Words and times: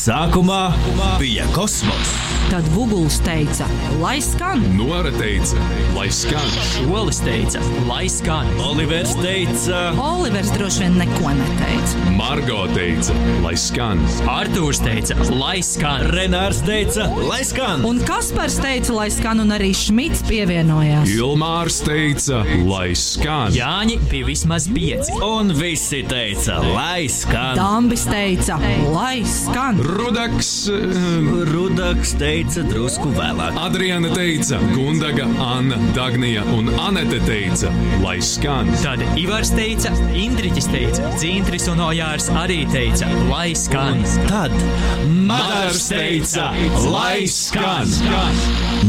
Sākumā 0.00 0.70
bija 1.20 1.44
kosmos. 1.52 2.14
Tad 2.50 2.64
Vuguls 2.74 3.20
teica, 3.22 3.66
lai 4.00 4.16
skan. 4.24 4.62
Nora 4.74 5.10
teica, 5.14 5.60
lai 5.94 6.08
skan. 6.10 6.48
Olis 6.90 7.20
teica, 7.22 7.60
lai 7.86 8.08
skan. 8.10 8.48
Olivers 8.64 9.12
teica, 9.20 9.82
Olivers 10.02 10.50
droši 10.56 10.82
vien 10.82 10.96
neko 10.98 11.34
neteica. 11.36 12.14
Margo 12.16 12.64
teica, 12.72 13.14
lai 13.44 13.52
skan. 13.60 14.00
Artūrs 14.32 14.80
teica, 14.82 15.14
lai 15.30 15.60
skan. 15.62 16.08
Renārs 16.10 16.62
teica, 16.66 17.06
lai 17.28 17.44
skan. 17.46 17.84
Un 17.86 18.00
Kaspars 18.08 18.56
teica, 18.58 18.96
lai 18.96 19.10
skan, 19.14 19.44
un 19.44 19.54
arī 19.54 19.70
Šmits 19.76 20.24
pievienojās. 20.26 21.12
Ilmārs 21.12 21.78
teica, 21.86 22.40
lai 22.64 22.96
skan. 22.98 23.54
Jāņi 23.54 24.00
bija 24.08 24.30
vismaz 24.32 24.66
pieci. 24.72 25.20
Un 25.28 25.54
visi 25.60 26.02
teica, 26.08 26.58
lai 26.72 27.04
skan. 27.12 27.54
Dambis 27.60 28.08
teica, 28.10 28.58
lai 28.90 29.20
skan. 29.28 29.78
Rudaks, 29.90 30.68
eh, 30.68 30.74
Rudaks 31.50 32.12
teica 32.18 32.62
drusku 32.62 33.10
vēlāk. 33.16 33.56
Adriana 33.58 34.10
teica, 34.14 34.60
Gundaga, 34.74 35.26
Anna, 35.42 35.78
Dagnija 35.96 36.44
un 36.54 36.70
Anete 36.78 37.18
teica, 37.26 37.72
lai 38.02 38.20
skan. 38.22 38.70
Tad 38.84 39.02
Ivars 39.18 39.50
teica, 39.50 39.90
Indriķis 40.14 40.70
teica, 40.70 41.10
Dzintris 41.16 41.66
un 41.72 41.82
Ojārs 41.88 42.30
arī 42.30 42.60
teica, 42.70 43.10
lai 43.30 43.50
skan. 43.58 44.04
Tad 44.30 44.54
Madars 45.10 45.88
teica, 45.90 46.52
lai 46.86 47.26
skan. 47.26 47.90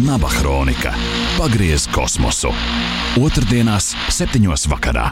Naba 0.06 0.30
Hronika. 0.38 0.94
Pagriez 1.40 1.90
kosmosu. 1.90 2.54
Otrdienās, 3.18 3.96
septiņos 4.14 4.70
vakarā. 4.70 5.10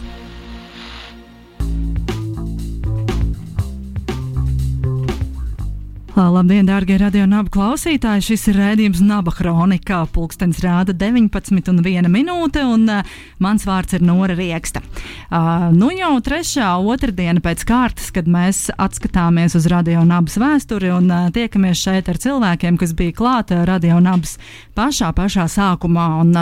Labdien, 6.20 6.68
dārgie 6.68 6.98
radio 7.00 7.24
nabu 7.30 7.48
klausītāji! 7.54 8.26
Šis 8.26 8.42
ir 8.52 8.58
rādījums 8.60 9.00
Naba 9.00 9.32
Hronikā. 9.32 10.02
Pulkstenis 10.12 10.60
rāda 10.60 10.92
19 10.92 11.70
un 11.72 11.80
1 11.80 12.10
minūte, 12.12 12.60
un 12.68 12.84
uh, 12.92 13.14
mans 13.40 13.64
vārds 13.64 13.96
ir 13.96 14.04
Nora 14.04 14.36
Rieksta. 14.36 14.82
Uh, 14.84 15.70
nu 15.72 15.94
jau 15.96 16.12
trešā 16.26 16.74
otrdiena 16.84 17.40
pēc 17.40 17.64
kārtas, 17.70 18.10
kad 18.12 18.28
mēs 18.28 18.66
atskatāmies 18.76 19.56
uz 19.56 19.70
radio 19.72 20.04
nabas 20.04 20.36
vēsturi 20.42 20.92
un 20.92 21.08
uh, 21.08 21.30
tiekamies 21.32 21.80
šeit 21.88 22.12
ar 22.12 22.20
cilvēkiem, 22.20 22.76
kas 22.82 22.92
bija 23.00 23.16
klāta 23.16 23.62
radio 23.70 24.02
nabas 24.04 24.36
pašā, 24.80 25.12
pašā 25.16 25.50
sākumā. 25.52 26.12
Un, 26.24 26.38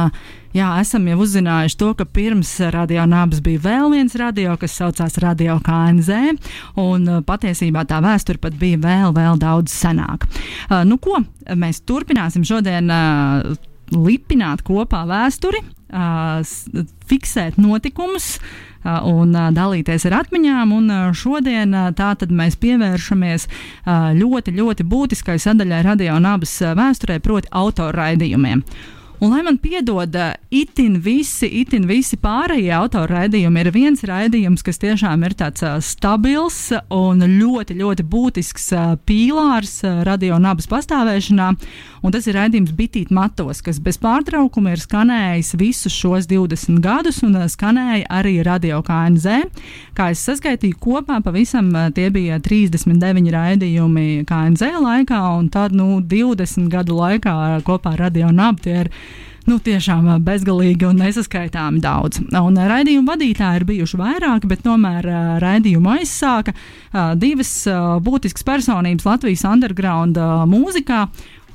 Jā, 0.55 0.71
esam 0.81 1.03
jau 1.05 1.19
uzzinājuši 1.21 1.77
to, 1.77 1.91
ka 1.99 2.05
pirms 2.09 2.49
radio 2.73 3.03
nabas 3.05 3.43
bija 3.45 3.59
vēl 3.61 3.91
viens 3.93 4.15
radio, 4.17 4.55
kas 4.57 4.73
saucās 4.79 5.19
Radio 5.21 5.59
KNZ, 5.61 6.39
un 6.81 7.05
patiesībā 7.27 7.83
tā 7.85 7.99
vēsture 8.01 8.41
pat 8.41 8.55
bija 8.57 8.79
vēl, 8.81 9.13
vēl 9.13 9.37
daudz 9.37 9.75
senāka. 9.75 10.29
Nu, 10.87 10.97
ko 11.03 11.19
mēs 11.53 11.83
turpināsim 11.85 12.47
šodien 12.47 12.89
lipināt 13.93 14.63
kopā 14.65 15.03
vēsturi, 15.11 15.61
uh, 15.61 16.87
fiksēt 17.11 17.59
notikumus. 17.61 18.37
uh, 18.39 18.66
Un 18.85 19.33
dalīties 19.55 20.05
ar 20.09 20.19
atmiņām. 20.21 20.73
Un, 20.75 20.91
šodien 21.17 21.73
tātad 21.97 22.31
mēs 22.33 22.59
pievēršamies 22.61 23.47
ļoti, 24.19 24.53
ļoti 24.59 24.85
būtiskai 24.87 25.39
sadaļai 25.41 25.81
radio 25.87 26.19
nabas 26.23 26.53
uh, 26.61 26.75
vēsturē, 26.77 27.19
proti, 27.23 27.51
autorraidījumiem. 27.51 28.63
Un, 29.19 29.31
lai 29.33 29.41
man 29.41 29.55
piedod, 29.57 30.13
itin 30.53 30.99
visi, 31.01 31.47
itin 31.63 31.87
visi 31.89 32.19
pārējie 32.21 32.69
autorraidījumi, 32.77 33.63
ir 33.63 33.69
viens 33.73 34.03
raidījums, 34.05 34.61
kas 34.61 34.77
tiešām 34.77 35.23
ir 35.25 35.33
tāds 35.39 35.63
stabils 35.87 36.59
un 36.93 37.25
ļoti, 37.25 37.79
ļoti 37.79 38.05
būtisks 38.05 38.69
pīlārs 39.09 39.79
radio 40.05 40.37
nabas 40.37 40.69
pastāvēšanā. 40.69 41.49
Un 42.05 42.13
tas 42.13 42.27
ir 42.29 42.37
raidījums 42.37 42.75
Bitīt 42.77 43.09
Matos, 43.09 43.63
kas 43.65 43.79
bez 43.81 43.97
pārtraukuma 43.97 44.75
ir 44.75 44.83
skanējis 44.83 45.55
visus 45.57 45.97
šos 45.97 46.29
20 46.29 46.77
gadus 46.85 47.23
un 47.25 47.39
skanēja 47.49 48.05
arī 48.19 48.35
radio 48.45 48.83
KNZ. 48.85 49.49
Kā 49.97 50.11
es 50.13 50.21
saskaitīju 50.29 50.77
kopā, 50.77 51.17
pavisam 51.25 51.73
tie 51.97 52.11
bija 52.13 52.37
39 52.37 53.33
raidījumi 53.33 54.07
KNZ 54.29 54.77
laikā, 54.77 55.23
un 55.41 55.49
tad 55.49 55.73
nu, 55.73 55.97
20 56.05 56.69
gadu 56.69 57.01
laikā 57.01 57.35
kopā 57.65 57.97
radio 57.97 58.29
nabu 58.29 58.61
tie 58.67 58.83
ir 58.85 58.93
nu, 59.47 59.57
tiešām 59.63 60.09
bezgalīgi 60.25 60.87
un 60.89 60.99
nesaskaitāmi 61.01 61.81
daudz. 61.83 62.21
Un 62.39 62.59
raidījumu 62.59 63.07
vadītāji 63.07 63.61
ir 63.61 63.67
bijuši 63.69 63.99
vairāki, 64.01 64.49
bet 64.51 64.63
tomēr 64.65 65.07
raidījumu 65.43 65.95
aizsāka 65.97 66.53
divas 67.19 67.53
būtiskas 68.03 68.45
personības 68.47 69.07
Latvijas 69.07 69.45
underground 69.47 70.19
mūzikā. 70.51 71.07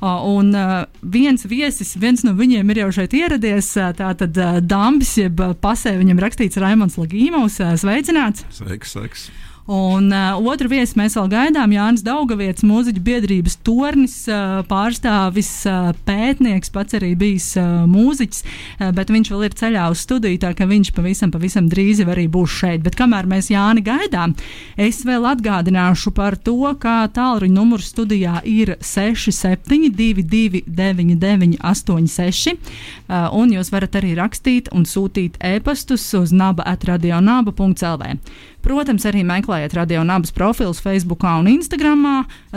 Un 0.03 0.51
viens 0.99 1.45
viesis, 1.47 1.93
viens 1.95 2.25
no 2.27 2.33
viņiem 2.35 2.73
ir 2.73 2.81
jau 2.81 2.89
šeit 2.97 3.13
ieradies. 3.15 3.69
ā, 3.79 3.93
Tātad 3.95 4.35
uh, 4.35 4.57
Dambis, 4.59 5.13
jeb 5.21 5.39
pasē 5.63 5.95
viņam 5.95 6.19
rakstīts 6.19 6.59
Raimons 6.59 6.99
Lagīmovs. 6.99 7.61
Sveicināts! 7.79 8.43
Sveiks, 8.51 8.97
sveiks. 8.97 9.29
Un 9.65 10.11
uh, 10.11 10.35
otru 10.43 10.67
viesi 10.67 10.97
mēs 10.99 11.13
vēl 11.15 11.29
gaidām. 11.31 11.71
Jānis 11.71 12.03
Daugavietis, 12.03 12.65
mūziķu 12.67 12.99
biedrības 12.99 13.55
tornis, 13.63 14.17
uh, 14.27 14.59
pārstāvis, 14.67 15.51
uh, 15.71 15.93
pētnieks, 16.03 16.67
pats 16.73 16.97
arī 16.99 17.13
bijis 17.15 17.53
uh, 17.55 17.85
mūziķis, 17.87 18.43
uh, 18.43 18.91
bet 18.97 19.07
viņš 19.13 19.31
vēl 19.31 19.45
ir 19.47 19.55
ceļā 19.61 19.85
uz 19.93 20.03
studiju, 20.03 20.41
tā 20.43 20.51
ka 20.57 20.67
viņš 20.67 20.91
pavisam, 20.97 21.31
pavisam 21.31 21.69
drīz 21.71 22.03
jau 22.03 22.09
arī 22.11 22.27
būs 22.27 22.51
šeit. 22.59 22.83
Bet 22.83 22.99
kamēr 22.99 23.23
mēs 23.31 23.47
Jāni 23.53 23.79
gaidām, 23.87 24.35
es 24.75 25.05
vēl 25.07 25.23
atgādināšu 25.31 26.11
par 26.11 26.35
to, 26.35 26.59
kā 26.75 27.07
tālruņa 27.15 27.55
numurs 27.55 27.87
studijā 27.95 28.43
ir 28.43 28.75
6722, 28.83 30.67
9986, 30.67 32.51
uh, 32.51 33.31
un 33.31 33.55
jūs 33.55 33.71
varat 33.71 33.95
arī 34.01 34.11
rakstīt 34.19 34.67
un 34.75 34.83
sūtīt 34.83 35.39
e-pastus 35.39 36.03
uz 36.19 36.35
naba 36.35 36.67
atradionaba.lv. 36.75 38.19
Protams, 38.63 39.03
arī 39.09 39.25
meklējiet 39.27 39.73
radio 39.75 40.05
nabas 40.07 40.31
profilus 40.31 40.79
Facebook 40.79 41.25
un 41.27 41.49
Instagram. 41.51 42.05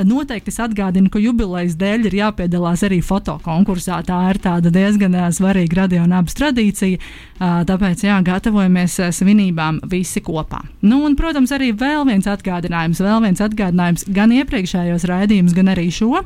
Noteikti 0.07 0.53
es 0.53 0.61
atgādinu, 0.63 1.11
ka 1.11 1.19
jubilejas 1.19 1.75
dēļ 1.81 2.07
ir 2.07 2.15
jāpiedalās 2.21 2.85
arī 2.87 3.01
fotokonkursā. 3.03 3.99
Tā 4.07 4.21
ir 4.31 4.39
diezgan 4.71 5.17
svarīga 5.35 5.81
radio 5.83 6.05
nabas 6.07 6.39
tradīcija. 6.39 7.01
Tāpēc, 7.41 8.05
jā, 8.07 8.21
gatavojamies 8.23 9.01
svinībām 9.19 9.81
visi 9.91 10.23
kopā. 10.23 10.63
Nu, 10.87 11.01
un, 11.09 11.17
protams, 11.19 11.51
arī 11.57 11.73
vēl 11.75 12.07
viens 12.07 12.31
atgādinājums, 12.31 13.03
vēl 13.03 13.27
viens 13.27 13.43
atgādinājums 13.43 14.07
gan 14.15 14.37
iepriekšējos 14.39 15.09
raidījumus, 15.11 15.59
gan 15.59 15.75
arī 15.75 15.89
šo. 15.91 16.23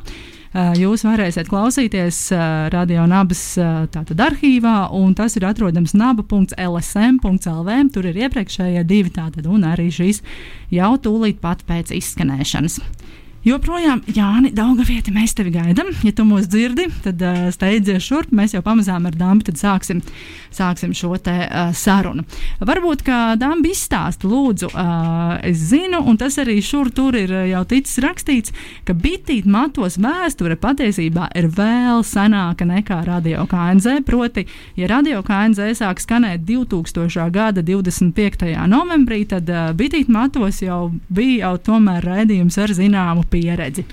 Uh, 0.51 0.73
Jūs 0.75 1.05
varēsiet 1.07 1.47
klausīties 1.47 2.17
uh, 2.35 2.41
radio 2.73 3.05
nabas 3.07 3.39
uh, 3.55 3.85
tātad 3.87 4.19
arhīvā, 4.19 4.89
un 4.99 5.13
tas 5.15 5.37
ir 5.39 5.45
atrodams 5.47 5.93
naba.lsm.lv. 5.95 7.77
Tur 7.95 8.09
ir 8.09 8.19
iepriekšējie 8.25 8.83
divi 8.83 9.13
tātad, 9.15 9.47
un 9.47 9.63
arī 9.69 9.87
šīs 9.95 10.19
jau 10.75 10.91
tūlīt 10.99 11.39
pat 11.39 11.63
pēc 11.69 11.93
izskanēšanas. 11.95 12.81
Joprojām, 13.41 14.03
Jāni, 14.05 14.51
Daugavieti, 14.53 15.09
mēs 15.09 15.31
tevi 15.33 15.49
gaidām. 15.55 15.87
Ja 16.05 16.11
tu 16.13 16.21
mūs 16.29 16.45
dzirdi, 16.45 16.83
tad 17.01 17.21
uh, 17.25 17.47
steidzies 17.49 18.05
šurp. 18.05 18.29
Mēs 18.37 18.53
jau 18.53 18.61
pamazām 18.61 19.07
ar 19.09 19.15
Dāmbu 19.17 19.55
sāksim, 19.57 20.03
sāksim 20.53 20.93
šo 20.93 21.15
te 21.17 21.33
uh, 21.47 21.71
sarunu. 21.73 22.21
Varbūt, 22.61 23.01
kā 23.07 23.19
Dāmba 23.41 23.71
izstāsta, 23.71 24.29
lūdzu, 24.29 24.69
uh, 24.69 25.39
es 25.47 25.57
zinu, 25.71 26.03
un 26.05 26.19
tas 26.21 26.37
arī 26.37 26.59
šur 26.61 26.91
tur 26.93 27.17
ir 27.17 27.33
jau 27.49 27.63
ticis 27.65 27.97
rakstīts, 28.05 28.53
ka 28.85 28.93
bitīt 28.93 29.49
matos 29.49 29.97
vēsture 29.97 30.59
patiesībā 30.61 31.31
ir 31.41 31.49
vēl 31.49 32.05
senāka 32.05 32.69
nekā 32.69 32.99
radio 33.09 33.47
KNZ. 33.49 34.03
Proti, 34.05 34.45
ja 34.77 34.91
radio 34.93 35.23
KNZ 35.25 35.81
sāk 35.81 36.03
skanēt 36.05 36.45
2000. 36.45 37.25
gada 37.33 37.65
25. 37.65 38.53
novembrī, 38.69 39.23
tad 39.33 39.49
uh, 39.49 39.73
bitīt 39.73 40.13
matos 40.13 40.61
jau 40.61 40.91
bija 41.09 41.41
jau 41.41 41.57
tomēr 41.71 42.05
raidījums 42.05 42.61
ar 42.61 42.77
zināmu 42.77 43.25
pieredzi. 43.31 43.87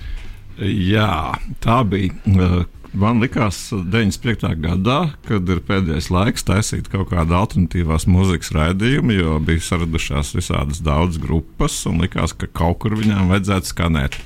Jā, 0.59 1.37
tā 1.63 1.81
bija. 1.87 2.15
uh, 2.35 2.67
Man 2.89 3.19
likās, 3.21 3.67
95. 3.69 4.47
gadā, 4.63 5.11
kad 5.27 5.49
ir 5.53 5.59
pēdējais 5.61 6.07
laiks 6.09 6.45
taisīt 6.47 6.87
kaut 6.89 7.11
kādu 7.11 7.35
alternatīvās 7.37 8.07
mūzikas 8.09 8.49
raidījumu, 8.55 9.13
jo 9.13 9.35
bija 9.45 9.61
saradušās 9.61 10.33
visādas 10.33 10.81
daudzas 10.81 11.21
grupas, 11.21 11.77
un 11.85 12.01
likās, 12.01 12.33
ka 12.33 12.49
kaut 12.49 12.79
kur 12.81 12.97
viņām 12.97 13.29
vajadzētu 13.29 13.69
skanēt. 13.69 14.17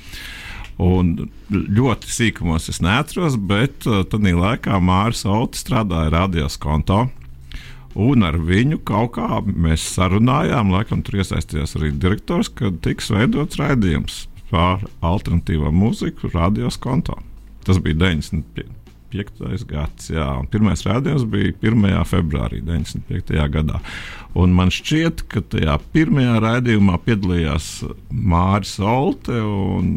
Un 0.80 1.28
ļoti 1.52 2.08
sīkumos 2.08 2.70
es 2.72 2.80
neatceros, 2.82 3.36
bet 3.36 3.84
uh, 3.84 4.00
tad 4.08 4.24
laikā 4.24 4.80
Mārcis 4.80 5.28
Kalniņš 5.28 5.60
strādāja 5.60 6.14
radios 6.16 6.56
konto. 6.56 7.04
Un 7.94 8.24
ar 8.26 8.40
viņu 8.40 8.80
kaut 8.82 9.18
kā 9.20 9.44
mēs 9.44 9.84
sarunājām, 9.92 10.72
laikam 10.72 11.04
tur 11.04 11.20
iesaistījās 11.20 11.76
arī 11.76 11.92
direktors, 11.92 12.48
kad 12.48 12.80
tiks 12.82 13.12
veidots 13.12 13.60
raidījums 13.60 14.24
par 14.54 14.86
alternatīvo 15.02 15.72
mūziku 15.74 16.30
radios 16.34 16.78
konto. 16.80 17.18
Tas 17.66 17.80
bija 17.82 17.98
95. 18.04 19.64
gads, 19.70 20.10
jā, 20.12 20.26
un 20.38 20.48
pirmais 20.50 20.84
rādījums 20.86 21.26
bija 21.30 21.54
1. 21.62 21.86
februārī 22.10 22.60
95. 22.66 23.38
gadā. 23.54 23.80
Un 24.38 24.54
man 24.56 24.72
šķiet, 24.74 25.24
ka 25.30 25.42
tajā 25.54 25.78
pirmajā 25.94 26.36
raidījumā 26.44 26.98
piedalījās 27.06 27.70
Mārcis 28.10 28.82
Olte 28.82 29.40
un 29.42 29.96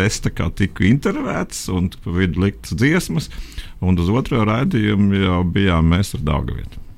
es 0.00 0.20
tā 0.22 0.30
kā 0.32 0.46
tiku 0.56 0.86
intervētas 0.88 1.66
un 1.74 1.90
pa 1.92 2.14
vidu 2.14 2.44
liktas 2.44 2.76
dziesmas, 2.78 3.28
un 3.82 3.98
uz 4.00 4.10
otro 4.12 4.44
raidījumu 4.46 5.24
jau 5.24 5.40
bijām 5.56 5.90
mēs 5.92 6.14
ar 6.16 6.24
Daugavietu. 6.30 6.89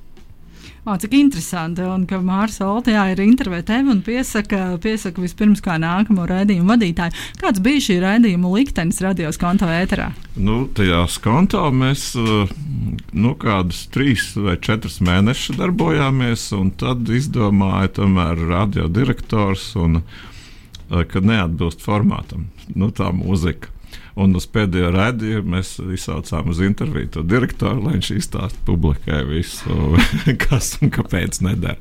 O, 0.85 0.97
cik 0.99 1.13
interesanti, 1.15 1.85
un 1.87 2.09
ka 2.11 2.19
Mārcis 2.19 2.59
Kalniņš 2.59 3.13
ir 3.13 3.21
intervijā 3.23 3.63
tevi 3.69 3.93
un 3.93 4.01
piesaka, 4.03 4.81
piesaka 4.83 5.23
vispirms 5.23 5.63
kā 5.63 5.77
nākamo 5.79 6.25
raidījumu 6.27 6.73
vadītāju. 6.73 7.15
Kāds 7.39 7.63
bija 7.63 7.85
šī 7.87 8.01
raidījuma 8.03 8.51
liktenis 8.51 8.99
radios 9.05 9.39
konto 9.39 9.69
ēterā? 9.71 10.09
Nu, 10.35 10.65
tajā 10.75 11.05
skonto 11.07 11.63
mēs 11.71 12.09
nu, 12.19 13.35
kādus 13.39 13.85
trīs 13.95 14.33
vai 14.35 14.57
četrus 14.59 14.99
mēnešus 15.07 15.61
darbojāmies, 15.61 16.49
un 16.59 16.75
tad 16.75 17.07
izdomāja 17.15 17.93
tomēr 18.01 18.43
radiodirektors, 18.51 19.69
un, 19.79 20.01
uh, 20.03 21.05
ka 21.07 21.23
neatbilst 21.23 21.87
formātam 21.87 22.49
nu, 22.75 22.91
tā 22.91 23.15
mūzika. 23.15 23.72
Un 24.21 24.35
uz 24.37 24.45
pēdējo 24.53 24.91
raidījumu 24.93 25.55
mēs 25.55 25.69
izsaucām 25.81 26.51
uz 26.53 26.59
interviju 26.61 27.09
to 27.15 27.23
direktoru, 27.25 27.81
lai 27.87 27.95
viņš 27.97 28.11
izstāsta 28.19 28.59
publikai 28.67 29.23
visu, 29.25 29.73
kas 30.45 30.75
un 30.85 30.91
kāpēc 30.93 31.39
nedara. 31.47 31.79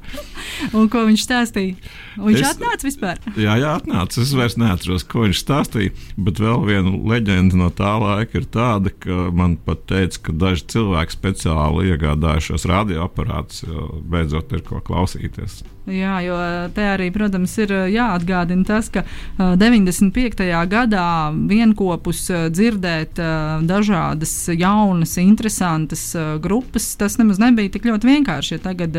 Un 0.71 0.87
ko 0.93 1.01
viņš 1.09 1.25
stāstīja? 1.25 1.75
Viņš 2.15 2.39
Es- 2.39 2.53
atnāca 2.53 2.87
vispār. 2.87 3.19
Jā, 3.35 3.57
jā, 3.59 3.73
atnāca. 3.81 4.21
Es 4.23 4.31
vairs 4.37 4.55
neatceros, 4.61 5.03
ko 5.11 5.25
viņš 5.25 5.41
stāstīja. 5.43 5.91
Bet 6.15 6.39
vēl 6.39 6.63
viena 6.69 6.93
leģenda 7.13 7.59
no 7.59 7.67
tā 7.75 7.91
laika 7.99 8.39
ir 8.39 8.47
tāda, 8.51 8.93
ka 8.95 9.27
man 9.35 9.57
pat 9.67 9.83
teica, 9.91 10.23
ka 10.29 10.37
daži 10.45 10.67
cilvēki 10.75 11.17
speciāli 11.17 11.91
iegādājušos 11.91 12.67
radioaparātus, 12.71 13.65
jo 13.67 13.89
beidzot 14.11 14.55
ir 14.55 14.63
ko 14.71 14.79
klausīties. 14.87 15.61
Jā, 15.89 16.19
jo 16.21 16.35
te 16.75 16.83
arī, 16.93 17.07
protams, 17.09 17.55
ir 17.57 17.71
uh, 17.73 17.87
jāatgādina 17.89 18.65
tas, 18.67 18.91
ka 18.93 19.01
uh, 19.01 19.55
95. 19.57 20.45
gadā 20.69 21.07
vienopus 21.49 22.21
uh, 22.29 22.45
dzirdēt 22.53 23.17
dažādas 23.65 24.33
jaunas, 24.53 25.15
interesantas 25.21 26.03
grupas, 26.41 26.91
tas 26.99 27.17
nemaz 27.19 27.39
nebija 27.41 27.71
tik 27.73 27.87
ļoti 27.89 28.07
vienkārši. 28.07 28.53
Ja 28.55 28.61
tagad 28.63 28.97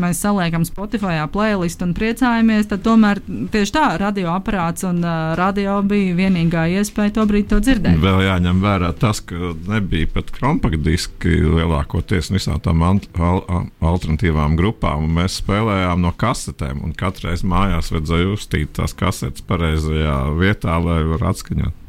mēs 0.00 0.20
saliekam 0.22 0.64
Spotify 0.66 1.18
playlistu 1.32 1.86
un 1.86 1.94
priecājamies, 1.96 2.68
tad 2.70 2.84
tomēr 2.84 3.20
tieši 3.52 3.74
tā 3.74 3.86
radioaparāts 4.00 4.84
un 4.88 5.02
radio 5.38 5.78
bija 5.86 6.16
vienīgā 6.18 6.66
iespēja 6.78 7.16
to 7.18 7.26
brīdi 7.30 7.50
to 7.52 7.60
dzirdēt. 7.64 8.00
Vēl 8.02 8.24
jāņem 8.26 8.62
vērā 8.64 8.92
tas, 9.00 9.22
ka 9.24 9.54
nebija 9.70 10.10
pat 10.14 10.32
kompaktdiski 10.36 11.40
lielākoties 11.46 12.32
visām 12.34 12.60
tām 12.64 12.84
al 12.86 13.00
al 13.20 13.42
alternatīvām 13.80 14.56
grupām. 14.58 15.08
Mēs 15.18 15.40
spēlējām 15.42 16.02
no 16.04 16.14
kasetēm, 16.20 16.82
un 16.84 16.94
katru 16.96 17.30
reizi 17.30 17.48
mājās 17.48 17.90
vajadzēja 17.94 18.32
uzstīt 18.34 18.74
tās 18.76 18.96
kasetes 18.96 19.44
pareizajā 19.48 20.16
vietā, 20.38 20.76
lai 20.82 21.00
varētu 21.08 21.30
atskaņot. 21.32 21.86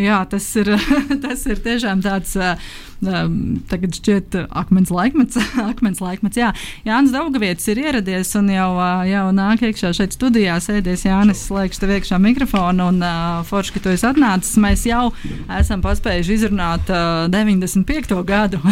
Jā, 0.00 0.22
tas 0.30 0.46
ir, 0.56 0.72
tas 1.24 1.46
ir 1.50 1.62
tiešām 1.64 2.04
tāds. 2.04 2.36
uh, 2.40 2.56
Um, 3.02 3.56
tagad 3.66 3.96
šķiet, 3.98 4.36
uh, 4.38 4.44
akmens 4.54 4.92
laikmets. 4.94 5.34
akmens 5.72 5.98
laikmets 5.98 6.38
jā, 6.38 6.52
Jānis 6.86 7.10
Daugavietis 7.10 7.66
ir 7.72 7.80
ieradies 7.82 8.30
un 8.38 8.46
jau, 8.52 8.68
uh, 8.76 9.02
jau 9.08 9.24
nāk 9.34 9.64
iekšā 9.66 9.90
šeit 9.98 10.14
studijā. 10.14 10.54
Sēdies 10.62 11.02
Jānis, 11.08 11.40
slēgš 11.48 11.80
tev 11.82 11.96
iekšā 11.96 12.20
mikrofonu 12.22 12.86
un 12.92 13.02
forši, 13.48 13.74
ka 13.74 13.82
tu 13.82 13.90
esi 13.90 14.06
atnācis. 14.06 14.54
Mēs 14.62 14.84
jau 14.86 15.08
esam 15.50 15.82
paspējuši 15.82 16.36
izrunāt 16.36 16.92
uh, 16.94 17.26
95. 17.32 18.14
gadu. 18.28 18.62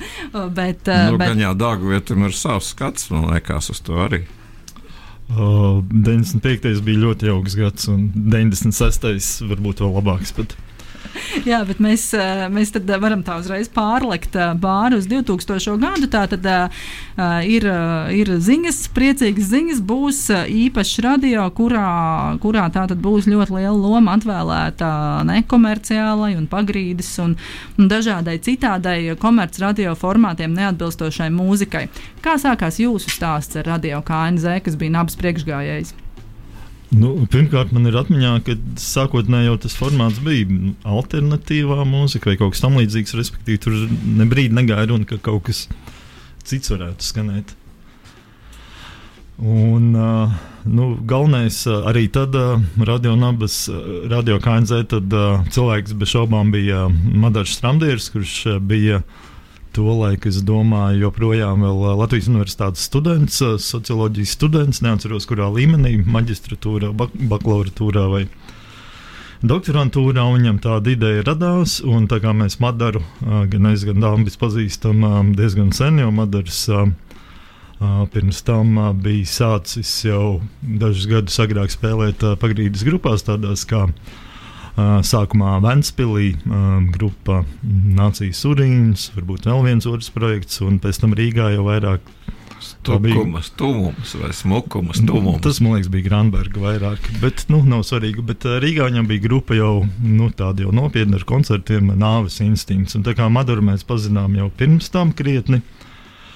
bet, 0.58 0.88
Nu, 0.88 1.18
bet, 1.20 1.28
gan 1.28 1.44
jau 1.44 1.52
Dāngvietam 1.66 2.24
ir 2.24 2.38
savs 2.40 2.72
skats, 2.72 3.10
man 3.12 3.28
liekas, 3.34 3.68
uz 3.74 3.84
to 3.84 4.00
arī. 4.06 4.24
Uh, 5.32 5.80
95. 5.88 6.82
bija 6.84 7.00
ļoti 7.06 7.30
jauks 7.30 7.56
gads, 7.58 7.88
un 7.90 8.10
96. 8.14 9.48
varbūt 9.50 9.82
vēl 9.84 9.96
labāks. 9.98 10.34
Bet... 10.36 10.56
Jā, 11.50 11.60
bet 11.66 11.80
mēs, 11.82 12.06
mēs 12.52 12.72
tad 12.74 12.90
varam 13.02 13.22
tā 13.26 13.38
uzreiz 13.40 13.70
pārlekt 13.72 14.36
pāri 14.62 14.98
uz 14.98 15.08
2000. 15.10 15.76
gadu. 15.82 16.08
Tā 16.10 16.24
tad 16.30 16.46
ir, 17.48 17.66
ir 18.14 18.32
ziņas, 18.48 18.80
priecīgas 18.96 19.50
ziņas. 19.52 19.82
Būs 19.84 20.20
īpašs 20.32 21.02
radio, 21.04 21.46
kurā, 21.54 21.88
kurā 22.42 22.68
tā 22.74 22.86
tad 22.90 23.02
būs 23.04 23.28
ļoti 23.30 23.58
liela 23.58 23.74
loma 23.76 24.16
atvēlēta 24.18 24.90
nekomerciālai 25.28 26.34
un 26.38 26.48
pagrīdes 26.50 27.10
un, 27.24 27.36
un 27.78 27.90
dažādai 27.90 28.38
citādai 28.44 28.98
komercradio 29.20 29.94
formātiem 29.98 30.54
neatbilstošai 30.56 31.30
mūzikai. 31.34 31.86
Kā 32.24 32.38
sākās 32.40 32.80
jūsu 32.82 33.12
stāsts 33.12 33.60
ar 33.60 33.68
radio 33.74 34.02
KNZ, 34.06 34.60
kas 34.64 34.80
bija 34.80 34.98
nabas 34.98 35.18
priekšgājējs? 35.20 36.03
Nu, 36.94 37.10
pirmkārt, 37.30 37.72
man 37.74 37.88
ir 37.88 37.96
atmiņā, 37.98 38.32
ka 38.46 38.54
sākotnēji 38.78 39.48
jau 39.48 39.56
tas 39.64 39.74
formāts 39.78 40.20
bija 40.22 40.46
nu, 40.50 40.74
alternatīvā 40.86 41.82
mūzika 41.88 42.30
vai 42.30 42.38
kaut 42.38 42.54
kas 42.54 42.62
tamlīdzīgs. 42.62 43.16
Respektīvi, 43.18 43.60
tur 43.64 43.76
ne 44.20 44.26
brīdi 44.30 44.54
negāja 44.54 44.86
runa, 44.92 45.08
ka 45.08 45.18
kaut 45.24 45.48
kas 45.48 45.64
cits 46.46 46.70
varētu 46.70 47.06
skanēt. 47.06 47.54
Un, 49.42 49.88
uh, 49.98 50.30
nu, 50.70 50.92
galvenais 51.10 51.64
uh, 51.66 51.88
arī 51.90 52.04
tad, 52.14 52.36
uh, 52.38 52.62
radio 52.86 53.16
nabas, 53.18 53.64
uh, 53.72 54.04
radio 54.12 54.38
KNZ, 54.42 54.84
tad 54.92 55.16
uh, 55.18 55.40
cilvēks 55.50 55.96
bez 55.98 56.12
šaubām 56.14 56.52
bija 56.54 56.84
uh, 56.86 57.00
Madars 57.24 57.56
Stramdieris, 57.58 58.12
kurš 58.14 58.36
uh, 58.46 58.60
bija 58.62 59.02
tolaik, 59.74 60.28
es 60.30 60.40
domāju, 60.46 61.08
joprojām 61.08 61.64
vēl 61.64 61.80
uh, 61.82 61.92
Latvijas 61.98 62.28
universitātes 62.30 62.84
students, 62.88 63.40
uh, 63.42 63.56
socioloģijas 63.60 64.34
students, 64.36 64.80
neatceros, 64.84 65.26
kurā 65.30 65.50
līmenī, 65.52 65.96
maģistratūrā, 66.06 66.92
bak 66.96 67.14
bakalauratūrā 67.14 68.04
vai 68.12 68.22
doktorantūrā. 69.44 70.24
un 70.24 70.38
Viņam 70.38 70.60
tāda 70.64 70.94
ideja 70.94 71.26
radās, 71.26 71.80
un 71.84 72.08
tā 72.10 72.20
kā 72.22 72.34
mēs 72.36 72.60
Madaru, 72.62 73.02
uh, 73.02 73.44
gan 73.50 73.72
es, 73.72 73.86
gan 73.88 74.02
Dāmas 74.04 74.38
pazīstam 74.40 75.34
diezgan 75.38 75.74
sen, 75.74 76.02
jo 76.02 76.12
Madars 76.14 76.66
pirms 78.14 78.38
tam 78.46 78.78
bija 79.02 79.26
sācis 79.28 79.90
jau 80.06 80.38
dažus 80.62 81.08
gadus 81.10 81.40
agrāk 81.42 81.72
spēlēt 81.74 82.22
pagrīdes 82.40 82.84
grupās, 82.86 83.26
tādās 83.26 83.66
kā 83.68 83.88
sākumā 84.76 85.58
Vēnspīlī 85.62 86.30
uh, 86.34 86.78
grupa 86.94 87.42
Nācijas 87.62 88.42
Urīns, 88.48 89.10
varbūt 89.14 89.46
vēl 89.46 89.62
viens 89.68 89.86
otrs 89.86 90.10
projekts, 90.14 90.58
un 90.66 90.80
pēc 90.82 90.98
tam 91.02 91.14
Rīgā 91.14 91.52
jau 91.54 91.68
vairāk. 91.68 92.14
Tukums, 92.84 93.50
tumums 93.58 94.14
vai 94.16 94.30
smukums, 94.32 95.02
tumums. 95.04 95.42
Tas, 95.44 95.58
man 95.60 95.76
liekas, 95.76 95.90
bija 95.92 96.06
Granberga 96.06 96.62
vairāk, 96.62 97.06
bet, 97.20 97.44
nu, 97.52 97.60
nav 97.68 97.84
svarīgi. 97.84 98.24
Bet 98.24 98.46
uh, 98.48 98.56
Rīgā 98.62 98.88
viņam 98.88 99.08
bija 99.10 99.24
grupa 99.26 99.56
jau, 99.56 99.84
nu, 100.00 100.30
tāda 100.34 100.64
jau 100.64 100.72
nopietna 100.74 101.20
ar 101.20 101.26
koncertiem, 101.28 101.92
nāves 102.00 102.40
instinkts. 102.44 102.96
Un 102.98 103.04
tā 103.06 103.14
kā 103.18 103.28
Maduru 103.32 103.64
mēs 103.64 103.84
pazinām 103.86 104.36
jau 104.40 104.50
pirms 104.58 104.90
tam 104.94 105.12
krietni. 105.16 105.62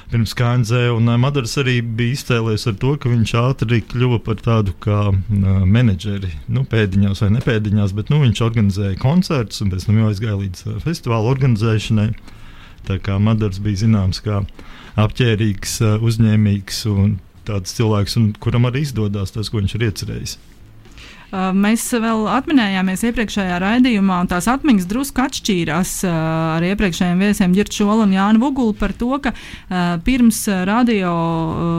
Pirms 0.08 0.32
KNZ, 0.32 0.72
un 0.96 1.04
uh, 1.04 1.18
Madars 1.20 1.58
arī 1.60 1.82
bija 1.82 2.14
izcēlies 2.16 2.62
ar 2.70 2.76
to, 2.80 2.94
ka 2.96 3.10
viņš 3.12 3.32
ātri 3.42 3.82
kļuva 3.84 4.16
par 4.24 4.38
tādu 4.40 4.72
kā 4.80 5.10
uh, 5.10 5.48
menedžeri. 5.68 6.30
Nu, 6.48 6.62
pēdiņās 6.64 7.20
vai 7.20 7.28
nepēdiņās, 7.34 7.92
bet 7.98 8.08
nu, 8.08 8.22
viņš 8.22 8.40
organizēja 8.46 8.96
koncertus 9.02 9.60
un 9.60 9.74
pēc 9.74 9.84
tam 9.84 10.00
jau 10.00 10.08
aizgāja 10.08 10.38
līdz 10.40 10.64
uh, 10.64 10.78
festivāla 10.86 11.28
organizēšanai. 11.34 12.08
Tā 12.88 12.96
kā 13.04 13.18
Madars 13.20 13.60
bija 13.60 13.82
zināms 13.82 14.22
kā 14.24 14.40
apģērbīgs, 14.96 15.76
uzņēmīgs 16.00 16.84
un 16.88 17.18
tāds 17.44 17.76
cilvēks, 17.76 18.16
un 18.16 18.30
kuram 18.40 18.64
arī 18.70 18.86
izdodas 18.86 19.36
tas, 19.36 19.52
ko 19.52 19.60
viņš 19.60 19.76
ir 19.76 19.90
iecerējis. 19.90 20.38
Mēs 21.28 21.82
vēl 21.92 22.22
atminējāmies 22.32 23.02
iepriekšējā 23.04 23.58
raidījumā, 23.60 24.22
un 24.24 24.28
tās 24.30 24.46
atmiņas 24.48 24.86
drusku 24.88 25.20
atšķīrās 25.26 25.90
ar 26.08 26.64
iepriekšējiem 26.64 27.20
viesiem 27.20 27.56
Girču 27.56 27.82
Šolu 27.82 28.06
un 28.06 28.14
Jānu 28.16 28.40
Vugulu 28.40 28.72
par 28.78 28.94
to, 28.96 29.10
ka 29.20 29.34
pirms 30.06 30.38
radio 30.64 31.10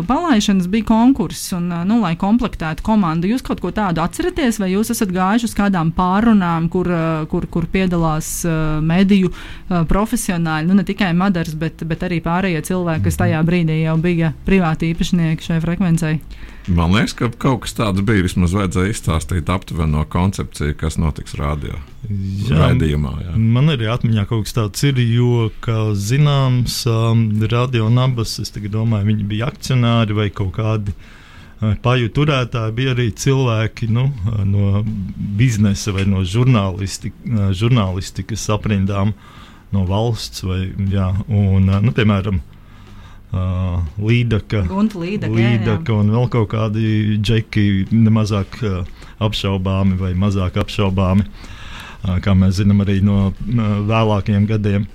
palaišanas 0.05 0.67
bija 0.69 0.85
konkurss, 0.91 1.47
un, 1.57 1.65
nu, 1.89 1.97
lai 2.03 2.13
komplektētu 2.21 2.85
komandu. 2.85 3.31
Jūs 3.31 3.41
kaut 3.47 3.63
ko 3.63 3.73
tādu 3.73 4.03
atceraties, 4.03 4.61
vai 4.61 4.69
jūs 4.75 4.93
esat 4.93 5.09
gājuši 5.15 5.49
uz 5.49 5.57
kādām 5.57 5.89
pārunām, 5.97 6.69
kur, 6.69 6.91
kur, 7.33 7.49
kur 7.49 7.65
piedalās 7.73 8.43
mediju 8.85 9.33
profesionāļi, 9.89 10.69
nu, 10.69 10.77
ne 10.77 10.85
tikai 10.85 11.09
Madars, 11.17 11.57
bet, 11.57 11.81
bet 11.89 12.05
arī 12.05 12.21
pārējie 12.21 12.61
cilvēki, 12.69 13.07
kas 13.09 13.17
tajā 13.25 13.41
brīdī 13.49 13.81
jau 13.81 13.97
bija 13.97 14.35
privāti 14.45 14.93
īpašnieki 14.93 15.49
šai 15.49 15.61
frekvencei? 15.65 16.19
Man 16.69 16.93
liekas, 16.93 17.15
ka 17.17 17.29
kaut 17.33 17.63
kas 17.63 17.73
tāds 17.77 18.03
bija. 18.05 18.23
Vismaz 18.25 18.53
vajadzēja 18.53 18.93
izstāstīt 18.93 19.49
aptuveni 19.49 19.95
no 19.95 20.03
koncepcijas, 20.09 20.75
kas 20.77 20.99
notiks 21.01 21.33
radio 21.39 21.79
raidījumā. 22.49 23.13
Jā. 23.25 23.37
Man 23.37 23.73
arī 23.73 23.89
atmiņā 23.89 24.25
kaut 24.29 24.45
kas 24.47 24.57
tāds 24.57 24.85
ir, 24.85 24.99
jo, 25.01 25.49
kā 25.65 25.91
zināms, 25.97 26.81
um, 26.89 27.25
radio 27.49 27.89
nabas, 27.93 28.37
es 28.43 28.53
domāju, 28.53 29.09
viņi 29.09 29.25
bija 29.29 29.49
akcionāri 29.49 30.17
vai 30.17 30.29
kaut 30.33 30.53
kādi. 30.59 30.93
uh, 30.93 31.73
Paju 31.83 32.11
turētāji 32.15 32.77
bija 32.77 32.93
arī 32.95 33.09
cilvēki 33.17 33.89
nu, 33.91 34.05
uh, 34.09 34.43
no 34.45 34.83
biznesa 35.39 35.95
vai 35.95 36.05
no 36.09 36.21
žurnālisti, 36.21 37.11
uh, 37.33 37.49
žurnālistikas 37.55 38.45
aprindām, 38.53 39.15
no 39.73 39.85
valsts. 39.89 40.45
Vai, 40.45 40.67
jā, 40.93 41.09
un, 41.27 41.69
nu, 41.69 41.95
piemēram, 41.97 42.43
uh, 43.33 43.81
Līdaka, 44.01 44.63
Gunta 44.69 44.99
Līdaka, 45.01 45.35
jā, 45.35 45.53
jā. 45.53 45.57
Līdaka 45.59 45.97
un 45.97 46.13
vēl 46.15 46.29
kaut 46.33 46.49
kādi 46.53 47.17
džeki, 47.19 47.65
nemazāk 47.93 48.59
uh, 48.63 48.79
apšaubāmi 49.23 49.99
vai 49.99 50.13
mazāk 50.17 50.59
apšaubāmi. 50.61 51.25
uh, 51.27 52.17
kā 52.23 52.35
mēs 52.37 52.59
zinām 52.61 52.81
arī 52.85 52.99
no 53.05 53.29
uh, 53.29 53.69
vēlākajiem 53.89 54.49
gadiem. 54.49 54.87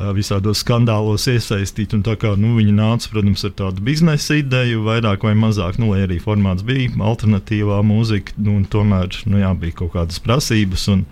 Uh, 0.00 0.14
visādos 0.16 0.62
skandālos 0.64 1.26
iesaistīti. 1.28 1.98
Kā, 2.20 2.32
nu, 2.40 2.54
viņi 2.56 2.72
nāca, 2.72 3.10
protams, 3.12 3.44
ar 3.44 3.52
tādu 3.58 3.84
biznesa 3.84 4.38
ideju, 4.40 4.80
vairāk 4.86 5.26
vai 5.28 5.34
mazāk, 5.36 5.76
nu, 5.78 5.92
arī 5.92 6.16
formāts 6.22 6.64
bija 6.64 6.88
alternatīvā 6.96 7.82
mūzika, 7.84 8.32
nu, 8.40 8.62
tomēr 8.64 9.12
nu, 9.28 9.42
jā, 9.42 9.52
bija 9.60 9.82
kaut 9.82 9.92
kādas 9.98 10.22
prasības. 10.24 10.88
Un, 10.94 11.04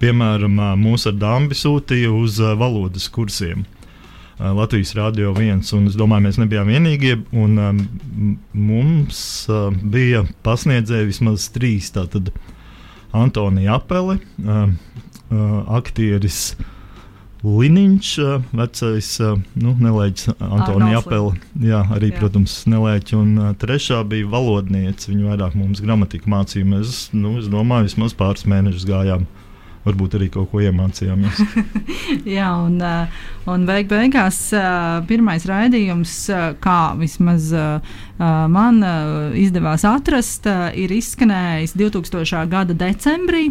piemēram, 0.00 0.56
uh, 0.56 0.72
mūsu 0.80 1.12
ar 1.12 1.20
Dāmbi 1.20 1.58
sūtīja 1.58 2.14
uz 2.16 2.40
valodas 2.40 3.10
kursiem. 3.12 3.66
Uh, 3.66 3.79
Latvijas 4.40 4.94
Rādio 4.96 5.34
1. 5.36 5.60
Un 5.76 5.88
es 5.90 5.96
domāju, 6.00 6.24
mēs 6.24 6.38
nebijām 6.40 6.70
vienīgie. 6.72 7.18
Un, 7.36 7.58
um, 7.60 7.80
mums 8.56 9.20
uh, 9.52 9.68
bija 9.92 10.24
pasniedzēji 10.46 11.10
vismaz 11.10 11.50
trīs. 11.52 11.90
Tātad 11.92 12.30
Antonija 13.12 13.76
Apele, 13.76 14.16
uh, 14.40 14.70
uh, 15.28 15.42
aktieris 15.76 16.54
Liniņš, 17.44 18.08
uh, 18.24 18.48
vecais 18.56 19.10
uh, 19.24 19.36
nu, 19.60 19.74
nelēģis 19.84 20.32
Antonija 20.38 21.02
Apele. 21.02 21.36
Jā, 21.60 21.82
arī, 21.92 22.08
jā. 22.14 22.22
protams, 22.22 22.56
nelēģis. 22.70 23.16
Un 23.20 23.36
uh, 23.36 23.52
trešā 23.60 24.00
bija 24.08 24.28
valodniece. 24.32 25.12
Viņa 25.12 25.34
vairāk 25.34 25.60
mums 25.60 25.84
gramatiku 25.84 26.32
mācīja. 26.32 26.68
Mēs, 26.72 27.06
nu, 27.12 27.36
es 27.42 27.52
domāju, 27.52 27.90
vismaz 27.90 28.16
pāris 28.16 28.48
mēnešus 28.48 28.88
gājām. 28.88 29.28
Varbūt 29.80 30.18
arī 30.18 30.28
kaut 30.32 30.50
ko 30.52 30.60
iemācījāmies. 30.60 31.38
Jā, 32.36 32.50
un, 32.60 32.76
uh, 32.84 33.20
un 33.48 33.64
beig 33.68 33.88
beigās 33.88 34.38
uh, 34.52 35.00
pirmais 35.08 35.46
raidījums, 35.48 36.16
uh, 36.34 36.50
kā 36.60 36.80
vismaz 37.00 37.52
man 38.20 38.82
izdevās 39.40 39.86
atrast, 39.88 40.44
ir 40.76 40.92
izskanējis 40.92 41.72
2000. 41.80 42.42
gada 42.52 42.76
decembrī. 42.76 43.46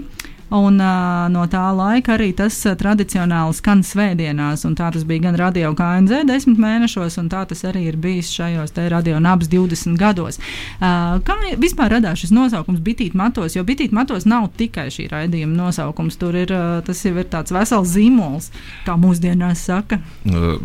Un 0.49 0.79
uh, 0.81 1.27
no 1.29 1.43
tā 1.45 1.61
laika 1.77 2.15
arī 2.15 2.31
tas 2.33 2.55
uh, 2.65 2.73
tradicionāli 2.77 3.53
skan 3.53 3.83
svētdienās, 3.85 4.63
un 4.65 4.73
tā 4.77 4.87
tas 4.95 5.05
bija 5.05 5.27
gan 5.27 5.37
radio 5.37 5.75
KNZ 5.77 6.23
desmit 6.25 6.57
mēnešos, 6.61 7.19
un 7.21 7.29
tā 7.29 7.43
tas 7.49 7.61
arī 7.69 7.85
ir 7.91 7.99
bijis 8.01 8.31
šajos 8.33 8.73
te 8.73 8.87
radio 8.89 9.19
nabas 9.21 9.51
20 9.51 9.99
gados. 9.99 10.41
Uh, 10.79 11.19
kā 11.25 11.37
vispār 11.61 11.93
radās 11.99 12.23
šis 12.23 12.33
nosaukums 12.33 12.81
Bitīt 12.81 13.13
matos, 13.13 13.53
jo 13.59 13.65
Bitīt 13.67 13.93
matos 13.93 14.25
nav 14.25 14.49
tikai 14.57 14.87
šī 14.93 15.05
raidījuma 15.13 15.53
nosaukums, 15.67 16.17
tur 16.17 16.37
ir, 16.41 16.49
uh, 16.55 16.81
tas 16.85 17.05
jau 17.05 17.13
ir 17.13 17.29
tāds 17.29 17.53
vesels 17.53 17.93
zīmols, 17.93 18.49
kā 18.89 18.97
mūsdienās 18.97 19.67
saka. 19.69 20.01
Uh, 20.25 20.57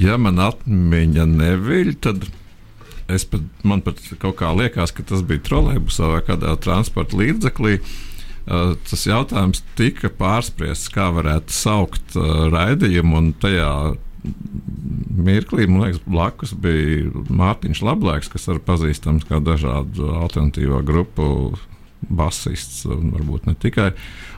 Ja 0.00 0.14
man 0.16 0.38
atmiņa 0.40 1.26
neviļ, 1.28 1.90
tad 2.00 2.22
es 3.12 3.26
pat, 3.28 3.44
man 3.60 3.82
pat 3.84 4.00
kaut 4.22 4.38
kā 4.40 4.54
liekas, 4.56 4.94
ka 4.96 5.04
tas 5.04 5.20
bija 5.26 5.44
trolēļbusā 5.44 6.08
vai 6.14 6.22
kādā 6.24 6.54
transporta 6.64 7.18
līdzeklī. 7.20 7.74
Uh, 7.76 7.96
tas 8.48 9.06
jautājums 9.06 9.62
tika 9.76 10.10
pārspriests, 10.12 10.90
kā 10.92 11.10
varētu 11.12 11.54
saukt 11.54 12.16
uh, 12.16 12.46
raidījumu, 12.52 13.16
un 13.20 13.32
tajā 13.40 13.72
mirklī, 15.18 15.66
man 15.70 15.84
liekas, 15.86 16.02
blakus 16.06 16.52
bija 16.58 17.10
Mārtiņš 17.28 17.82
Lablēks, 17.86 18.30
kas 18.32 18.48
ir 18.50 18.62
pazīstams 18.64 19.26
kā 19.28 19.40
dažādu 19.44 20.10
alternatīvo 20.24 20.80
grupu 20.86 21.28
basists, 22.08 22.84
un 22.86 23.12
varbūt 23.16 23.48
ne 23.48 23.56
tikai. 23.58 23.90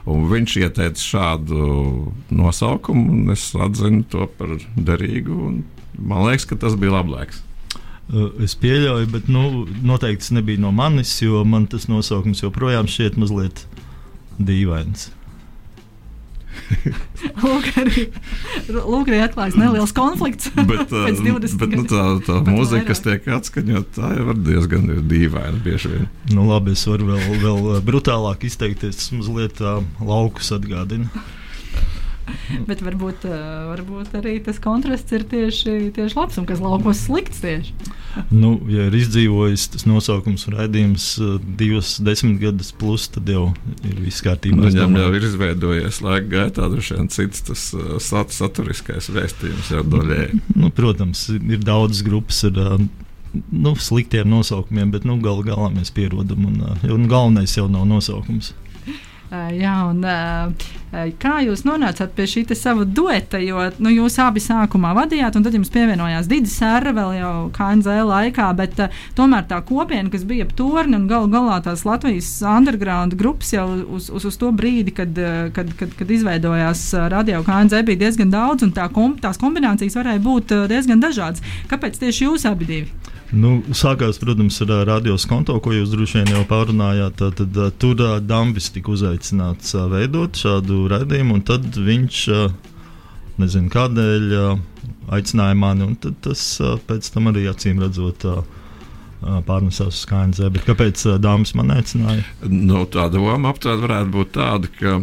Un 0.09 0.25
viņš 0.31 0.57
ieteica 0.63 1.01
šādu 1.01 2.11
nosaukumu, 2.33 3.13
un 3.13 3.35
es 3.35 3.51
atzinu 3.53 4.03
to 4.09 4.27
par 4.37 4.57
derīgu. 4.75 5.61
Man 5.97 6.27
liekas, 6.27 6.47
ka 6.49 6.57
tas 6.61 6.77
bija 6.79 6.97
Lablēks. 6.97 7.43
Uh, 8.11 8.31
Es 8.43 8.57
pieļauju, 8.59 9.07
bet 9.13 9.29
nu, 9.31 9.63
noteikti 9.87 10.25
tas 10.25 10.33
nebija 10.35 10.59
no 10.59 10.73
manis, 10.75 11.13
jo 11.21 11.45
man 11.47 11.67
tas 11.71 11.87
nosaukums 11.87 12.41
joprojām 12.43 12.89
šķiet 12.91 13.15
mazliet 13.21 13.63
dīvains. 14.39 15.09
Lūk, 17.41 17.67
arī, 17.79 18.05
arī 18.69 19.19
atklājas 19.23 19.57
neliels 19.59 19.93
konflikts. 19.95 20.51
Bet, 20.71 20.91
20 21.21 21.57
bet 21.61 21.75
nu, 21.75 21.85
tā, 21.87 22.05
tā 22.25 22.39
Pat 22.39 22.49
mūzika, 22.51 22.85
kas 22.91 23.03
vairāk. 23.03 23.23
tiek 23.25 23.35
atskaņota, 23.37 23.93
tā 23.97 24.13
jau 24.17 24.25
ir 24.33 24.41
diezgan 24.47 24.89
ir 24.91 25.03
dīvaina 25.11 25.61
bieži 25.63 25.93
vien. 25.93 26.09
Nu, 26.33 26.45
labi, 26.49 26.75
es 26.75 26.83
varu 26.89 27.11
vēl, 27.11 27.37
vēl 27.43 27.61
uh, 27.75 27.83
brutālāk 27.85 28.47
izteikties. 28.47 28.99
Tas 28.99 29.13
mazliet 29.15 29.61
uh, 29.63 29.79
laukus 30.03 30.51
atgādina. 30.55 31.07
Bet 32.69 32.83
varbūt, 32.85 33.25
uh, 33.29 33.71
varbūt 33.71 34.15
arī 34.19 34.37
tas 34.43 34.59
kontrasts 34.61 35.15
ir 35.15 35.25
tieši, 35.31 35.91
tieši 35.95 36.17
labs 36.17 36.39
un 36.41 36.47
kas 36.49 36.61
laukos 36.63 37.05
slikts 37.07 37.43
tieši. 37.43 37.75
Nu, 38.27 38.57
ja 38.67 38.89
ir 38.89 38.95
izdzīvojis 38.99 39.69
tas 39.71 39.85
nosaukums 39.87 40.43
raidījums 40.51 41.05
uh, 41.23 41.37
divas 41.59 41.93
desmitgades 42.03 42.73
plus, 42.75 43.05
tad 43.13 43.29
jau 43.31 43.45
ir 43.87 44.01
viss 44.03 44.23
kārtībā. 44.25 44.65
Viņam 44.67 44.97
jau 44.99 45.11
ir 45.15 45.27
izveidojies 45.29 46.01
laika 46.03 46.27
gaitā 46.33 46.67
droši 46.73 46.97
vien 46.97 47.07
cits 47.13 47.45
tas 47.47 47.69
uh, 47.77 47.93
sat, 48.03 48.35
saturiskais 48.35 49.07
vēstījums 49.15 49.71
jau 49.71 49.85
daļēji. 49.87 50.41
Nu, 50.61 50.67
protams, 50.75 51.23
ir 51.31 51.63
daudzas 51.63 52.03
grupas 52.05 52.43
ar 52.49 52.59
nu, 53.31 53.75
sliktiem 53.79 54.27
nosaukumiem, 54.29 54.91
bet 54.91 55.07
nu, 55.07 55.15
galu 55.23 55.45
galā 55.47 55.71
mēs 55.73 55.93
pierodam. 55.95 56.45
Un, 56.49 56.59
un 56.83 57.07
galvenais 57.11 57.55
jau 57.55 57.69
nav 57.71 57.87
nosaukums. 57.89 58.51
Jā, 59.31 59.75
un 59.87 60.03
kā 61.21 61.37
jūs 61.45 61.61
nonācāt 61.63 62.11
pie 62.17 62.25
šī 62.27 62.41
sava 62.57 62.83
dueta? 62.83 63.39
Jo 63.39 63.69
nu, 63.79 63.87
jūs 63.93 64.17
abi 64.19 64.41
sākumā 64.43 64.91
vadījāt, 64.97 65.37
un 65.39 65.45
tad 65.45 65.55
jums 65.55 65.71
pievienojās 65.71 66.27
Digis 66.27 66.57
Sēra 66.59 66.91
vēl 66.97 67.13
jau 67.15 67.31
KNZ 67.55 68.03
laikā, 68.09 68.49
bet 68.59 68.81
tomēr 69.15 69.45
tā 69.47 69.61
kopiena, 69.63 70.11
kas 70.11 70.25
bija 70.27 70.43
ap 70.43 70.51
torni 70.59 70.99
un 70.99 71.07
galu 71.07 71.31
galā 71.31 71.61
tās 71.63 71.85
Latvijas 71.87 72.27
underground 72.43 73.15
grupas 73.15 73.53
jau 73.55 73.69
uz, 73.85 74.09
uz, 74.11 74.27
uz 74.27 74.39
to 74.41 74.51
brīdi, 74.51 74.91
kad, 74.99 75.15
kad, 75.55 75.71
kad, 75.79 75.95
kad 75.95 76.11
izveidojās 76.11 76.83
radio 77.13 77.39
KNZ, 77.47 77.85
bija 77.87 78.03
diezgan 78.03 78.35
daudz, 78.35 78.67
un 78.67 78.75
tā 78.75 78.89
kom, 78.91 79.15
tās 79.21 79.39
kombinācijas 79.39 79.95
varēja 80.01 80.25
būt 80.27 80.55
diezgan 80.73 80.99
dažādas. 80.99 81.39
Kāpēc 81.71 82.03
tieši 82.03 82.27
jūs 82.27 82.49
abi 82.51 82.67
divi? 82.67 83.11
Nu, 83.31 83.61
sākās, 83.71 84.17
protams, 84.19 84.57
ar 84.65 84.73
ā, 84.75 84.79
radios 84.89 85.23
konto, 85.29 85.55
ko 85.63 85.71
jūs 85.71 85.93
droši 85.93 86.19
vien 86.19 86.33
jau 86.33 86.41
pārunājāt. 86.49 87.15
Tad, 87.21 87.39
tad 87.55 87.77
tur 87.79 88.01
Dambis 88.27 88.67
tika 88.75 88.91
uzaicināts 88.91 89.71
veidot 89.91 90.35
šādu 90.35 90.83
raidījumu, 90.91 91.37
un 91.39 91.45
tad 91.47 91.63
viņš, 91.79 92.17
nezinu 93.39 93.71
kādēļ, 93.71 94.35
aicināja 95.15 95.55
mani, 95.55 95.87
un 95.87 96.17
tas 96.25 96.43
pēc 96.89 97.07
tam 97.13 97.31
arī 97.31 97.47
acīm 97.51 97.79
redzot. 97.85 98.27
ā, 98.27 98.60
Pārnesās 99.21 99.99
uz 99.99 100.05
KNZ, 100.09 100.49
bet 100.55 100.65
kāpēc 100.65 101.03
dāmas 101.21 101.53
man 101.57 101.73
aicināja? 101.75 102.23
Nu, 102.49 102.83
tā 102.89 103.05
doma 103.13 103.51
aptuveni 103.51 103.85
varētu 103.85 104.13
būt 104.15 104.31
tāda, 104.37 104.71
ka 104.79 104.95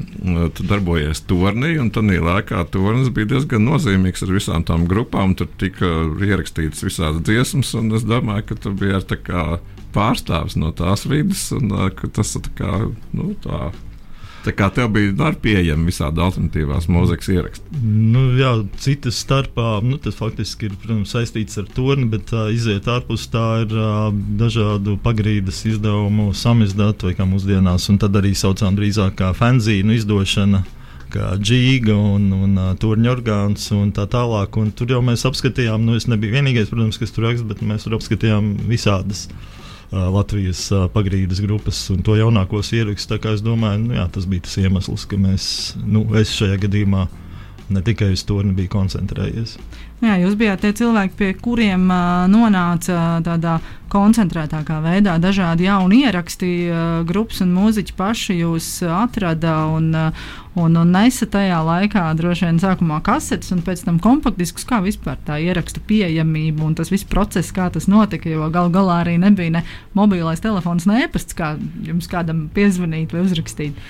tu 0.59 0.67
darbojies 0.67 1.23
turnī, 1.31 1.77
un 1.79 1.93
tad 1.95 2.11
laikā 2.11 2.65
turnis 2.75 3.13
bija 3.15 3.33
diezgan 3.35 3.67
nozīmīgs 3.69 4.27
ar 4.27 4.35
visām 4.35 4.67
tām 4.67 4.89
grupām. 4.91 5.37
Tur 5.39 5.51
tika 5.61 5.91
ierakstītas 6.19 6.83
visādas 6.87 7.23
dziesmas, 7.29 7.75
un 7.79 7.95
es 7.95 8.07
domāju, 8.09 8.49
ka 8.51 8.59
tu 8.65 8.75
biji 8.75 8.99
ar 8.99 9.07
tā 9.07 9.21
kā 9.23 9.45
pārstāvis 9.95 10.59
no 10.59 10.73
tās 10.77 11.07
vidas, 11.09 11.49
un 11.55 11.71
tas 12.15 12.35
tā 12.37 12.57
kā, 12.59 12.81
nu, 13.15 13.35
tā. 13.45 13.71
Tā 14.49 14.55
kā 14.57 14.71
tev 14.73 14.87
bija 14.95 15.13
nu, 15.13 15.29
pieejama 15.45 15.91
visādi 15.91 16.23
alternatīvās 16.25 16.87
mūzikas 16.89 17.27
ieraksti. 17.35 17.81
Nu, 17.85 18.23
jā, 18.39 18.55
citas 18.81 19.19
starpā 19.21 19.83
nu, 19.85 19.99
tas 20.01 20.17
faktiski 20.17 20.71
ir 20.71 20.79
protams, 20.81 21.13
saistīts 21.13 21.61
ar 21.61 21.67
turni, 21.75 22.07
bet 22.09 22.33
uh, 22.33 22.47
iziet 22.55 22.89
ārpus 22.89 23.27
tā 23.29 23.45
ir 23.67 23.75
uh, 23.77 24.07
dažādu 24.41 24.97
pagrīdes 25.05 25.61
izdevumu 25.69 26.31
samizdāt, 26.33 27.05
vai 27.05 27.13
kā 27.19 27.29
mūsdienās, 27.29 27.91
un 27.93 28.01
tad 28.01 28.17
arī 28.17 28.33
saucām 28.33 28.79
drīzāk 28.79 29.19
kā 29.21 29.35
fanzīnu 29.37 29.99
izdošana. 29.99 30.65
Kā 31.13 31.35
džīga 31.41 31.93
un, 31.93 32.27
un 32.33 32.57
uh, 32.57 32.73
turņa 32.81 33.13
orgāns 33.13 33.69
un 33.77 33.93
tā 33.97 34.05
tālāk. 34.09 34.57
Un 34.61 34.73
tur 34.77 34.97
jau 34.97 35.05
mēs 35.05 35.25
apskatījām, 35.29 35.85
nu, 35.85 36.01
es 36.01 36.09
nebiju 36.09 36.37
vienīgais, 36.37 36.73
protams, 36.73 37.01
kas 37.01 37.13
tur 37.13 37.29
raksta, 37.29 37.49
bet 37.49 37.61
mēs 37.65 37.85
tur 37.85 37.97
apskatījām 37.97 38.55
visādas 38.69 39.27
Latvijas 39.93 40.67
pagrīdes 40.93 41.41
grupas 41.41 41.79
un 41.95 42.03
to 42.05 42.17
jaunākos 42.19 42.75
ierakstus. 42.77 43.23
Es 43.33 43.45
domāju, 43.45 43.87
nu, 43.87 43.95
jā, 43.97 44.05
tas 44.13 44.27
bija 44.29 44.45
tas 44.45 44.59
iemesls, 44.61 45.07
ka 45.09 45.17
mēs, 45.21 45.47
nu, 45.81 46.05
es 46.21 46.35
šajā 46.37 46.59
gadījumā 46.67 47.07
ne 47.73 47.83
tikai 47.85 48.11
uz 48.13 48.25
to 48.29 48.41
nebiju 48.45 48.73
koncentrējies. 48.73 49.57
Jā, 49.99 50.15
jūs 50.23 50.37
bijāt 50.39 50.61
tie 50.63 50.71
cilvēki, 50.79 51.17
pie 51.19 51.29
kuriem 51.43 51.89
uh, 51.91 52.29
nonāca 52.31 53.19
tādā 53.27 53.57
koncentrētākā 53.91 54.77
veidā. 54.85 55.17
Dažādi 55.19 55.67
jauni 55.67 56.05
ieraksti, 56.07 56.51
uh, 56.71 56.83
grupas 57.09 57.41
un 57.43 57.51
mūziķi 57.57 57.97
paši 57.99 58.37
jūs 58.45 58.69
atrada 58.95 59.57
un, 59.75 59.89
uh, 59.99 60.29
un, 60.55 60.77
un 60.79 60.93
nesa 60.95 61.27
tajā 61.27 61.59
laikā 61.67 62.05
droši 62.21 62.47
vien 62.47 62.61
sākumā 62.63 63.01
kasetes 63.09 63.51
un 63.57 63.65
pēc 63.67 63.83
tam 63.89 63.99
kompaktdiskus, 64.05 64.69
kā 64.71 64.79
vispār 64.85 65.19
tā 65.27 65.41
ieraksta 65.43 65.83
pieejamība 65.91 66.63
un 66.69 66.79
tas 66.79 66.93
viss 66.95 67.09
process, 67.09 67.51
kā 67.57 67.67
tas 67.75 67.91
notika, 67.91 68.31
jo 68.31 68.47
gal 68.55 68.71
galā 68.71 69.01
arī 69.03 69.17
nebija 69.19 69.57
ne 69.57 69.65
mobilais 69.99 70.45
telefons, 70.45 70.87
ne 70.87 71.03
e-pasts, 71.09 71.35
kā 71.35 71.57
jums 71.89 72.07
kādam 72.13 72.47
piezvanīt 72.55 73.17
vai 73.17 73.27
uzrakstīt. 73.27 73.83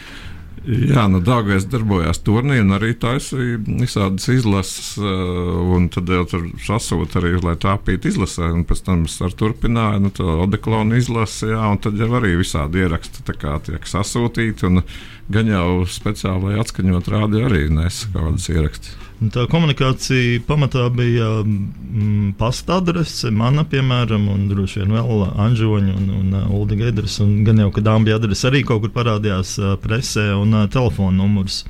Jā, 0.68 1.06
nu, 1.08 1.22
Dārgais 1.24 1.64
darbojās 1.72 2.18
turnī 2.20 2.58
un 2.60 2.74
arī 2.76 2.90
taisīja 3.00 3.56
visādas 3.64 4.26
izlases. 4.28 4.90
uh, 5.00 5.62
Un 5.78 5.86
tad 5.92 6.10
jau 6.12 6.26
tur 6.28 6.44
sasūta 6.60 7.22
arī, 7.22 7.38
lai 7.40 7.54
tāpītu 7.60 8.10
izlasē. 8.12 8.50
Un 8.52 8.66
pēc 8.68 8.84
tam 8.84 9.06
es 9.08 9.16
ar 9.24 9.32
turpināju, 9.32 10.02
nu, 10.04 10.12
to 10.12 10.28
odeklonu 10.44 10.98
izlasi, 11.00 11.48
jā, 11.54 11.62
un 11.72 11.80
tad 11.80 11.96
jau 11.96 12.10
arī 12.20 12.34
visādi 12.42 12.84
ieraksti 12.84 13.24
tā 13.24 13.36
kā 13.38 13.56
tiek 13.64 13.88
sasūtīti. 13.88 14.68
Un 14.68 14.84
gan 15.32 15.52
jau 15.54 15.68
speciāli, 15.88 16.50
lai 16.50 16.60
atskaņot 16.60 17.12
rādi 17.16 17.44
arī 17.48 17.68
nes 17.72 18.04
kādas 18.12 18.52
ierakstus. 18.52 19.07
Tā 19.18 19.48
komunikācija 19.50 20.44
pamatā 20.46 20.84
bija 20.94 21.40
mm, 21.42 22.36
pasta 22.38 22.76
adrese, 22.78 23.32
mana, 23.34 23.64
piemēram, 23.66 24.28
un 24.30 24.44
droši 24.46 24.84
vien 24.84 24.92
vēl 24.94 25.24
Anžoņa 25.42 25.94
un, 25.98 26.04
un 26.14 26.36
uh, 26.38 26.52
Ulda 26.54 26.76
Gedras. 26.78 27.16
Un 27.24 27.40
gan 27.46 27.58
jau, 27.58 27.72
ka 27.74 27.82
Dāmbija 27.82 28.20
adrese 28.20 28.46
arī 28.46 28.60
kaut 28.66 28.84
kur 28.84 28.92
parādījās 28.94 29.56
uh, 29.58 29.72
presē 29.82 30.28
un 30.38 30.54
uh, 30.54 30.68
telefona 30.70 31.18
numurs. 31.18 31.64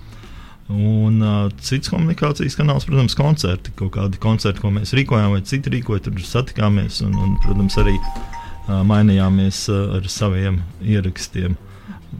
Un 0.68 1.22
uh, 1.24 1.46
cits 1.64 1.88
komunikācijas 1.88 2.58
kanāls, 2.58 2.84
protams, 2.84 3.16
koncerti. 3.16 3.72
Kaut 3.80 3.94
kādi 3.96 4.20
koncerti, 4.20 4.60
ko 4.60 4.74
mēs 4.74 4.92
rīkojām, 4.98 5.32
vai 5.32 5.40
citi 5.48 5.72
rīkoja, 5.72 6.04
tur 6.04 6.20
satikāmies 6.20 7.00
un, 7.06 7.16
un 7.16 7.38
protams, 7.46 7.78
arī 7.80 7.96
uh, 7.96 8.82
mainījāmies 8.92 9.62
uh, 9.72 9.96
ar 9.96 10.12
saviem 10.12 10.60
ierakstiem. 10.84 11.56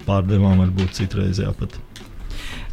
Pārdevām 0.08 0.64
varbūt 0.64 0.96
citreiz 1.02 1.44
jāpat. 1.44 1.76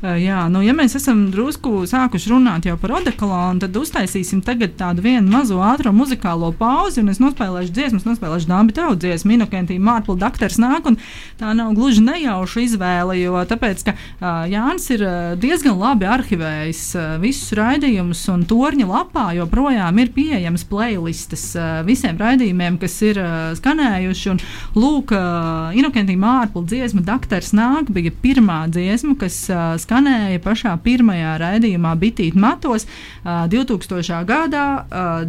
Uh, 0.04 0.16
Jā, 0.20 0.46
nu, 0.52 0.60
ja 0.62 0.74
mēs 0.76 0.94
esam 1.00 1.26
drusku 1.34 1.86
sākuši 1.90 2.30
runāt 2.30 2.68
par 2.82 2.94
odekolonu, 3.00 3.62
tad 3.64 3.78
uztaisīsim 3.80 4.42
tādu 4.44 5.04
vienu 5.04 5.32
mazo 5.32 5.58
ātrā 5.64 5.92
muzikālo 5.96 6.52
pauzi, 6.56 7.02
un 7.02 7.10
es 7.10 7.22
nospēlēšu 7.24 7.74
dziesmu, 7.74 8.00
es 8.02 8.08
nospēlēšu 8.08 8.50
dāmas 8.50 8.76
tautu 8.76 9.00
dziesmu, 9.06 9.32
Minokentī 9.32 9.78
Mārpla 9.82 10.18
Daktars 10.20 10.60
nāk, 10.62 10.86
un 10.90 10.98
tā 11.40 11.54
nav 11.58 11.74
gluži 11.78 12.04
nejauša 12.06 12.64
izvēle, 12.66 13.18
jo 13.22 13.40
tāpēc, 13.50 13.86
ka 13.88 13.96
uh, 13.96 14.44
Jānis 14.52 14.90
ir 14.94 15.06
uh, 15.06 15.34
diezgan 15.40 15.80
labi 15.80 16.10
arhivējis 16.10 16.84
uh, 17.00 17.08
visus 17.24 17.56
raidījumus, 17.58 18.26
un 18.34 18.46
torņa 18.50 18.90
lapā 18.90 19.30
joprojām 19.40 20.04
ir 20.04 20.14
pieejamas 20.16 20.68
playlistes 20.70 21.48
uh, 21.58 21.82
visiem 21.88 22.20
raidījumiem, 22.22 22.80
kas 22.82 23.00
ir 23.06 23.22
uh, 23.24 23.34
skanējuši, 23.58 24.36
un 24.36 24.44
lūk, 24.78 25.16
uh, 25.16 25.74
Inokentī 25.76 26.18
Mārpla 26.20 26.66
dziesma 26.68 27.06
Daktars 27.06 27.54
nāk 27.56 27.90
bija 27.96 28.14
pirmā 28.24 28.66
dziesma, 28.72 29.18
kas 29.20 29.42
uh, 29.54 29.76
skanēja 29.86 30.42
pašā 30.44 30.76
pirmajā 30.86 31.38
raidījumā 31.46 31.96
Bitīt 32.02 32.36
matos 32.36 32.88
uh, 32.90 33.46
2000. 33.52 34.22
gadā 34.28 34.68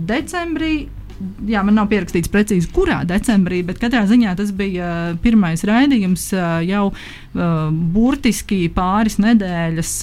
decembrī. 0.09 0.87
Jā, 1.49 1.63
man 1.65 1.79
nav 1.79 1.87
pierakstīts 1.89 2.29
precīzi, 2.29 2.69
kurā 2.77 2.99
decembrī, 3.09 3.63
bet 3.65 3.79
katrā 3.81 4.03
ziņā 4.05 4.35
tas 4.37 4.51
bija 4.53 4.89
uh, 5.15 5.15
pirmais 5.25 5.63
raidījums 5.65 6.27
uh, 6.37 6.59
jau 6.69 6.91
uh, 6.91 7.71
burtiski 7.73 8.59
pāris 8.77 9.17
nedēļas 9.25 9.95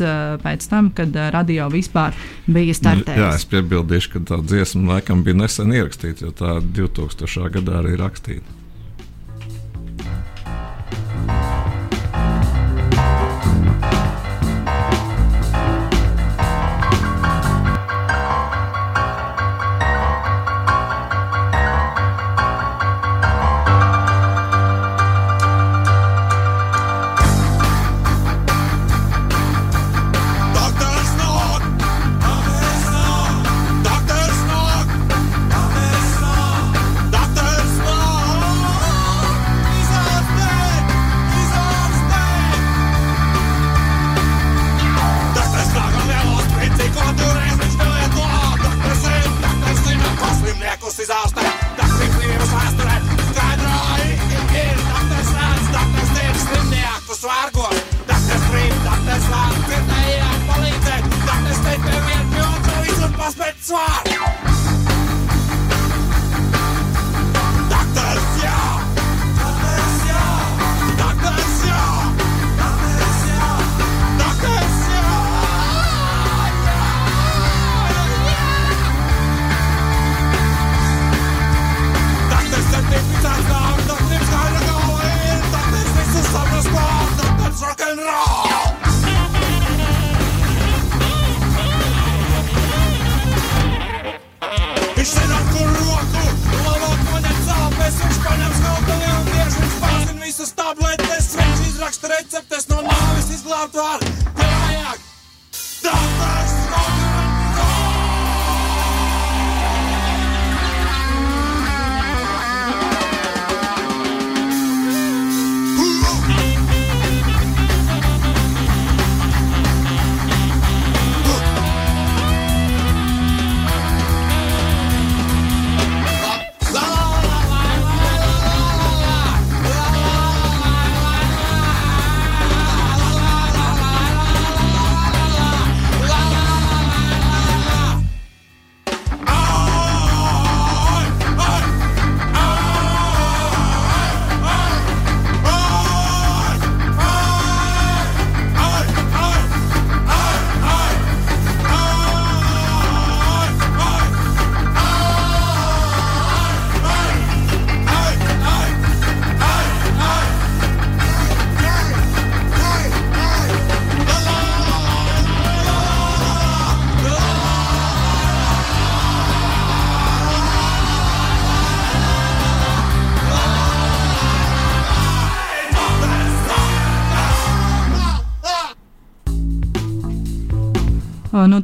pēc 0.41 0.65
tam, 0.72 0.89
kad 0.98 1.13
radio 1.36 1.67
vispār 1.69 2.17
bija 2.48 2.74
Nu, 2.74 2.79
startējis. 2.79 3.22
jā, 3.22 3.29
es 3.38 3.45
piebildīšu, 3.53 4.12
ka 4.15 4.24
tā 4.31 4.41
dziesma 4.41 4.95
laikam 4.95 5.22
bija 5.27 5.38
nesen 5.43 5.69
ierakstīta, 5.77 6.25
jo 6.25 6.33
tā 6.41 6.57
2000. 6.81 7.45
gadā 7.60 7.77
arī 7.83 7.93
rakstīta. 8.01 8.57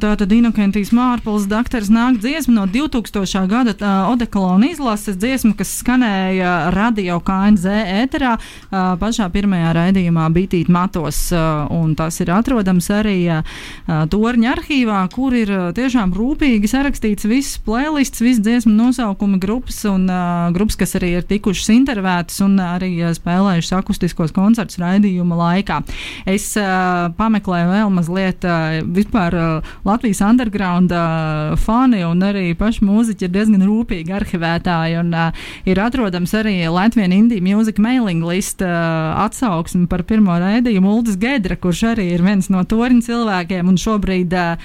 Nu, 0.00 0.06
tā 0.08 0.16
tad 0.16 0.30
Inokentijas 0.32 0.94
Mārpols 0.96 1.42
doktors 1.44 1.90
nāk 1.92 2.22
dziesma 2.22 2.54
no 2.54 2.62
2000. 2.64 3.42
gada 3.50 3.74
uh, 3.76 4.12
Odekalona 4.14 4.70
izlases 4.70 5.18
dziesma, 5.20 5.52
kas 5.58 5.74
skanēja 5.82 6.70
radio 6.72 7.18
KNZ 7.20 7.74
ēterā 7.98 8.30
uh, 8.38 8.94
pašā 8.96 9.26
pirmajā 9.34 9.74
raidījumā 9.76 10.24
Bitīt 10.32 10.70
matos, 10.72 11.18
uh, 11.36 11.66
un 11.68 11.92
tas 11.98 12.16
ir 12.24 12.32
atrodams 12.32 12.88
arī 12.96 13.16
uh, 13.28 13.58
Torņa 13.84 14.54
arhīvā, 14.54 15.02
kur 15.12 15.36
ir 15.36 15.52
uh, 15.52 15.66
tiešām 15.76 16.14
rūpīgi 16.16 16.70
sarakstīts 16.72 17.28
viss 17.28 17.60
playlists, 17.60 18.24
viss 18.24 18.40
dziesmu 18.40 18.72
nosaukumi 18.72 19.36
grupas 19.42 19.82
un 19.90 20.08
uh, 20.08 20.48
grupas, 20.56 20.80
kas 20.80 20.96
arī 20.96 21.12
ir 21.18 21.28
tikušas 21.28 21.74
intervētas 21.76 22.40
un 22.46 22.56
arī 22.70 22.94
uh, 23.02 23.12
spēlējušas 23.18 23.76
akustiskos 23.82 24.32
koncertus 24.32 24.80
raidījuma 24.80 25.42
laikā. 25.44 25.82
Es 26.24 26.54
uh, 26.56 27.12
pameklēju 27.20 27.76
vēl 27.76 27.94
mazliet 28.00 28.48
uh, 28.48 28.80
vispār 28.96 29.40
uh, 29.44 29.76
Latvijas 29.90 30.22
underground 30.24 30.94
uh, 30.94 31.56
fani 31.60 32.04
un 32.06 32.22
arī 32.26 32.52
paši 32.58 32.84
mūziķi 32.86 33.26
ir 33.26 33.34
diezgan 33.34 33.66
rūpīgi 33.66 34.14
arhivētāji. 34.20 34.98
Un, 35.02 35.14
uh, 35.14 35.46
ir 35.68 35.82
atrodams 35.82 36.34
arī 36.38 36.56
Latvijas 36.70 37.14
Indiju 37.16 37.44
Music 37.44 37.80
mailing 37.82 38.24
list 38.26 38.62
uh, 38.64 38.70
atsauksme 39.24 39.88
par 39.90 40.06
pirmo 40.08 40.36
raidījumu 40.40 40.96
Uldis 41.00 41.18
Gedra, 41.20 41.58
kurš 41.60 41.88
arī 41.94 42.10
ir 42.14 42.24
viens 42.26 42.50
no 42.52 42.62
torņa 42.64 43.06
cilvēkiem 43.10 43.74
un 43.74 43.80
šobrīd 43.80 44.38
Uh, 44.40 44.56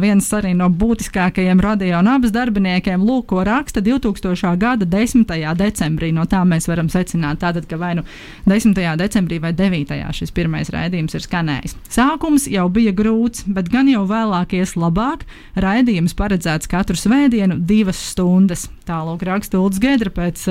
viens 0.00 0.26
arī 0.36 0.52
no 0.56 0.68
būtiskākajiem 0.68 1.60
radio 1.64 2.00
un 2.02 2.10
abas 2.12 2.32
darbiniekiem, 2.34 3.02
lūk, 3.04 3.26
ko 3.32 3.44
raksta 3.46 3.80
2000. 3.84 4.56
gada 4.60 4.84
10. 4.84 5.24
decembrī. 5.56 6.12
No 6.12 6.26
tā 6.28 6.42
mēs 6.44 6.68
varam 6.68 6.90
secināt, 6.92 7.40
tātad, 7.40 7.66
ka 7.68 7.78
vai 7.80 7.94
nu 7.96 8.04
10. 8.46 8.74
decembrī 9.00 9.40
vai 9.40 9.52
9. 9.52 9.96
šis 10.12 10.34
pirmais 10.34 10.70
raidījums 10.72 11.14
ir 11.16 11.24
skanējis. 11.24 11.76
Sākums 11.88 12.48
jau 12.50 12.68
bija 12.68 12.92
grūts, 12.92 13.44
bet 13.46 13.70
gan 13.72 13.88
jau 13.88 14.04
vēlāk 14.08 14.56
ies 14.58 14.76
labāk. 14.76 15.24
Raidījums 15.56 16.16
paredzēts 16.18 16.68
katru 16.70 16.96
svētdienu, 16.98 17.58
divas 17.58 18.00
stundas. 18.12 18.68
Tālāk 18.84 19.22
raksta 19.24 19.60
Ulrichs 19.62 19.80
Gedra 19.80 20.12
pēc, 20.12 20.44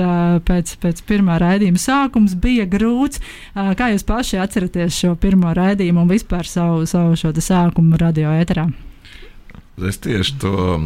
pēc, 0.48 0.74
pēc 0.82 1.02
pirmā 1.06 1.38
raidījuma 1.38 1.78
sākums 1.78 2.34
bija 2.34 2.66
grūts. 2.66 3.22
Kā 3.54 3.92
jūs 3.92 4.06
paši 4.08 4.42
atceraties 4.42 4.98
šo 5.04 5.14
pirmo 5.14 5.54
raidījumu 5.54 6.02
un 6.02 6.10
vispār 6.10 6.48
savu, 6.48 6.82
savu 6.90 7.14
šo 7.20 7.30
sākumu 7.38 8.00
radio 8.00 8.34
ēterā? 8.34 8.66
Es 9.74 9.96
tieši 9.98 10.36
to, 10.38 10.76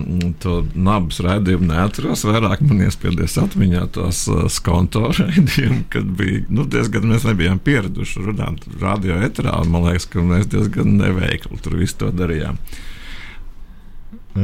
to 0.40 0.52
nabas 0.72 1.18
raidījumu 1.20 1.66
neatceros. 1.68 2.22
Vairāk 2.24 2.62
man 2.64 2.86
iespiedies 2.86 3.34
atmiņā 3.36 3.82
tās 3.92 4.22
uh, 4.32 4.46
skonto 4.48 5.10
raidījumi, 5.18 5.82
kad 5.92 6.08
bija 6.16 6.46
nu, 6.48 6.64
diezgan 6.64 7.04
mēs 7.10 7.26
nebijām 7.28 7.60
pieraduši 7.60 8.24
runāt 8.24 8.64
radio 8.80 9.18
etrā. 9.26 9.58
Man 9.68 9.84
liekas, 9.90 10.08
ka 10.08 10.24
mēs 10.24 10.48
diezgan 10.48 10.96
neveikli 11.02 11.60
tur 11.60 11.76
visu 11.76 12.00
to 12.00 12.14
darījām. 12.16 12.56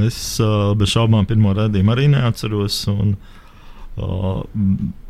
Es 0.04 0.20
uh, 0.44 0.74
bez 0.76 0.92
šaubām 0.92 1.24
pirmo 1.30 1.56
raidījumu 1.56 1.96
arī 1.96 2.10
neatceros. 2.12 2.82
Un, 2.92 3.16
uh, 3.96 4.44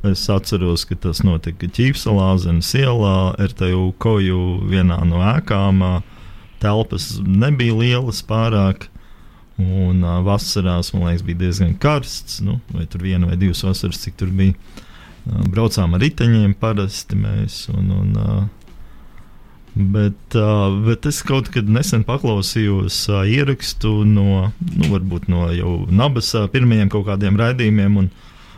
es 0.06 0.24
atceros, 0.30 0.86
ka 0.86 1.00
tas 1.08 1.24
notika 1.26 1.66
Ķīpselā, 1.66 2.36
Zemes 2.38 2.70
ielā, 2.78 3.34
RTU 3.50 3.90
koju 3.98 4.42
vienā 4.70 5.02
no 5.10 5.26
ēkām. 5.34 5.82
Telpas 6.62 7.16
nebija 7.26 7.82
lielas 7.82 8.22
pārāk. 8.22 8.92
Un 9.60 10.02
uh, 10.02 10.18
vasarās, 10.26 10.90
man 10.94 11.06
liekas, 11.06 11.22
bija 11.26 11.44
diezgan 11.44 11.76
karsts. 11.78 12.40
Nu, 12.42 12.58
vai 12.74 12.88
tur 12.90 13.04
viena 13.06 13.28
vai 13.30 13.38
divas 13.38 13.62
vasaras, 13.62 14.00
cik 14.02 14.18
tur 14.18 14.32
bija. 14.34 14.56
Uh, 15.24 15.44
braucām 15.50 15.94
ar 15.94 16.02
riteņiem 16.02 16.56
parasti 16.58 17.18
mēs. 17.18 17.60
Un, 17.72 17.92
un, 17.94 18.10
uh, 18.18 18.64
bet, 19.74 20.36
uh, 20.38 20.74
bet 20.86 21.06
es 21.10 21.22
kaut 21.26 21.52
kad 21.54 21.70
nesen 21.70 22.02
paklausījos 22.08 23.04
uh, 23.12 23.22
ierakstu 23.30 24.00
no, 24.08 24.50
nu, 24.74 24.90
varbūt 24.90 25.30
no 25.30 25.46
jau 25.54 25.76
nabas 25.90 26.34
uh, 26.34 26.48
pirmajiem 26.50 26.90
kaut 26.92 27.06
kādiem 27.12 27.38
raidījumiem. 27.40 28.02
Un, 28.02 28.10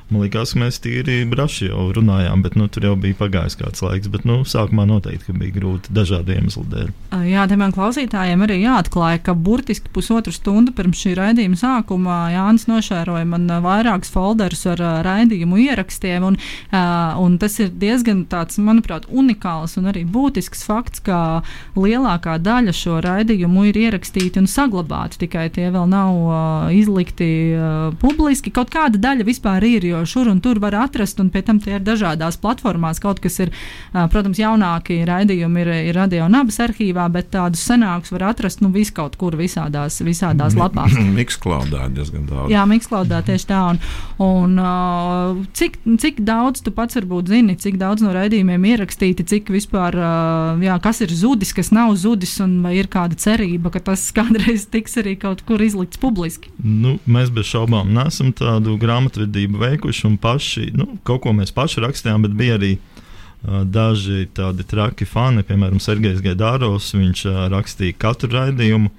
Man 0.06 0.22
liekas, 0.22 0.52
ka 0.54 0.60
mēs 0.62 0.76
tīri 0.78 1.16
braši 1.26 1.66
jau 1.66 1.88
runājām, 1.96 2.44
bet 2.44 2.54
nu, 2.54 2.68
tur 2.70 2.84
jau 2.86 2.92
bija 3.00 3.16
pagājis 3.18 3.56
kāds 3.58 3.82
laiks. 3.82 4.06
Bet 4.12 4.22
nu, 4.28 4.36
sākumā 4.46 4.84
noteikti 4.86 5.34
bija 5.34 5.56
grūti 5.56 5.90
dažādu 5.96 6.36
iemeslu 6.36 6.62
dēļ. 6.70 6.92
Jā, 7.26 7.46
man 7.58 7.74
klausītājiem 7.74 8.44
arī 8.46 8.60
jāatklāja, 8.60 9.18
ka 9.26 9.34
burtiski 9.34 9.90
pusotru 9.90 10.30
stundu 10.34 10.70
pirms 10.76 11.00
šī 11.02 11.16
raidījuma 11.18 11.58
sākuma 11.58 12.18
Jānis 12.30 12.68
nošēroja 12.70 13.26
man 13.26 13.48
vairākus 13.64 14.12
folderus 14.14 14.62
ar 14.70 14.82
raidījumu 15.06 15.58
ierakstiem. 15.64 16.28
Un, 16.28 16.38
un 17.24 17.34
tas 17.42 17.58
ir 17.64 17.74
diezgan 17.74 18.22
tāds, 18.30 18.60
manuprāt, 18.62 19.08
unikāls 19.10 19.74
un 19.80 19.90
arī 19.90 20.04
būtisks 20.06 20.62
fakts, 20.68 21.02
ka 21.02 21.42
lielākā 21.74 22.36
daļa 22.46 22.76
šo 22.76 23.00
raidījumu 23.02 23.66
ir 23.72 23.82
ierakstīti 23.88 24.38
un 24.38 24.46
saglabāti. 24.50 25.24
Tikai 25.26 25.48
tie 25.58 25.66
vēl 25.74 25.90
nav 25.90 26.70
izlikti 26.78 27.28
publiski. 27.98 28.54
Kaut 28.54 28.70
kāda 28.70 29.02
daļa 29.02 29.26
vispār 29.26 29.66
ir 29.66 29.90
jo 29.96 30.06
šur 30.08 30.30
un 30.32 30.40
tur 30.44 30.60
var 30.62 30.76
atrast, 30.84 31.20
un 31.22 31.30
pēc 31.34 31.48
tam 31.50 31.60
tie 31.62 31.76
ir 31.78 31.84
dažādās 31.86 32.38
platformās. 32.42 33.00
Kaut 33.02 33.20
kas 33.24 33.38
ir, 33.44 33.52
protams, 33.92 34.40
jaunākie 34.40 35.00
raidījumi 35.08 35.62
ir, 35.64 35.72
ir 35.90 35.98
radio 35.98 36.26
un 36.26 36.38
abas 36.40 36.60
arhīvā, 36.62 37.06
bet 37.12 37.30
tādus 37.34 37.64
senākus 37.66 38.12
var 38.14 38.28
atrast 38.32 38.62
nu, 38.64 38.70
vis 38.74 38.92
kaut 38.94 39.16
kur 39.20 39.36
visādās, 39.38 40.00
visādās 40.04 40.56
lapās. 40.58 40.96
Miksklaudā 41.18 41.88
diezgan 41.94 42.26
daudz. 42.28 42.50
Jā, 42.52 42.64
Miksklaudā 42.68 43.22
tieši 43.26 43.50
tā. 43.50 43.62
Un, 43.72 43.80
un 44.22 45.46
cik, 45.56 45.78
cik 46.02 46.22
daudz 46.26 46.62
tu 46.64 46.72
pats 46.74 46.98
varbūt 46.98 47.30
zini, 47.32 47.56
cik 47.60 47.78
daudz 47.80 48.04
no 48.04 48.12
raidījumiem 48.16 48.68
ierakstīti, 48.72 49.26
cik 49.28 49.50
vispār, 49.54 49.96
jā, 50.62 50.78
kas 50.82 51.02
ir 51.04 51.14
zudis, 51.14 51.54
kas 51.56 51.72
nav 51.74 51.94
zudis, 52.00 52.36
un 52.44 52.58
vai 52.64 52.76
ir 52.80 52.90
kāda 52.92 53.18
cerība, 53.20 53.72
ka 53.74 53.82
tas 53.90 54.08
kādreiz 54.16 54.68
tiks 54.72 54.98
arī 55.02 55.16
kaut 55.20 55.44
kur 55.46 55.62
izlikts 55.62 56.00
publiski? 56.02 56.52
Nu, 56.62 56.96
mēs 57.06 57.32
bez 57.34 57.48
šaubām 57.50 57.92
nesam 57.96 58.32
tādu 58.36 58.76
grāmatvedību 58.80 59.62
veikuši 59.62 59.85
veikuši 59.86 60.06
un 60.06 60.16
paši, 60.16 60.72
nu, 60.74 60.98
kaut 61.04 61.22
ko 61.22 61.32
mēs 61.32 61.52
paši 61.54 61.80
rakstījām, 61.80 62.22
bet 62.22 62.34
bija 62.36 62.56
arī 62.56 62.76
uh, 62.76 63.64
daži 63.64 64.26
tādi 64.34 64.64
traki 64.64 65.06
fani, 65.06 65.42
piemēram, 65.42 65.80
Sergejs 65.80 66.22
Gaidāros. 66.22 66.94
Viņš 66.94 67.26
uh, 67.26 67.48
rakstīja 67.50 67.94
katru 67.98 68.30
raidījumu 68.32 68.90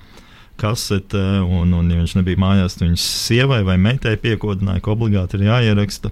kasetē, 0.57 1.41
un, 1.43 1.73
un 1.73 1.91
ja 1.91 1.99
viņš 1.99 2.15
nebija 2.17 2.39
mājās, 2.39 2.77
tad 2.77 2.87
viņš 2.87 3.01
sievai 3.01 3.63
vai 3.63 3.77
meitai 3.77 4.17
piekodināja, 4.17 4.81
ka 4.81 4.91
obligāti 4.95 5.37
ir 5.37 5.49
jāieraksta. 5.51 6.11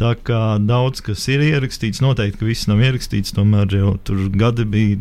Tā 0.00 0.14
kā 0.24 0.56
daudz 0.64 1.02
kas 1.04 1.26
ir 1.28 1.42
ierakstīts, 1.44 2.00
noteikti, 2.00 2.46
viss 2.46 2.70
nav 2.70 2.80
ierakstīts, 2.80 3.34
tomēr 3.36 3.68
jau 3.74 3.98
tur 4.04 4.30
gadi 4.32 4.64
bija 4.64 4.96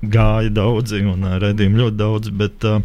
gāja 0.00 0.48
daudzi 0.54 1.02
un 1.04 1.26
uh, 1.26 1.40
redzējumi 1.42 1.82
ļoti 1.82 1.98
daudz. 2.00 2.30
Bet, 2.32 2.64
uh, 2.64 2.80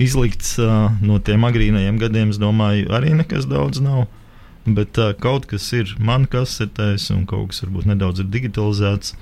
Izlikts 0.00 0.56
uh, 0.58 0.88
no 1.04 1.18
tiem 1.20 1.44
agrīnajiem 1.44 1.98
gadiem, 2.00 2.32
es 2.32 2.40
domāju, 2.40 2.88
arī 2.96 3.12
nekas 3.16 3.46
daudz 3.50 3.82
nav. 3.84 4.06
Bet 4.66 4.98
uh, 5.00 5.10
kaut 5.18 5.48
kas 5.50 5.64
ir 5.74 5.90
man 5.98 6.28
kasetēs, 6.30 7.08
un 7.14 7.24
kaut 7.26 7.50
kas 7.50 7.64
varbūt 7.64 7.88
nedaudz 7.90 8.22
ir 8.22 8.28
digitalizēts. 8.30 9.16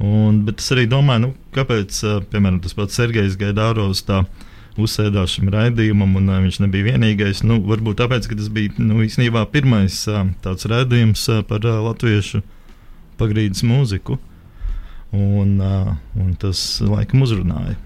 Un, 0.00 0.38
bet 0.46 0.62
es 0.62 0.70
arī 0.72 0.86
domāju, 0.88 1.26
nu, 1.26 1.34
kāpēc, 1.52 1.98
uh, 2.06 2.22
piemēram, 2.32 2.62
tas 2.64 2.76
pats 2.78 2.96
Sergejs 2.96 3.36
Gaidāros 3.40 4.00
tā 4.08 4.22
uzsēdās 4.80 5.34
šim 5.36 5.50
raidījumam, 5.52 6.16
un 6.16 6.32
uh, 6.32 6.38
viņš 6.46 6.62
nebija 6.64 6.94
vienīgais. 6.94 7.44
Nu, 7.44 7.58
varbūt 7.68 8.00
tāpēc, 8.00 8.30
ka 8.30 8.40
tas 8.40 8.48
bija 8.54 8.72
nu, 8.80 9.02
īstenībā 9.04 9.44
pirmais 9.52 10.00
uh, 10.08 10.24
tāds 10.40 10.64
raidījums 10.70 11.26
uh, 11.28 11.42
par 11.44 11.68
uh, 11.68 11.82
latviešu 11.90 12.40
pagrīdes 13.20 13.60
mūziku. 13.68 14.16
Un, 15.12 15.58
uh, 15.60 15.92
un 16.16 16.32
tas 16.40 16.64
laikam 16.86 17.26
uzrunāja. 17.26 17.76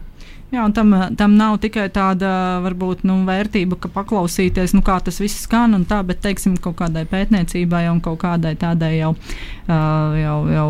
Jā, 0.53 0.63
un 0.69 0.73
tam, 0.77 0.93
tam 1.19 1.33
nav 1.35 1.57
tikai 1.63 1.89
tāda 1.91 2.61
varbūt, 2.63 3.03
nu, 3.09 3.17
vērtība, 3.27 3.79
ka 3.81 3.89
paklausīties, 3.91 4.75
nu, 4.77 4.85
kā 4.87 5.01
tas 5.03 5.19
viss 5.19 5.47
skan, 5.47 5.75
tā, 5.89 5.99
bet 6.07 6.21
teiksim, 6.23 6.55
kaut 6.63 6.77
kādai 6.79 7.03
pētniecībai 7.11 7.87
un 7.91 7.99
kaut 8.05 8.21
kādai 8.23 8.53
tādai 8.61 8.93
jau, 9.01 9.15
uh, 9.17 10.15
jau, 10.21 10.37
jau 10.55 10.69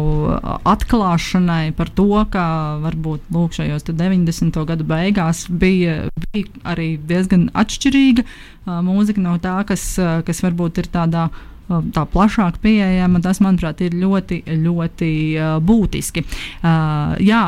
atklāšanai 0.72 1.74
par 1.76 1.92
to, 1.92 2.08
ka 2.32 2.44
varbūt 2.86 3.28
lūk, 3.34 3.58
šajos 3.58 3.84
90. 3.90 4.60
gadu 4.70 4.86
beigās 4.88 5.44
bija, 5.50 6.04
bija 6.30 6.68
arī 6.72 6.94
diezgan 7.10 7.50
atšķirīga 7.52 8.24
uh, 8.24 8.78
mūzika 8.86 9.26
no 9.26 9.36
tā, 9.42 9.58
kas, 9.68 9.90
kas 9.98 10.46
varbūt 10.46 10.80
ir 10.80 10.94
tādā 10.94 11.28
tā 11.64 12.04
plašāk 12.12 12.58
pieejama, 12.60 13.22
tas, 13.24 13.40
manuprāt, 13.44 13.80
ir 13.84 13.96
ļoti, 13.96 14.42
ļoti 14.60 15.10
uh, 15.38 15.54
būtiski. 15.64 16.24
Uh, 16.60 17.14
jā, 17.24 17.44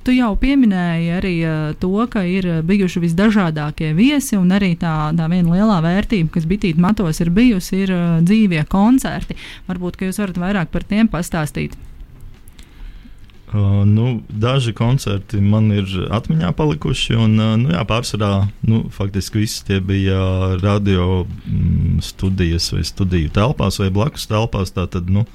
Tu 0.00 0.14
jau 0.16 0.30
pieminēji 0.40 1.10
arī 1.12 1.34
uh, 1.44 1.58
to, 1.80 1.92
ka 2.08 2.22
ir 2.24 2.46
bijuši 2.64 3.02
visdažādākie 3.02 3.90
viesi, 3.96 4.38
un 4.38 4.48
arī 4.56 4.72
tā, 4.80 4.94
tā 5.16 5.26
viena 5.28 5.52
lielā 5.52 5.76
vērtība, 5.84 6.32
kas 6.38 6.48
bitīt 6.48 6.80
matos 6.80 7.20
ir 7.20 7.28
bijusi, 7.36 7.82
ir 7.84 7.92
uh, 7.92 8.06
dzīvie 8.24 8.64
koncerti. 8.72 9.36
Varbūt 9.68 10.00
jūs 10.06 10.22
varat 10.22 10.40
vairāk 10.40 10.72
par 10.72 10.88
tiem 10.88 11.10
pastāstīt. 11.12 11.76
Uh, 13.50 13.82
nu, 13.84 14.22
daži 14.28 14.70
koncerti 14.78 15.40
man 15.42 15.72
ir 15.74 15.88
atmiņā 16.14 16.52
palikuši, 16.54 17.16
un 17.18 17.32
uh, 17.34 17.54
nu, 17.58 17.72
jā, 17.74 17.80
pārsvarā 17.82 18.46
nu, 18.62 18.84
faktiski 18.94 19.42
visi 19.42 19.64
tie 19.66 19.80
bija 19.82 20.20
radio 20.62 21.24
mm, 21.26 21.98
studijas 22.06 22.68
vai 22.72 22.84
studiju 22.86 23.32
telpās 23.34 23.80
vai 23.82 23.90
blakus 23.90 24.28
telpās. 24.30 24.70
Tātad, 24.76 25.10
nu, 25.10 25.26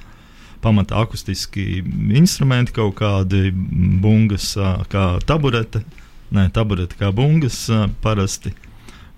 pamatā 0.66 0.98
akustiski 1.06 1.84
instrumenti, 2.18 2.74
kaut 2.76 2.98
kādi 3.00 3.52
bungas, 3.54 4.54
kā 4.92 5.06
taburete, 5.30 5.86
Nē, 6.34 6.48
tabureti 6.52 6.98
kā 7.00 7.12
bungas 7.16 7.68
parasti. 8.04 8.52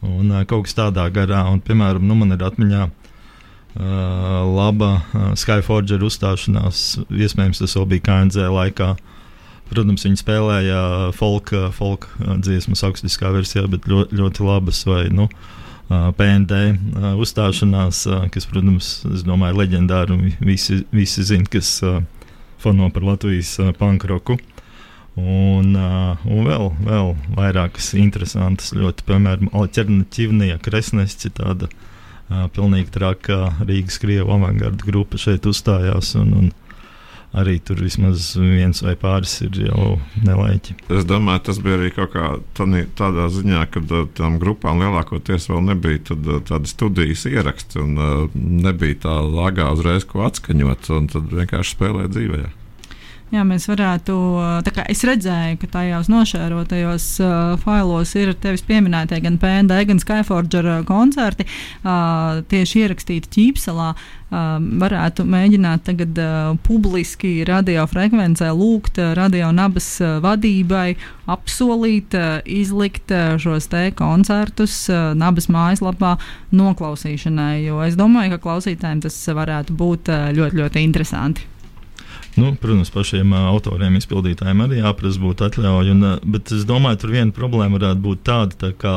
Un 0.06 0.34
kaut 0.50 0.68
kas 0.68 0.76
tādā 0.78 1.08
garā. 1.14 1.46
Un, 1.50 1.62
piemēram, 1.64 2.04
nu, 2.06 2.18
man 2.20 2.36
ir 2.36 2.44
atmiņā 2.46 2.82
uh, 2.84 2.96
laba 4.46 4.90
uh, 5.00 5.30
Skyforger 5.40 6.04
uzstāšanās. 6.06 6.84
Iespējams, 7.08 7.64
tas 7.64 7.78
vēl 7.80 7.88
bija 7.94 8.06
KNZ 8.10 8.52
laikā. 8.54 8.92
Protams, 9.72 10.06
viņi 10.06 10.22
spēlēja 10.22 10.82
folka 11.18 11.70
uh, 11.72 12.36
dziesmas 12.44 12.84
akustiskā 12.88 13.32
versijā, 13.34 13.66
bet 13.72 13.88
ļoti, 13.90 14.20
ļoti 14.20 14.46
labas. 14.46 14.84
Vai, 14.88 15.08
nu, 15.16 15.26
uh, 15.32 15.58
PND 15.88 16.60
uzstāšanās, 17.16 18.04
kas, 18.34 18.48
protams, 18.50 18.92
ir 19.54 19.60
leģendāra 19.62 20.18
visi, 20.44 20.82
visi 20.92 21.24
zina, 21.24 21.48
kas 21.52 21.78
fano 22.60 22.90
par 22.92 23.06
Latvijas 23.08 23.56
pankroku. 23.80 24.38
Un, 25.18 25.72
un 25.74 26.44
vēl, 26.46 26.68
vēl 26.86 27.14
vairākas 27.34 27.94
interesantas, 27.98 28.76
ļoti, 28.78 29.06
piemēram, 29.08 29.50
alternatīvnie 29.58 30.52
kresnesi, 30.62 31.32
tāda 31.34 31.72
pilnīgi 32.54 32.92
traka 32.94 33.56
Rīgas 33.64 33.98
krievu 34.04 34.36
avangarda 34.36 34.86
grupa 34.86 35.18
šeit 35.22 35.48
uzstājās. 35.50 36.14
Un, 36.20 36.34
un 36.38 36.52
arī 37.36 37.58
tur 37.64 37.82
vismaz 37.84 38.32
viens 38.40 38.80
vai 38.84 38.96
pāris 39.00 39.34
ir 39.46 39.58
jau 39.68 39.98
nelaiķi. 40.24 40.78
Es 40.94 41.08
domāju, 41.08 41.44
tas 41.50 41.60
bija 41.64 41.80
arī 41.80 41.92
kaut 41.96 42.14
kā 42.16 42.30
tādā, 42.58 42.86
tādā 42.98 43.28
ziņā, 43.34 43.66
ka 43.74 43.84
uh, 43.84 44.06
tam 44.18 44.38
grupām 44.42 44.82
lielākoties 44.84 45.50
vēl 45.52 45.66
nebija 45.72 46.04
tad, 46.12 46.28
uh, 46.28 46.40
tāda 46.48 46.70
studijas 46.70 47.26
ieraksts 47.30 47.80
un 47.82 47.98
uh, 47.98 48.38
nebija 48.38 49.02
tā 49.08 49.18
lagā 49.26 49.72
uzreiz 49.76 50.08
ko 50.08 50.24
atskaņot, 50.28 50.92
un 50.98 51.12
tad 51.12 51.34
vienkārši 51.34 51.78
spēlēja 51.78 52.14
dzīvē. 52.16 52.46
Jā, 53.28 53.42
mēs 53.44 53.66
varētu. 53.68 54.14
Es 54.88 55.02
redzēju, 55.04 55.58
ka 55.60 55.68
tajos 55.74 56.08
nošērotajos 56.08 57.08
uh, 57.20 57.32
failos 57.60 58.14
ir 58.16 58.30
tevis 58.40 58.62
pieminētie 58.64 59.20
gan 59.20 59.36
PND, 59.42 59.82
gan 59.90 60.00
Skyforger 60.00 60.70
uh, 60.72 60.78
koncerti, 60.88 61.44
uh, 61.84 62.40
tieši 62.48 62.86
ierakstīti 62.86 63.34
ķīpselā. 63.36 63.90
Uh, 64.28 64.56
varētu 64.80 65.26
mēģināt 65.28 65.84
tagad 65.90 66.22
uh, 66.24 66.54
publiski 66.64 67.34
radiofrekvencē 67.48 68.54
lūgt 68.56 69.02
uh, 69.04 69.12
radio 69.20 69.52
nabas 69.56 69.90
uh, 70.00 70.22
vadībai 70.24 70.96
apsolīt, 71.28 72.16
uh, 72.16 72.40
izlikt 72.48 73.12
uh, 73.12 73.36
šos 73.44 73.68
te 73.72 73.90
koncertus 73.96 74.86
uh, 74.88 75.12
nabas 75.20 75.52
mājaslapā 75.52 76.16
noklausīšanai, 76.56 77.68
jo 77.68 77.84
es 77.84 78.00
domāju, 78.00 78.38
ka 78.38 78.44
klausītājiem 78.48 79.04
tas 79.04 79.20
varētu 79.36 79.76
būt 79.84 80.16
uh, 80.16 80.32
ļoti, 80.40 80.64
ļoti 80.64 80.88
interesanti. 80.88 81.48
Nu, 82.38 82.52
protams, 82.62 82.92
pašiem 82.94 83.32
autoriem, 83.34 83.96
izpildītājiem 83.98 84.60
arī 84.62 84.78
jāprasa 84.84 85.18
būt 85.18 85.40
atļauja. 85.48 85.96
Un, 85.96 86.06
bet 86.30 86.52
es 86.54 86.68
domāju, 86.70 87.00
tur 87.02 87.16
viena 87.16 87.34
problēma 87.34 87.80
varētu 87.80 88.04
būt 88.04 88.22
tāda, 88.30 88.60
tā 88.62 88.70
kā 88.78 88.92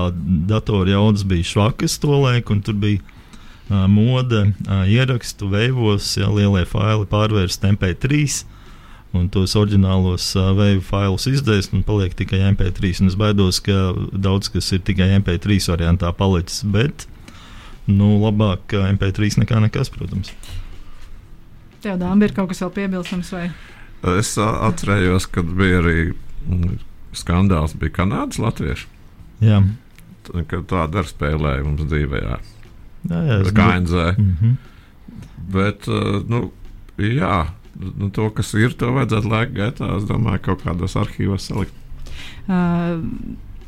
datoru 0.50 0.92
jaudas 0.92 1.24
bija 1.24 1.48
švakas 1.48 1.96
to 2.02 2.18
laiku, 2.20 2.52
un 2.52 2.60
tur 2.66 2.76
bija 2.82 3.00
uh, 3.00 3.86
mode 3.88 4.42
uh, 4.44 4.84
ierakstu 4.84 5.48
veivos, 5.54 6.10
ja 6.20 6.28
lielie 6.28 6.66
faili 6.68 7.08
pārvērst 7.08 7.64
MP3. 7.70 8.22
Un 9.16 9.32
tos 9.32 9.56
oriģinālos 9.56 10.28
uh, 10.36 10.52
veidu 10.60 10.84
failus 10.84 11.24
izdēst, 11.32 11.72
un 11.72 11.80
paliek 11.88 12.12
tikai 12.20 12.44
MP3. 12.52 12.92
Un 13.00 13.08
es 13.08 13.16
baidos, 13.24 13.64
ka 13.64 13.94
daudz 14.12 14.52
kas 14.52 14.68
ir 14.76 14.84
tikai 14.84 15.14
MP3 15.16 15.62
variantā 15.72 16.12
palicis. 16.12 16.60
Bet, 16.76 17.08
nu, 17.88 18.18
labāk 18.20 18.76
MP3 18.84 19.40
nekā 19.46 19.64
nekas, 19.64 19.88
protams. 19.96 20.36
Tev, 21.80 21.96
Dāmbi, 22.00 22.28
ir 22.28 22.34
kaut 22.36 22.50
kas 22.50 22.60
vēl 22.64 22.72
piebilstams? 22.76 23.32
Vai? 23.32 23.46
Es 24.18 24.34
atcerējos, 24.40 25.26
kad 25.32 25.48
bija 25.56 25.80
arī 25.80 25.98
mm, 26.10 26.78
skandāls, 27.16 27.76
bija 27.80 27.94
Kanādas 28.00 28.40
latvieši. 28.40 28.88
Jā. 29.44 29.62
Kad 30.28 30.66
tāda 30.68 31.00
arī 31.00 31.10
spēlēja 31.10 31.64
mums 31.64 31.86
dzīvē. 31.88 32.20
Jā, 32.20 33.20
jā, 33.30 33.38
KNZ. 33.56 34.04
Mm 34.18 34.34
-hmm. 34.40 34.56
Bet, 35.50 35.88
nu, 36.28 36.50
jā, 36.98 37.46
nu, 37.74 38.10
to, 38.10 38.30
kas 38.30 38.54
ir, 38.54 38.76
to 38.76 38.92
vajadzētu 38.92 39.28
laika 39.28 39.52
gaitā, 39.52 39.96
es 39.96 40.04
domāju, 40.04 40.42
kaut 40.42 40.62
kādos 40.64 40.96
arhīvos 40.96 41.48
salikt. 41.48 41.74
Uh, 42.46 43.00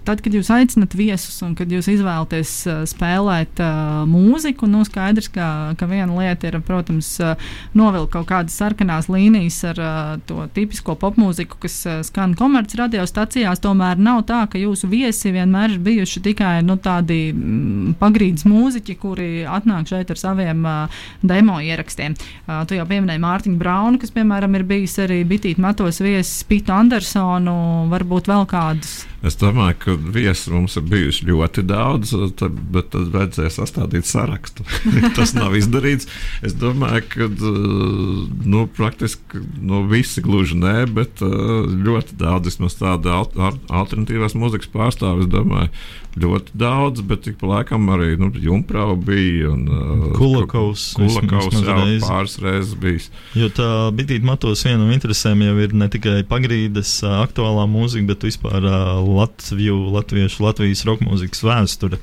tad, 0.07 0.23
kad 0.25 0.35
jūs 0.35 0.51
aicinat 0.53 0.95
viesus 0.97 1.37
un 1.45 1.55
kad 1.59 1.71
jūs 1.73 1.89
izvēlaties 1.93 2.53
uh, 2.69 2.81
spēlēt 2.89 3.61
uh, 3.63 4.03
mūziku, 4.09 4.69
nu 4.71 4.83
skaidrs, 4.87 5.31
ka, 5.33 5.47
ka 5.79 5.89
viena 5.91 6.11
lieta 6.17 6.49
ir, 6.51 6.59
protams, 6.67 7.11
uh, 7.23 7.35
novilkt 7.79 8.13
kaut 8.17 8.29
kādas 8.31 8.57
sarkanās 8.59 9.09
līnijas 9.13 9.61
ar 9.73 9.83
uh, 9.83 10.01
to 10.29 10.47
tipisko 10.57 10.97
popmūziku, 11.01 11.61
kas 11.63 11.79
uh, 11.87 12.01
skan 12.07 12.37
komerces 12.39 12.81
radiostacijās. 12.81 13.63
Tomēr 13.63 14.01
nav 14.03 14.25
tā, 14.31 14.43
ka 14.51 14.61
jūsu 14.61 14.91
viesi 14.93 15.33
vienmēr 15.35 15.77
ir 15.77 15.85
bijuši 15.85 16.25
tikai 16.27 16.55
nu, 16.67 16.79
tādi 16.83 17.21
mm, 17.33 17.97
pagrīdes 18.03 18.47
mūziķi, 18.49 18.99
kuri 19.03 19.31
atnāk 19.49 19.91
šeit 19.93 20.13
ar 20.13 20.21
saviem 20.21 20.67
uh, 20.67 21.05
demo 21.23 21.61
ierakstiem. 21.63 22.19
Uh, 22.47 22.63
tu 22.69 22.79
jau 22.79 22.89
pieminēji 22.89 23.23
Mārtiņu 23.23 23.61
Braunu, 23.61 24.03
kas, 24.03 24.15
piemēram, 24.15 24.59
ir 24.59 24.67
bijis 24.69 24.99
arī 25.03 25.23
Bitīt 25.29 25.63
Matos 25.63 26.03
viesis, 26.03 26.43
Pitu 26.49 26.75
Andersonu, 26.75 27.57
varbūt 27.93 28.31
vēl 28.33 28.49
kādus. 28.51 29.03
Es 29.23 29.37
domāju, 29.39 29.77
ka 29.85 29.95
viesu 30.15 30.51
mums 30.51 30.75
ir 30.79 30.87
bijuši 30.91 31.29
ļoti 31.29 31.63
daudz, 31.69 32.11
tad, 32.39 32.57
bet 32.75 32.91
tad 32.91 33.13
vajadzēja 33.15 33.53
sastādīt 33.55 34.09
sarakstu. 34.09 34.67
Tas 35.17 35.35
nav 35.37 35.55
izdarīts. 35.59 36.09
Es 36.43 36.57
domāju, 36.59 37.05
ka 37.13 37.29
nu, 37.31 38.67
praktiski 38.77 39.45
nu, 39.63 39.85
visi 39.91 40.25
gluži 40.25 40.59
nē, 40.59 40.77
bet 40.97 41.23
ļoti 41.23 42.19
daudz 42.19 42.51
vismaz 42.51 42.79
tādu 42.81 43.15
alternatīvās 43.15 44.35
mūzikas 44.39 44.73
pārstāvju. 44.75 45.29
Es 45.29 45.31
domāju, 45.31 45.71
ļoti 46.19 46.57
daudz, 46.59 47.01
bet 47.09 47.23
tik 47.25 47.39
pa 47.41 47.49
laikam 47.55 47.89
arī 47.93 48.17
nu, 48.21 48.29
Junkrau 48.37 48.97
bija 49.01 49.53
un 49.53 50.13
Kulakovs. 50.17 50.93
Kulakovs 50.99 51.57
jau 51.63 51.79
reizi. 51.79 52.03
pāris 52.05 52.37
reizes 52.43 52.75
bijis. 52.81 53.09
Jo 53.39 53.49
tā 53.55 53.69
bitīt 53.97 54.27
matos 54.27 54.65
viena 54.67 54.83
no 54.83 54.91
interesēm 54.93 55.45
jau 55.47 55.55
ir 55.63 55.73
ne 55.77 55.89
tikai 55.93 56.21
pagrīdes 56.29 56.99
aktuālā 57.09 57.65
mūzika, 57.71 58.11
bet 58.13 58.27
vispār 58.29 58.69
Latviju, 59.17 59.77
latviešu, 59.95 60.43
Latvijas 60.45 60.85
roka 60.89 61.07
mūzikas 61.07 61.45
vēsture. 61.47 62.01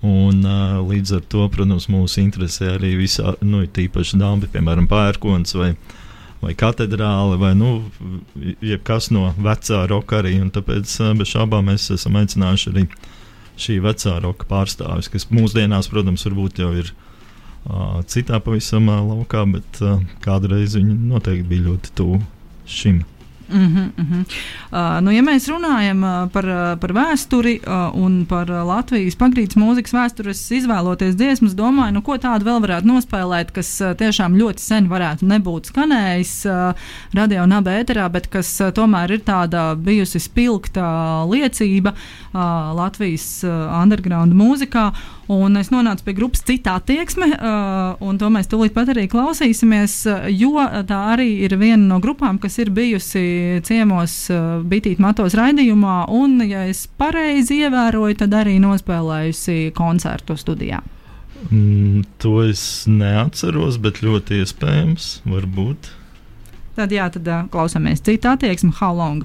Un, 0.00 0.40
uh, 0.48 0.78
līdz 0.80 1.18
ar 1.18 1.24
to, 1.28 1.44
protams, 1.52 1.90
mūs 1.92 2.16
interesē 2.22 2.74
arī 2.78 2.94
visā, 3.02 3.34
nu, 3.44 3.60
tīpaši 3.68 4.16
dāmas, 4.20 4.48
piemēram, 4.52 4.86
pērkons 4.88 5.52
vai, 5.58 5.74
vai 6.40 6.54
katedrāle, 6.56 7.36
vai 7.40 7.52
nu, 7.58 7.82
jebkas 8.64 9.10
no 9.12 9.34
vecā 9.36 9.82
roka 9.90 10.22
arī. 10.22 10.38
Tāpēc 10.56 10.94
uh, 11.02 11.12
bez 11.20 11.34
šābām 11.34 11.68
mēs 11.68 11.90
esam 11.92 12.16
aicinājuši 12.16 12.72
arī 12.72 12.86
šī 13.60 13.76
vecā 13.84 14.16
roka 14.24 14.48
pārstāvis, 14.48 15.12
kas 15.12 15.28
mūsdienās, 15.28 15.90
protams, 15.92 16.24
varbūt 16.30 16.62
jau 16.64 16.72
ir 16.80 16.94
uh, 16.94 18.00
citā 18.08 18.40
pavisam 18.40 18.88
uh, 18.88 19.04
laukā, 19.04 19.44
bet 19.52 19.84
uh, 19.84 20.00
kādreiz 20.24 20.80
viņi 20.80 20.96
noteikti 21.12 21.48
bija 21.52 21.68
ļoti 21.68 21.96
tuvu 22.00 22.22
šim. 22.64 23.02
Mm 23.52 23.66
-hmm, 23.66 23.90
mm 23.96 24.06
-hmm. 24.10 24.24
Uh, 24.70 25.00
nu, 25.04 25.10
ja 25.10 25.22
mēs 25.22 25.48
runājam 25.48 26.02
uh, 26.02 26.30
par, 26.32 26.44
uh, 26.44 26.78
par 26.80 26.92
vēsturi 26.92 27.60
uh, 27.66 28.02
un 28.02 28.26
par 28.26 28.50
uh, 28.50 28.66
Latvijas 28.66 29.16
pagrīdes 29.16 29.56
mūzikas 29.56 29.92
vēsturi, 29.92 30.30
es 30.30 30.50
izvēloties 30.50 31.14
dziesmas, 31.16 31.54
domāju, 31.54 31.92
nu, 31.92 32.02
ko 32.02 32.16
tādu 32.16 32.44
vēl 32.44 32.60
varētu 32.62 32.86
nospēlēt, 32.86 33.50
kas 33.52 33.80
uh, 33.80 33.94
tiešām 33.94 34.36
ļoti 34.36 34.58
sen 34.58 34.88
varētu 34.88 35.26
nebūt 35.26 35.66
skanējis 35.66 36.46
uh, 36.46 36.74
radio 37.14 37.42
un 37.42 37.52
abē 37.52 37.82
ēterā, 37.82 38.08
bet 38.12 38.26
kas 38.26 38.60
uh, 38.60 38.70
tomēr 38.70 39.10
ir 39.10 39.20
tāda 39.20 39.74
bijusi 39.74 40.20
spilgta 40.20 41.24
liecība 41.30 41.92
uh, 41.92 42.40
Latvijas 42.76 43.44
uh, 43.44 43.82
underground 43.82 44.32
mūzikā. 44.32 44.92
Un 45.30 45.54
es 45.60 45.68
nonācu 45.70 46.02
pie 46.08 46.14
grupas 46.18 46.42
citā 46.42 46.72
attieksme, 46.80 47.28
uh, 47.36 48.00
un 48.02 48.16
to 48.18 48.26
mēs 48.34 48.48
tūlīt 48.50 48.74
pat 48.74 48.88
arī 48.90 49.04
klausīsimies, 49.10 49.92
uh, 50.10 50.24
jo 50.26 50.58
tā 50.88 50.98
arī 51.12 51.28
ir 51.46 51.54
viena 51.60 51.84
no 51.84 52.00
grupām, 52.02 52.40
kas 52.42 52.58
ir 52.58 52.72
bijusi 52.74 53.60
ciemos 53.66 54.16
uh, 54.34 54.58
Bitīt 54.66 54.98
Matos 54.98 55.36
raidījumā, 55.38 56.00
un, 56.10 56.40
ja 56.42 56.64
es 56.66 56.88
pareizi 56.98 57.60
ievēroju, 57.62 58.18
tad 58.24 58.34
arī 58.40 58.56
nospēlējusi 58.64 59.70
koncertu 59.78 60.34
studijā. 60.40 60.82
Mm, 61.48 62.02
to 62.18 62.40
es 62.48 62.64
neatceros, 62.90 63.78
bet 63.78 64.02
ļoti 64.02 64.42
iespējams, 64.42 65.12
varbūt. 65.30 65.92
Tad 66.74 66.90
jā, 66.96 67.06
tad 67.14 67.30
uh, 67.30 67.46
klausāmies 67.54 68.02
citu 68.02 68.34
attieksmi, 68.34 68.74
how 68.82 68.98
long. 68.98 69.22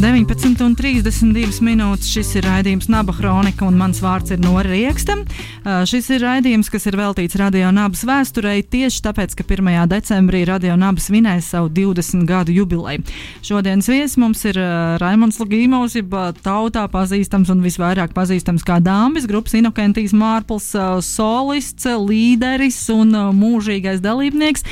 19,32 0.00 1.60
minūtes. 1.62 2.08
Šis 2.10 2.32
ir 2.40 2.46
raidījums 2.48 2.88
Naba 2.90 3.12
Kronika, 3.14 3.66
un 3.68 3.76
mans 3.78 4.00
vārds 4.02 4.32
ir 4.34 4.40
Nora 4.42 4.66
Rieksta. 4.66 5.14
Uh, 5.20 5.84
šis 5.86 6.08
ir 6.16 6.24
raidījums, 6.24 6.70
kas 6.72 6.88
ir 6.90 6.96
veltīts 6.98 7.36
Radio 7.38 7.68
Nabas 7.74 8.02
vēsturei 8.08 8.64
tieši 8.66 9.02
tāpēc, 9.04 9.36
ka 9.38 9.46
1. 9.46 9.68
decembrī 9.92 10.40
Radio 10.48 10.74
Nabas 10.80 11.06
vinēja 11.14 11.44
savu 11.46 11.70
20 11.76 12.24
gadu 12.26 12.54
jubileju. 12.56 13.04
Šodienas 13.44 13.90
viesis 13.92 14.16
mums 14.18 14.42
ir 14.50 14.58
Raimons 15.02 15.38
Lugīmovs, 15.38 15.94
jeb 16.00 16.16
tautā 16.42 16.86
pazīstams 16.90 17.52
un 17.54 17.62
visvairāk 17.62 18.16
pazīstams 18.16 18.66
kā 18.66 18.80
Dāmbis, 18.82 19.28
grupas 19.30 19.54
Inokentijas 19.58 20.16
Mārpls, 20.16 20.72
solists, 21.06 21.86
līderis 21.86 22.80
un 22.94 23.14
mūžīgais 23.38 24.02
dalībnieks. 24.04 24.66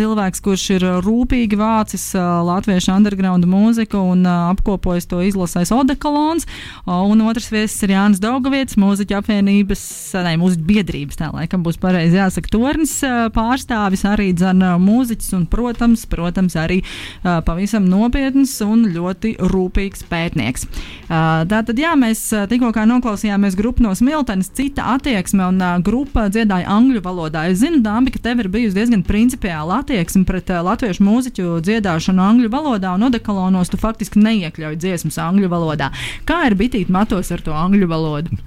Cilvēks, 0.00 0.44
kurš 0.44 0.66
ir 0.78 0.88
rūpīgi 1.04 1.60
vācis 1.60 2.08
latviešu 2.16 2.94
underground 2.96 3.44
mūziku 3.50 4.00
un 4.14 4.24
apkopojis 4.52 5.08
to 5.10 5.20
izlasēs 5.26 5.72
Odekalons. 5.74 6.46
Un 6.86 7.22
otrs 7.26 7.50
viesis 7.52 7.82
ir 7.86 7.94
Jānis 7.94 8.22
Daugavietis, 8.22 8.78
mūziķa 8.80 9.20
apvienības, 9.20 9.82
ne, 10.26 10.34
mūziķa 10.40 10.66
biedrības, 10.70 11.20
tā 11.20 11.30
laikam 11.34 11.64
būs 11.66 11.80
pareizi 11.82 12.20
jāsaka, 12.20 12.52
tornis 12.52 12.94
pārstāvis, 13.36 14.06
arī 14.08 14.30
dzana 14.36 14.74
mūziķis 14.82 15.34
un, 15.38 15.46
protams, 15.50 16.06
protams, 16.10 16.56
arī 16.60 16.82
pavisam 17.22 17.86
nopietns 17.90 18.54
un 18.64 18.86
ļoti 18.94 19.36
rūpīgs 19.40 20.06
pētnieks. 20.10 20.66
Tātad, 21.08 21.76
jā, 21.78 21.92
mēs 21.98 22.22
tikko 22.50 22.72
noklausījāmies 22.86 23.56
grupu 23.58 23.84
no 23.84 23.94
Smiltenes, 23.96 24.50
cita 24.56 24.88
attieksme 24.96 25.46
un 25.46 25.62
grupa 25.86 26.26
dziedāja 26.32 26.68
angļu 26.72 27.02
valodā. 27.04 27.46
Es 27.50 27.60
zinu, 27.62 27.82
Dāmbi, 27.84 28.12
ka 28.14 28.22
tev 28.22 28.42
ir 28.42 28.50
bijusi 28.52 28.76
diezgan 28.76 29.04
principiāla 29.06 29.80
attieksme 29.82 30.24
pret 30.28 30.50
latviešu 30.50 31.04
mūziķu 31.06 31.58
dziedāšanu 31.66 32.22
angļu 32.22 32.50
valodā 32.52 32.94
un 32.96 33.06
Odekalonos 33.08 33.70
tu 33.72 33.78
faktiski 33.80 34.20
neiekļauj 34.26 34.78
dziesmas 34.82 35.18
angļu 35.22 35.50
valodā. 35.52 35.90
Kā 36.28 36.44
ir 36.50 36.58
bitīt 36.58 36.92
matos 36.92 37.32
ar 37.34 37.44
to 37.46 37.56
angļu 37.56 37.88
valodu? 37.90 38.38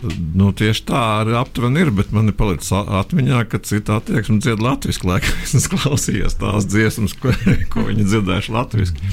Nu, 0.00 0.48
tieši 0.56 0.84
tā 0.88 1.00
arī 1.20 1.34
aptuveni 1.36 1.82
ir, 1.84 1.90
bet 1.92 2.12
man 2.16 2.30
ir 2.30 2.36
palicis 2.38 2.72
atmiņā, 2.72 3.42
ka 3.52 3.60
cita 3.68 3.98
attieksme 4.00 4.38
dzied 4.40 4.62
latviešu, 4.64 5.04
laikam 5.08 5.42
es 5.58 5.68
klausījos 5.68 6.38
tās 6.40 6.68
dziesmas, 6.70 7.16
ko, 7.20 7.34
ko 7.72 7.84
viņi 7.90 8.08
dzirdējuši 8.08 8.54
latviešu. 8.56 9.10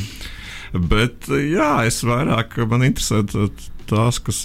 Bet 0.87 1.27
jā, 1.31 1.71
es 1.87 1.99
vairāk 2.07 2.55
man 2.71 2.85
interesē 2.87 3.23
tās, 3.87 4.21
kas 4.23 4.43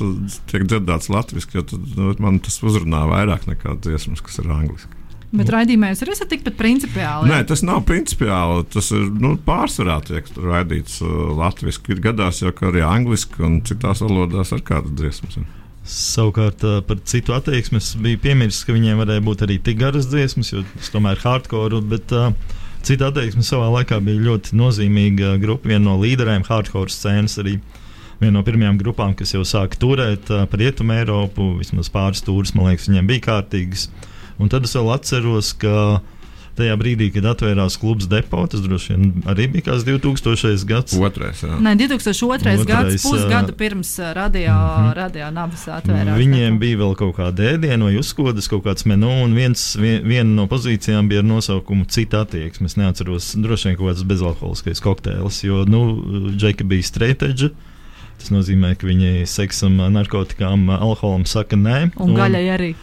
tiek 0.51 0.67
dzirdētas 0.67 1.11
latviešu, 1.13 1.55
jo 1.59 1.65
tad, 1.75 1.87
nu, 1.99 2.11
man 2.23 2.43
tas 2.43 2.59
uzrunā 2.63 3.05
vairāk 3.11 3.47
nekā 3.51 3.79
dziesmas, 3.83 4.23
kas 4.25 4.43
ir 4.43 4.51
angliski. 4.55 5.02
Bet 5.33 5.49
raidījumā 5.49 5.89
jūs 5.93 6.03
arī 6.05 6.13
esat 6.13 6.29
tikpat 6.29 6.59
principiāli. 6.59 7.31
Nē, 7.31 7.39
tas 7.49 7.63
nav 7.65 7.87
principiāli. 7.89 8.67
Tas 8.73 8.91
ir 8.93 9.07
nu, 9.17 9.33
pārsvarā 9.47 9.97
tiek 10.05 10.29
raidīts 10.37 10.99
uh, 11.01 11.33
latviešu. 11.39 11.97
Gadās 12.05 12.43
jau 12.43 12.53
arī 12.69 12.85
angliski 12.85 13.41
un 13.47 13.63
citās 13.65 14.05
valodās 14.05 14.53
ar 14.53 14.61
kādas 14.67 14.93
dziesmas. 14.99 15.41
Savukārt 15.89 16.67
uh, 16.69 16.83
par 16.85 17.01
citu 17.09 17.33
attieksmi 17.33 17.81
es 17.81 17.95
biju 17.97 18.21
piemirsis, 18.23 18.67
ka 18.69 18.77
viņiem 18.77 19.01
varēja 19.01 19.25
būt 19.25 19.47
arī 19.49 19.57
tik 19.65 19.81
garas 19.81 20.11
dziesmas, 20.13 20.53
jo 20.53 20.67
tas 20.75 20.93
tomēr 20.93 21.17
ir 21.17 21.25
hardcore. 21.25 21.81
Bet, 21.95 22.13
uh, 22.13 22.61
Cita 22.83 23.13
attieksme 23.13 23.45
savā 23.47 23.69
laikā 23.71 24.01
bija 24.03 24.19
ļoti 24.19 24.57
nozīmīga 24.59 25.37
grupa, 25.39 25.71
viena 25.71 25.85
no 25.85 25.93
līderiem 26.03 26.43
hardcore 26.49 26.91
scēnas. 26.91 27.37
Arī 27.39 27.61
viena 28.19 28.35
no 28.35 28.43
pirmajām 28.43 28.81
grupām, 28.81 29.15
kas 29.15 29.33
jau 29.37 29.47
sāka 29.47 29.79
turēt 29.81 30.29
uh, 30.35 30.45
par 30.51 30.61
rietumu 30.61 30.99
Eiropu, 30.99 31.55
vismaz 31.63 31.89
pāris 31.95 32.21
stūris, 32.21 32.53
man 32.59 32.69
liekas, 32.69 32.91
viņiem 32.91 33.09
bija 33.09 33.31
kārtīgas. 33.31 33.87
Uh, 33.87 34.09
Un 34.43 34.51
tad 34.51 34.67
es 34.67 34.75
vēl 34.77 34.91
atceros, 34.97 35.53
ka 35.63 36.01
tajā 36.59 36.75
brīdī, 36.77 37.09
kad 37.15 37.27
atvērās 37.33 37.79
klubs 37.81 38.09
depo, 38.11 38.43
tas 38.51 38.61
droši 38.65 38.93
vien 38.93 39.25
arī 39.31 39.47
bija 39.55 39.71
kāds 39.71 39.87
2000. 39.89 40.67
gads. 40.69 40.97
Otrais, 41.01 41.41
jā. 41.45 41.57
Nē, 41.65 41.75
2002. 41.81 42.29
Otrais, 42.37 42.65
gads, 42.69 43.07
pusgadu 43.07 43.57
pirms 43.57 43.95
radio, 44.17 44.53
mm 44.53 44.85
-hmm. 44.85 44.95
radio 44.99 45.31
nabas 45.31 45.65
atvērās. 45.69 46.19
Viņiem 46.19 46.59
bija 46.59 46.79
vēl 46.83 46.95
kaut 46.97 47.17
kāda 47.17 47.55
ēdiena 47.55 47.89
vai 47.89 47.97
uzkodas, 47.97 48.49
kaut 48.49 48.65
kāds 48.65 48.87
menu, 48.87 49.11
un 49.25 49.35
viens, 49.35 49.77
vien, 49.77 50.03
viena 50.05 50.31
no 50.31 50.47
pozīcijām 50.47 51.09
bija 51.09 51.21
ar 51.21 51.27
nosaukumu 51.27 51.85
cita 51.85 52.21
attieksme. 52.21 52.67
Es 52.67 52.77
neatceros, 52.77 53.35
droši 53.37 53.69
vien 53.69 53.77
kaut 53.77 53.89
kāds 53.89 54.05
bezalkoholiskais 54.05 54.81
kokteils, 54.81 55.43
jo, 55.45 55.65
nu, 55.65 56.05
Džeka 56.37 56.65
bija 56.65 56.83
streiteģa. 56.83 57.51
Tas 58.19 58.31
nozīmē, 58.31 58.77
ka 58.79 58.87
viņi 58.87 59.27
seksam, 59.27 59.77
narkotikām, 59.77 60.69
alkoholam 60.71 61.25
saka 61.27 61.57
nē. 61.57 61.91
Un, 61.97 62.11
un 62.11 62.15
gaļai 62.15 62.49
arī. 62.55 62.75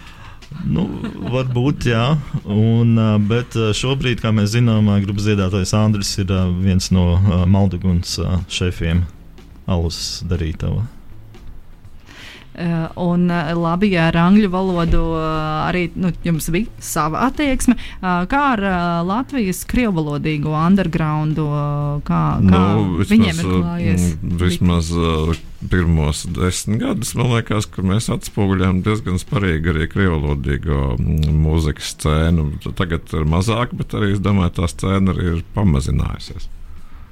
Nu, 0.66 0.86
varbūt, 1.30 1.90
jā. 1.92 2.18
Un, 2.50 2.98
bet 3.30 3.54
šobrīd, 3.78 4.22
kā 4.24 4.34
mēs 4.36 4.56
zinām, 4.56 4.90
grupas 5.06 5.28
dziedātājs 5.30 5.76
Andris 5.78 6.16
ir 6.22 6.34
viens 6.64 6.90
no 6.96 7.20
Maldugunas 7.46 8.18
šefiem, 8.52 9.06
alus 9.70 10.24
darītājiem. 10.30 10.99
Uh, 12.60 12.90
un 13.00 13.30
uh, 13.32 13.54
labi, 13.56 13.94
ja 13.94 14.10
ar 14.10 14.18
angļu 14.20 14.50
valodu 14.52 15.00
uh, 15.14 15.22
arī 15.64 15.86
nu, 15.96 16.10
jums 16.28 16.50
bija 16.52 16.68
sava 16.84 17.22
attieksme. 17.30 17.78
Kā 18.02 18.42
ar 18.56 18.62
Latvijas 19.08 19.62
krievalodīgo 19.70 20.52
undergroundu? 20.58 21.46
Kā, 22.08 22.20
kā 22.44 22.60
nu, 22.76 23.00
vismaz, 23.00 23.14
viņiem 23.14 23.40
ir 23.40 23.50
klājies? 23.54 24.06
Vismaz 24.44 24.92
pirmos 25.72 26.26
desmit 26.36 26.84
gadus 26.84 27.16
man 27.16 27.32
liekas, 27.38 27.68
ka 27.72 27.84
mēs 27.86 28.12
atspoguļojam 28.12 28.84
diezgan 28.84 29.20
sparīgi 29.24 29.74
arī 29.74 29.88
krievalodīgo 29.96 30.98
mūzikas 31.00 31.96
scēnu. 31.96 32.50
Tagad 32.76 33.16
ir 33.16 33.28
mazāk, 33.30 33.76
bet 33.80 33.96
arī 33.96 34.18
es 34.18 34.24
domāju, 34.24 34.58
tā 34.60 34.72
scēna 34.72 35.16
arī 35.16 35.36
ir 35.38 35.44
pamazinājusies. 35.56 36.52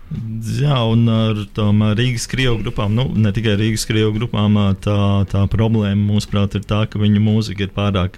Jā, 0.08 0.78
un 0.88 1.03
ar 1.12 1.39
tām 1.55 1.82
Rīgas 1.97 2.30
krievu 2.32 2.62
grupām, 2.62 2.93
nu, 2.95 3.10
ne 3.20 3.34
tikai 3.36 3.58
Rīgas 3.60 3.84
krievu 3.89 4.14
grupām, 4.16 4.55
tā, 4.80 4.99
tā 5.28 5.41
problēma, 5.51 5.99
mūsuprāt, 6.14 6.55
ir 6.55 6.64
tā, 6.68 6.86
ka 6.88 7.01
viņu 7.01 7.20
mūzika 7.26 7.66
ir 7.66 7.74
pārāk 7.76 8.16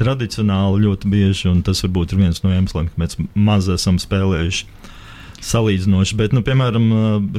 tradicionāla 0.00 0.80
ļoti 0.82 1.10
bieži, 1.12 1.46
un 1.52 1.60
tas 1.66 1.84
varbūt 1.84 2.14
ir 2.14 2.24
viens 2.24 2.42
no 2.42 2.50
iemesliem, 2.50 2.88
ka 2.90 3.02
mēs 3.02 3.18
maz 3.38 3.68
esam 3.70 4.00
spēlējuši 4.02 4.66
salīdzinoši. 5.44 6.16
Bet, 6.18 6.34
nu, 6.36 6.42
piemēram, 6.46 6.88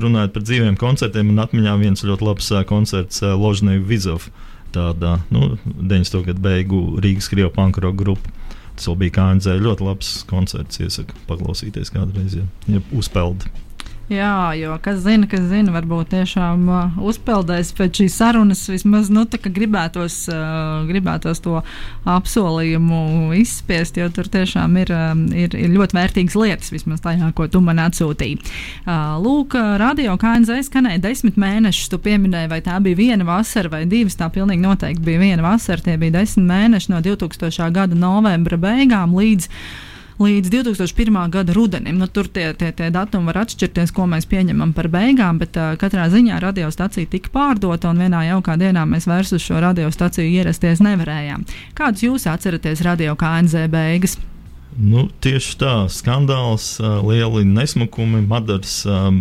runājot 0.05 0.35
par 0.35 0.45
dzīviem 0.45 0.77
koncertiem, 0.79 1.31
man 1.31 1.43
atmiņā 1.45 1.75
viens 1.81 2.05
ļoti 2.07 2.27
labs 2.27 2.51
koncerts 2.69 3.25
Ložnēju 3.25 3.83
Vizov, 3.89 4.29
tāda 4.75 5.17
nu, 5.33 5.57
90. 5.67 6.21
gadu 6.29 6.45
beigu 6.45 6.81
Rīgas 7.03 7.27
krievu 7.33 7.51
pankro 7.55 7.91
grupa. 7.91 8.31
Tas 8.71 8.87
bija 8.97 9.13
KNZ 9.17 9.59
ļoti 9.61 9.85
labs 9.85 10.13
koncerts, 10.29 10.79
iesaku 10.81 11.17
paklausīties 11.27 11.91
kādreiz, 11.93 12.39
ja, 12.39 12.47
ja 12.71 12.81
uzpeldi. 12.95 13.51
Jā, 14.11 14.51
jo 14.59 14.73
kas 14.83 14.97
zina, 15.05 15.23
kas 15.31 15.45
zina, 15.47 15.71
varbūt 15.71 16.09
tiešām 16.11 16.65
uh, 16.67 16.95
uzpeldēs 17.07 17.69
pēc 17.77 18.01
šīs 18.01 18.15
sarunas. 18.19 18.65
Vismaz 18.67 19.07
nu, 19.07 19.21
gribētos, 19.23 20.17
uh, 20.27 20.81
gribētos 20.89 21.39
to 21.45 21.61
apsolījumu 22.11 23.29
izspiest, 23.39 23.95
jo 24.01 24.09
tur 24.11 24.27
tiešām 24.33 24.75
ir, 24.81 24.91
um, 24.91 25.21
ir, 25.31 25.55
ir 25.55 25.71
ļoti 25.71 25.95
vērtīgas 25.95 26.35
lietas, 26.41 26.73
vismaz 26.75 26.99
tajā, 27.05 27.29
ko 27.37 27.47
tu 27.47 27.61
man 27.63 27.79
atsūtīji. 27.85 28.41
Uh, 28.83 29.15
lūk, 29.23 29.55
radio 29.79 30.17
KNZ 30.19 30.59
skanēja 30.67 30.99
desmit 31.05 31.39
mēnešus. 31.39 31.93
Tu 31.93 32.01
pieminēji, 32.03 32.49
vai 32.51 32.59
tā 32.65 32.81
bija 32.83 32.99
viena 32.99 33.29
vasara 33.29 33.71
vai 33.71 33.85
divas. 33.87 34.19
Tā 34.19 34.27
pilnīgi 34.33 34.65
noteikti 34.65 35.07
bija 35.07 35.23
viena 35.23 35.47
vasara. 35.47 35.87
Tie 35.87 35.95
bija 36.01 36.17
desmit 36.17 36.51
mēneši 36.51 36.91
no 36.91 36.99
2000. 37.07 37.71
gada 37.71 37.95
novembra 37.95 38.59
beigām 38.59 39.15
līdz 39.15 39.47
līdz 40.19 40.51
2001. 40.51 41.19
gada 41.31 41.53
rudenim. 41.53 41.99
Nu, 42.01 42.07
tur 42.07 42.27
tie, 42.27 42.51
tie, 42.57 42.71
tie 42.75 42.89
datumi 42.93 43.31
var 43.31 43.43
atšķirties, 43.45 43.93
ko 43.95 44.07
mēs 44.11 44.27
pieņemam 44.31 44.73
par 44.77 44.89
beigām, 44.91 45.39
bet 45.41 45.59
uh, 45.59 45.75
katrā 45.79 46.09
ziņā 46.11 46.41
radiostacija 46.43 47.09
tika 47.11 47.31
pārdota, 47.33 47.91
un 47.91 48.01
vienā 48.01 48.25
jaukā 48.31 48.57
dienā 48.59 48.87
mēs 48.89 49.07
vairs 49.09 49.31
uz 49.37 49.45
šo 49.45 49.61
radiostaciju 49.63 50.27
ierasties 50.41 50.83
nevarējām. 50.83 51.47
Kādus 51.77 52.07
jūs 52.07 52.27
atceraties 52.31 52.83
radio 52.87 53.15
KNZ 53.19 53.69
beigas? 53.71 54.17
Nu, 54.71 55.09
tieši 55.19 55.57
tā, 55.59 55.73
skandāls, 55.91 56.77
lieli 57.03 57.43
nesmukumi. 57.43 58.21
Madars, 58.23 58.85
um, 58.87 59.17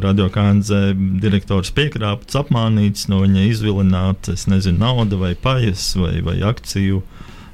radio 0.00 0.30
KNZ 0.32 0.94
direktors 1.20 1.72
piekrāpts, 1.76 2.38
apmānīts, 2.40 3.10
no 3.12 3.20
viņa 3.20 3.44
izvilināta, 3.50 4.32
es 4.32 4.46
nezinu, 4.48 4.80
nauda 4.80 5.20
vai 5.20 5.34
pajas 5.36 5.90
vai, 6.00 6.16
vai 6.24 6.38
akciju 6.48 7.02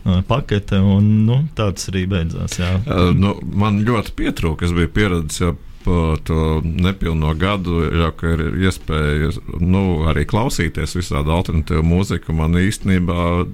pakete, 0.05 0.79
un 0.81 1.09
nu, 1.27 1.41
tāds 1.57 1.91
arī 1.93 2.07
beidzās. 2.11 2.57
Jā. 2.61 2.77
Uh, 2.85 3.11
nu, 3.17 3.35
man 3.43 3.83
ļoti 3.87 4.15
pietrūka. 4.17 4.67
Es 4.67 4.77
biju 4.77 4.93
pieredzējis 4.97 5.43
jau 5.43 5.57
pa 5.81 6.17
to 6.29 6.61
nepilno 6.65 7.33
gadu, 7.41 7.79
jau 8.03 8.11
ka 8.13 8.35
ir 8.35 8.43
iespēja 8.67 9.31
nu, 9.65 10.03
arī 10.11 10.27
klausīties 10.29 10.97
visādi 10.99 11.33
alternatīvu 11.33 11.85
mūziku. 11.89 12.35
Man 12.37 12.59
īstenībā 12.61 13.47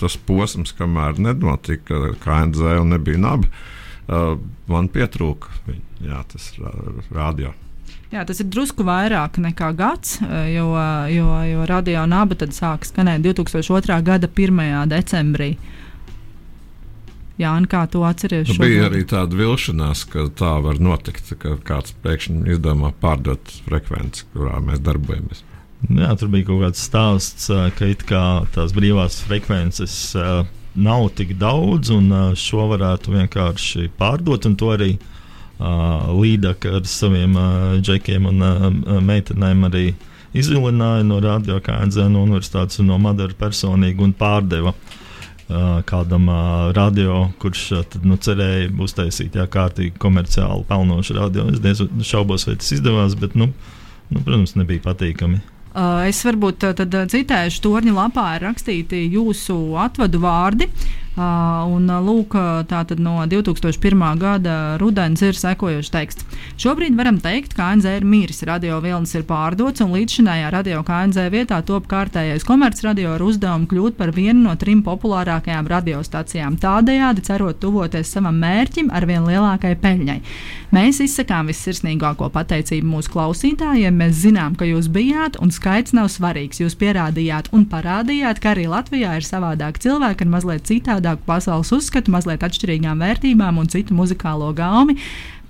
tas 0.00 0.16
posms, 0.16 0.72
kamēr 0.78 1.20
nenotika 1.20 2.14
KNZ 2.24 2.78
un 2.80 2.96
nebija 2.96 3.20
nabi, 3.20 3.52
uh, 4.08 4.34
man 4.70 4.88
pietrūka. 4.92 5.52
Jā, 6.04 6.24
tas 6.28 6.50
rādio. 7.12 7.52
Jā, 8.12 8.22
tas 8.28 8.38
ir 8.40 8.46
drusku 8.52 8.84
vairāk 8.86 9.40
nekā 9.42 9.72
gads, 9.74 10.20
jo, 10.52 10.66
jo, 11.10 11.30
jo 11.48 11.64
radio 11.66 12.04
naba 12.06 12.36
sāka 12.52 12.86
skanēt 12.86 13.24
2002. 13.24 13.96
gada 14.06 14.28
1. 14.30 14.60
decembrī. 14.92 15.54
Uh, 15.56 15.83
Jāni, 17.34 17.66
kā 17.66 17.82
tu 17.90 18.04
atceries? 18.06 18.46
Nu, 18.46 18.54
šo 18.54 18.62
bija 18.62 18.84
arī 18.86 19.00
tāda 19.10 19.34
vilšanās, 19.34 20.04
ka 20.10 20.28
tā 20.38 20.52
var 20.62 20.78
notikt, 20.82 21.32
ka 21.40 21.56
kāds 21.66 21.96
pēkšņi 22.04 22.46
izdomā 22.54 22.92
pārdot 23.02 23.56
frekvenci, 23.66 24.28
kurā 24.34 24.60
mēs 24.62 24.82
darbojamies. 24.86 25.42
Jā, 25.90 26.12
tur 26.20 26.30
bija 26.32 26.46
kaut 26.48 26.62
kāds 26.62 26.84
stāsts, 26.86 27.50
ka 27.50 27.90
it 27.90 28.06
kā 28.08 28.22
tās 28.54 28.72
brīvās 28.76 29.18
frekvences 29.26 29.96
nav 30.74 31.08
tik 31.18 31.34
daudz, 31.40 31.90
un 31.94 32.08
šo 32.38 32.70
varētu 32.70 33.18
vienkārši 33.18 33.90
pārdot. 33.98 34.46
Un 34.46 34.54
to 34.58 34.70
arī 34.74 34.94
uh, 34.94 36.14
Līdaka 36.14 36.78
ar 36.78 36.88
saviem 36.88 37.34
uh, 37.34 37.76
džekiem 37.82 38.30
un 38.30 38.46
uh, 38.46 38.68
meitenēm 39.02 39.68
arī 39.68 39.88
izvilināja 40.34 41.02
no 41.06 41.18
Radio 41.22 41.58
KNZ 41.62 42.08
no 42.14 42.24
universitātes 42.26 42.78
un 42.82 42.94
no 42.94 42.98
Madara 43.02 43.34
personīgi 43.38 44.06
un 44.06 44.14
pārdeva. 44.18 44.70
Uh, 44.70 45.00
kādam 45.88 46.28
radio, 46.76 47.28
kurš 47.42 47.64
tad, 47.92 48.04
nu, 48.06 48.16
cerēja 48.16 48.70
uztaisīt 48.80 49.36
jā, 49.36 49.44
kārtīgi 49.50 49.98
komerciāli 50.00 50.64
pelnošu 50.68 51.18
radio. 51.18 51.48
Es 51.52 51.60
diezgan 51.64 52.04
šaubos, 52.04 52.46
vai 52.48 52.56
tas 52.60 52.72
izdevās, 52.76 53.16
bet, 53.20 53.36
nu, 53.38 53.50
nu, 54.08 54.22
protams, 54.22 54.56
nebija 54.56 54.84
patīkami. 54.86 55.42
Es 56.06 56.20
varbūt 56.22 56.62
citēšu, 57.10 57.62
torņa 57.64 57.96
lapā 57.96 58.28
rakstīti 58.44 59.08
jūsu 59.16 59.56
atvadu 59.82 60.20
vārdi. 60.22 60.68
Uh, 61.14 61.62
un, 61.70 61.84
uh, 61.86 62.00
lūk, 62.02 62.34
uh, 62.34 62.64
tā 62.66 62.80
tad 62.90 62.98
no 62.98 63.20
2001. 63.30 64.00
gada 64.18 64.54
rudens 64.82 65.20
ir 65.22 65.36
sekojošs 65.38 65.92
teksts. 65.94 66.24
Šobrīd 66.58 66.96
varam 66.98 67.20
teikt, 67.22 67.52
ka 67.54 67.68
KNZ 67.70 68.00
ir 68.00 68.06
miris, 68.08 68.42
radio 68.42 68.80
vilnis 68.82 69.14
ir 69.14 69.22
pārdots, 69.28 69.78
un 69.84 69.94
līdzšinējā 69.94 70.48
radio 70.50 70.82
KNZ 70.82 71.28
vietā 71.30 71.60
top 71.62 71.86
kārtējais 71.86 72.42
komercradio 72.48 73.12
ar 73.14 73.22
uzdevumu 73.22 73.70
kļūt 73.70 73.98
par 74.00 74.10
vienu 74.16 74.48
no 74.48 74.56
trim 74.58 74.82
populārākajām 74.82 75.70
radiostacijām. 75.70 76.58
Tādējādi 76.58 77.22
cerot 77.30 77.62
tuvoties 77.62 78.10
savam 78.10 78.42
mērķim 78.42 78.90
ar 78.90 79.06
vien 79.06 79.22
lielākai 79.22 79.76
peļņai. 79.86 80.18
Mēs 80.74 80.98
izsakām 81.04 81.46
vissirsnīgāko 81.46 82.26
pateicību 82.34 82.88
mūsu 82.96 83.12
klausītājiem. 83.14 83.94
Mēs 84.02 84.16
zinām, 84.24 84.56
ka 84.58 84.66
jūs 84.66 84.88
bijāt, 84.90 85.38
un 85.38 85.54
skaits 85.54 85.94
nav 85.94 86.08
svarīgs. 86.10 86.58
Jūs 86.58 86.74
pierādījāt 86.80 87.52
un 87.54 87.68
parādījāt, 87.70 88.42
ka 88.42 88.56
arī 88.56 88.66
Latvijā 88.72 89.14
ir 89.20 89.28
savādāk 89.28 89.78
cilvēki 89.84 90.26
ar 90.26 90.32
mazliet 90.34 90.66
citādāku 91.04 91.26
pasaules 91.26 91.72
uzskatu, 91.72 92.12
mazliet 92.12 92.42
atšķirīgām 92.42 93.00
vērtībām 93.00 93.58
un 93.60 93.68
citu 93.68 93.94
muzikālo 93.94 94.52
gaumi. 94.56 94.96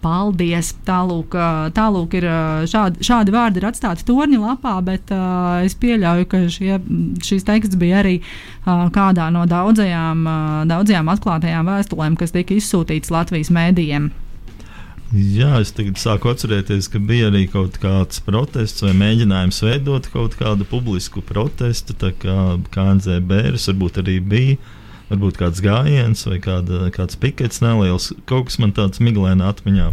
Paldies! 0.04 0.74
Tālūk, 0.84 1.32
tālūk 1.72 2.14
ir 2.18 2.26
šādi, 2.68 3.00
šādi 3.00 3.32
vārdi 3.32 3.62
ir 3.62 3.68
atstāti 3.70 4.04
torņa 4.04 4.40
lapā, 4.42 4.74
bet 4.84 5.08
uh, 5.14 5.62
es 5.64 5.72
pieļauju, 5.80 6.26
ka 6.28 6.42
šie, 6.52 6.76
šīs 7.24 7.46
teksts 7.48 7.78
bija 7.80 8.02
arī 8.02 8.18
uh, 8.20 8.90
kādā 8.92 9.30
no 9.32 9.46
daudzajām, 9.48 10.26
uh, 10.28 10.66
daudzajām 10.68 11.08
atklātajām 11.08 11.72
vēstulēm, 11.72 12.18
kas 12.20 12.36
tika 12.36 12.52
izsūtītas 12.58 13.14
Latvijas 13.14 13.48
mēdījiem. 13.54 14.10
Jā, 15.14 15.54
es 15.62 15.72
tagad 15.72 15.96
sāku 16.00 16.34
atcerēties, 16.34 16.90
ka 16.92 17.00
bija 17.00 17.30
arī 17.30 17.46
kaut 17.48 17.78
kāds 17.80 18.20
protests 18.26 18.84
vai 18.84 18.92
mēģinājums 18.98 19.62
veidot 19.64 20.08
kaut 20.12 20.36
kādu 20.36 20.68
publisku 20.68 21.24
protestu. 21.24 21.96
Tā 21.96 22.12
kā 22.18 22.58
KNZ 22.74 23.22
bērns 23.24 23.68
varbūt 23.70 24.02
arī 24.02 24.18
bija, 24.20 24.56
varbūt 25.10 25.40
kāds 25.40 25.62
gājiens 25.64 26.24
vai 26.28 26.40
kāda, 26.42 26.88
kāds 26.94 27.18
pikets 27.20 27.62
neliels. 27.64 28.12
Kaut 28.30 28.50
kas 28.50 28.60
man 28.62 28.74
tāds 28.76 29.02
miglēna 29.04 29.50
atmiņā 29.52 29.90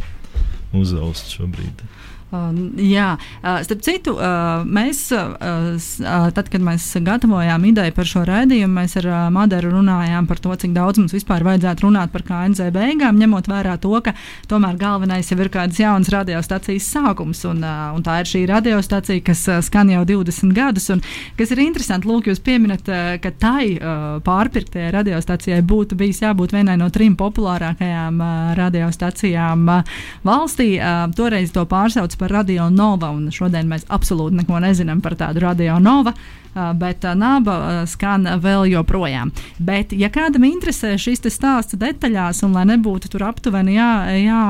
uzaust 0.78 1.34
šobrīd. 1.36 1.84
Uh, 2.32 2.56
jā, 2.80 3.18
uh, 3.44 3.58
starp 3.60 3.82
citu, 3.84 4.14
uh, 4.16 4.62
mēs, 4.64 5.02
uh, 5.12 5.34
uh, 5.76 6.30
tad, 6.32 6.48
kad 6.48 6.64
mēs 6.64 6.86
gatavojām 7.04 7.66
ideju 7.68 7.92
par 7.92 8.08
šo 8.08 8.22
raidījumu, 8.24 8.72
mēs 8.78 8.96
ar 9.02 9.08
uh, 9.10 9.18
Madaru 9.36 9.74
runājām 9.74 10.30
par 10.30 10.40
to, 10.40 10.56
cik 10.56 10.72
daudz 10.72 11.02
mums 11.02 11.12
vispār 11.12 11.44
vajadzētu 11.44 11.84
runāt 11.84 12.14
par 12.14 12.24
KNZ 12.24 12.72
beigām, 12.72 13.20
ņemot 13.20 13.50
vērā 13.52 13.74
to, 13.84 13.92
ka 14.06 14.14
tomēr 14.48 14.78
galvenais 14.80 15.28
jau 15.28 15.36
ir 15.44 15.50
kādas 15.52 15.82
jaunas 15.82 16.12
radiostacijas 16.14 16.88
sākums. 16.94 17.42
Un, 17.50 17.60
uh, 17.68 17.90
un 17.98 18.06
tā 18.06 18.22
ir 18.22 18.32
šī 18.32 18.46
radiostacija, 18.54 19.26
kas 19.28 19.44
uh, 19.52 19.60
skan 19.68 19.92
jau 19.92 20.06
20 20.08 20.56
gadus. 20.56 20.88
Un, 20.96 21.04
kas 21.36 21.52
ir 21.52 21.64
interesanti, 21.66 22.08
lūk, 22.08 22.32
jūs 22.32 22.40
pieminat, 22.48 22.88
uh, 22.88 23.18
ka 23.20 23.34
tai 23.44 23.74
uh, 23.76 24.22
pārpirktajai 24.24 24.96
radiostacijai 24.96 25.60
būtu 25.68 26.00
bijis 26.00 26.24
jābūt 26.24 26.56
vienai 26.56 26.80
no 26.80 26.88
trim 26.96 27.20
populārākajām 27.20 28.24
uh, 28.24 28.56
radiostacijām 28.62 29.68
uh, 29.68 29.94
valstī. 30.24 30.72
Uh, 30.80 31.12
toreiz 31.20 31.52
to 31.52 31.68
pārsauc 31.68 32.21
par 32.22 32.38
Radio 32.38 32.70
Nova, 32.70 33.10
un 33.18 33.32
šodien 33.34 33.68
mēs 33.72 33.88
absolūti 33.90 34.38
neko 34.44 34.62
nezinām 34.62 35.02
par 35.02 35.18
tādu 35.20 35.42
Radio 35.48 35.80
Nova. 35.82 36.14
Bet 36.52 37.06
naba 37.16 37.86
skan 37.88 38.28
vēl 38.44 38.66
joprojām. 38.74 39.30
Bet, 39.64 39.94
ja 39.96 40.10
kādam 40.12 40.44
interesē 40.44 40.98
šis 41.00 41.24
stāsts 41.32 41.78
detaļās, 41.80 42.42
un 42.44 42.58
lai 42.58 42.66
nebūtu 42.74 43.08
tur 43.14 43.24
aptuveni 43.30 43.78
jā, 43.78 43.92
jā, 44.20 44.42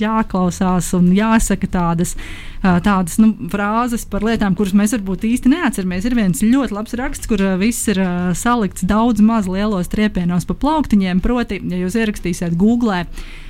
jāklausās 0.00 0.88
un 0.96 1.10
jāsaka 1.12 1.68
tādas, 1.68 2.14
tādas 2.62 3.18
nu, 3.20 3.34
frāzes 3.52 4.06
par 4.08 4.24
lietām, 4.24 4.56
kuras 4.56 4.72
mēs 4.72 4.96
varbūt 4.96 5.26
īsti 5.28 5.52
neatceramies, 5.52 6.08
ir 6.08 6.16
viens 6.16 6.40
ļoti 6.40 6.78
labs 6.78 6.96
raksts, 6.96 7.28
kur 7.28 7.44
viss 7.60 7.90
ir 7.92 8.00
salikts 8.32 8.88
daudz 8.88 9.20
maz 9.20 9.50
lielos 9.52 9.92
triepienos 9.92 10.48
pa 10.48 10.56
plauktiņiem. 10.56 11.20
Proti, 11.20 11.60
ja 11.60 11.82
jūs 11.84 12.00
ierakstīsiet 12.00 12.56
Google. 12.56 13.04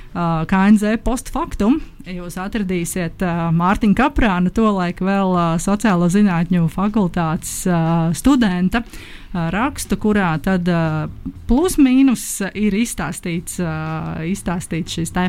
Uh, 0.09 0.41
KNZ 0.49 1.03
postfaktum. 1.05 1.75
Jūs 2.09 2.33
atradīsiet 2.41 3.21
uh, 3.21 3.51
Mārtiņu 3.53 3.93
Kaprānu, 3.93 4.49
tolaik 4.49 5.03
vēl 5.05 5.35
uh, 5.35 5.51
sociālo 5.61 6.07
zinātņu 6.09 6.63
fakultātes 6.73 7.51
uh, 7.69 8.07
studenta 8.17 8.81
uh, 8.81 9.43
rakstu, 9.53 9.99
kurā 10.01 10.31
tad 10.41 10.65
uh, 10.65 11.11
plus 11.45 11.77
mīnus 11.77 12.23
ir 12.57 12.73
izstāstīts, 12.79 13.59
uh, 13.61 14.23
izstāstīts 14.25 14.97
šis 14.97 15.13
te 15.13 15.27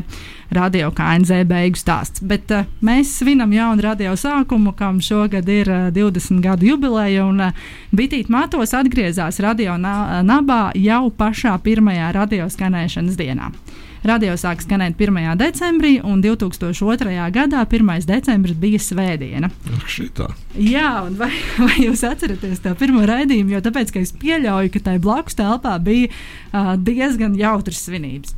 radio 0.49 0.89
KNZ 0.97 1.43
beigu 1.45 1.77
stāsts. 1.77 2.25
Bet 2.25 2.49
uh, 2.49 2.65
mēs 2.81 3.13
svinam 3.19 3.53
jaunu 3.53 3.85
radio 3.85 4.15
sākumu, 4.17 4.73
kam 4.73 4.97
šogad 4.97 5.45
ir 5.45 5.69
uh, 5.69 5.91
20 5.93 6.41
gadu 6.41 6.71
jubileja, 6.71 7.27
un 7.29 7.45
uh, 7.51 7.69
Bitīt 7.93 8.33
Matos 8.33 8.73
atgriezās 8.73 9.37
radio 9.45 9.77
na 9.77 10.23
nabā 10.25 10.71
jau 10.73 11.11
pašā 11.13 11.53
pirmajā 11.61 12.09
radio 12.17 12.49
skanēšanas 12.49 13.21
dienā. 13.21 13.53
Radio 14.01 14.33
sāk 14.33 14.63
skanēt 14.63 14.95
1. 14.97 15.17
decembrī, 15.37 15.91
un 16.01 16.23
2002. 16.23 17.11
gadā 17.35 17.59
1. 17.69 17.91
decembris 18.09 18.57
bija 18.57 18.79
svētdiena. 18.81 19.51
Šitā. 19.85 20.31
Jā, 20.57 21.03
un 21.05 21.19
vai, 21.19 21.29
vai 21.61 21.75
jūs 21.83 22.01
atceraties 22.07 22.63
to 22.63 22.73
pirmo 22.79 23.05
raidījumu? 23.05 23.53
Jo 23.53 23.61
tāpēc, 23.61 23.93
ka 23.93 24.01
es 24.01 24.13
pieļauju, 24.17 24.71
ka 24.73 24.81
tai 24.89 24.95
blakus 25.03 25.37
telpā 25.37 25.75
bija 25.85 26.09
uh, 26.09 26.73
diezgan 26.81 27.37
jautras 27.37 27.83
svinības. 27.85 28.33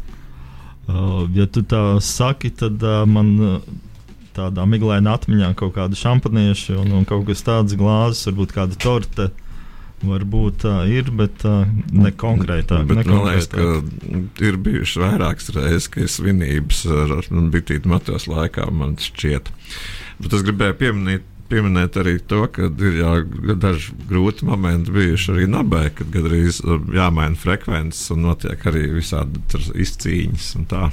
Uh, 0.84 1.24
ja 1.32 1.48
tu 1.48 1.64
tā 1.64 1.82
saki, 2.04 2.52
tad 2.60 2.84
uh, 2.84 3.06
man 3.08 3.32
uh, 3.40 3.56
tādā 4.36 4.66
miglainā 4.68 5.16
atmiņā 5.16 5.54
kaut 5.56 5.78
kāda 5.78 5.96
šampanieša 5.96 6.76
un, 6.82 6.92
un 7.00 7.08
kaut 7.08 7.24
kas 7.30 7.46
tāds 7.48 7.80
glāzes, 7.80 8.26
varbūt 8.28 8.52
kāda 8.58 8.80
torte. 8.84 9.32
Varbūt 10.04 10.64
tā 10.66 10.78
ir, 10.92 11.10
bet 11.16 11.46
uh, 11.48 11.68
ne 11.96 12.12
konkrētāk. 12.12 12.88
Bet 12.90 13.04
ne 13.04 13.06
man 13.08 13.28
liekas, 13.30 13.50
konkrētāk. 13.52 14.32
ka 14.38 14.48
ir 14.50 14.58
bijušas 14.66 15.04
vairākas 15.04 15.52
reizes, 15.56 15.90
ka 15.94 16.04
ir 16.04 16.12
svinības 16.12 16.82
ar 16.92 17.14
Bitītu 17.54 17.92
Matos 17.92 18.28
laikā, 18.32 18.68
man 18.76 18.98
šķiet. 19.00 19.54
Bet 20.20 20.36
es 20.36 20.44
gribēju 20.48 20.78
pieminēt, 20.82 21.30
pieminēt 21.52 21.98
arī 22.02 22.18
to, 22.28 22.44
ka 22.52 22.68
ir 22.68 23.00
jau 23.00 23.16
daži 23.62 23.96
grūti 24.10 24.48
momenti 24.50 24.94
bijuši 24.96 25.34
arī 25.36 25.48
nabē, 25.54 25.86
kad 25.96 26.12
gandrīz 26.14 26.60
uh, 26.66 26.84
jāmaina 26.96 27.40
frekvences 27.40 28.12
un 28.16 28.28
notiek 28.28 28.70
arī 28.72 28.90
visādi 28.98 29.42
izcīņas 29.86 30.54
un 30.60 30.70
tā. 30.72 30.86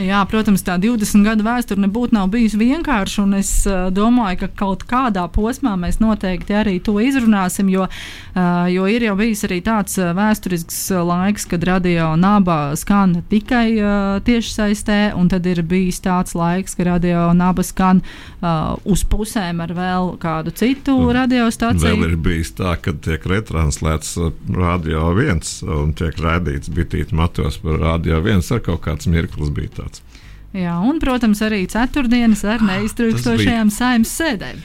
Jā, 0.00 0.22
protams, 0.24 0.62
tā 0.64 0.78
20 0.80 1.24
gadu 1.26 1.44
vēsture 1.44 1.82
nebūtu 1.84 2.16
nav 2.16 2.30
bijusi 2.32 2.56
vienkārša, 2.56 3.24
un 3.26 3.36
es 3.36 3.50
uh, 3.68 3.90
domāju, 3.92 4.38
ka 4.40 4.48
kaut 4.62 4.86
kādā 4.88 5.26
posmā 5.28 5.74
mēs 5.76 5.98
noteikti 6.00 6.56
arī 6.56 6.78
to 6.80 6.94
izrunāsim, 7.02 7.68
jo, 7.68 7.84
uh, 7.84 8.64
jo 8.72 8.86
ir 8.88 9.04
jau 9.04 9.16
bijis 9.18 9.44
arī 9.44 9.60
tāds 9.64 9.98
vēsturisks 10.00 10.78
laiks, 10.96 11.44
kad 11.50 11.66
radio 11.68 12.14
naba 12.16 12.72
skan 12.80 13.18
tikai 13.28 13.66
uh, 13.76 14.16
tiešsaistē, 14.24 15.12
un 15.18 15.28
tad 15.32 15.48
ir 15.50 15.60
bijis 15.60 16.00
tāds 16.04 16.32
laiks, 16.38 16.76
ka 16.78 16.88
radio 16.88 17.28
naba 17.36 17.64
skan 17.66 18.00
uh, 18.00 18.72
uz 18.88 19.04
pusēm 19.04 19.60
ar 19.60 19.76
vēl 19.76 20.14
kādu 20.22 20.56
citu 20.56 20.96
Un 21.02 21.12
radiostaciju. 21.18 21.84
Vēl 21.84 22.08
ir 22.08 22.16
bijis 22.20 22.54
tā, 22.56 22.78
ka 22.80 22.96
tiek 22.96 23.28
retranslēts 23.28 24.16
radio 24.56 25.10
viens 25.16 25.58
un 25.66 25.92
tiek 25.96 26.16
raidīts 26.16 26.72
Bitītu 26.72 27.16
Matos 27.18 27.60
par 27.60 27.80
radio 27.82 28.22
viens 28.24 28.48
ar 28.54 28.64
kaut 28.64 28.84
kāds 28.86 29.10
mirklis 29.10 29.52
bija 29.52 29.81
tāds. 29.82 30.04
Jā, 30.52 30.76
un, 30.84 31.00
protams, 31.00 31.40
arī 31.44 31.64
ceturtdienas 31.72 32.44
ar 32.44 32.64
neiztrukstošajām 32.68 33.72
saimnes 33.72 34.12
sēdēm. 34.20 34.60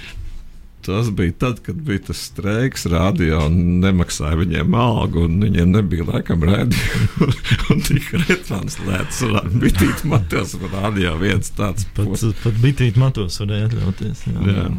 Tas 0.87 1.09
bija 1.11 1.31
tad, 1.39 1.59
kad 1.63 1.75
bija 1.75 1.99
tas 2.07 2.19
streiks, 2.29 2.85
radio 2.91 3.41
un 3.49 3.55
nemaksāja 3.83 4.37
viņiem 4.39 4.75
algu, 4.79 5.25
un 5.27 5.41
viņiem 5.43 5.73
nebija 5.73 6.05
laikam 6.07 6.45
rādījuma. 6.47 7.27
un 7.73 7.83
tika 7.83 8.21
retranslēts, 8.21 9.19
un 9.27 9.57
bija 9.63 9.91
matos, 10.07 10.55
radio 10.71 11.17
viens 11.19 11.51
tāds 11.57 11.87
Pat, 11.97 12.23
pat 12.43 12.61
bitīt 12.63 12.99
matos 12.99 13.41
varēja 13.43 13.67
atļauties. 13.71 14.23
Jā. 14.31 14.45
Jā. 14.47 14.69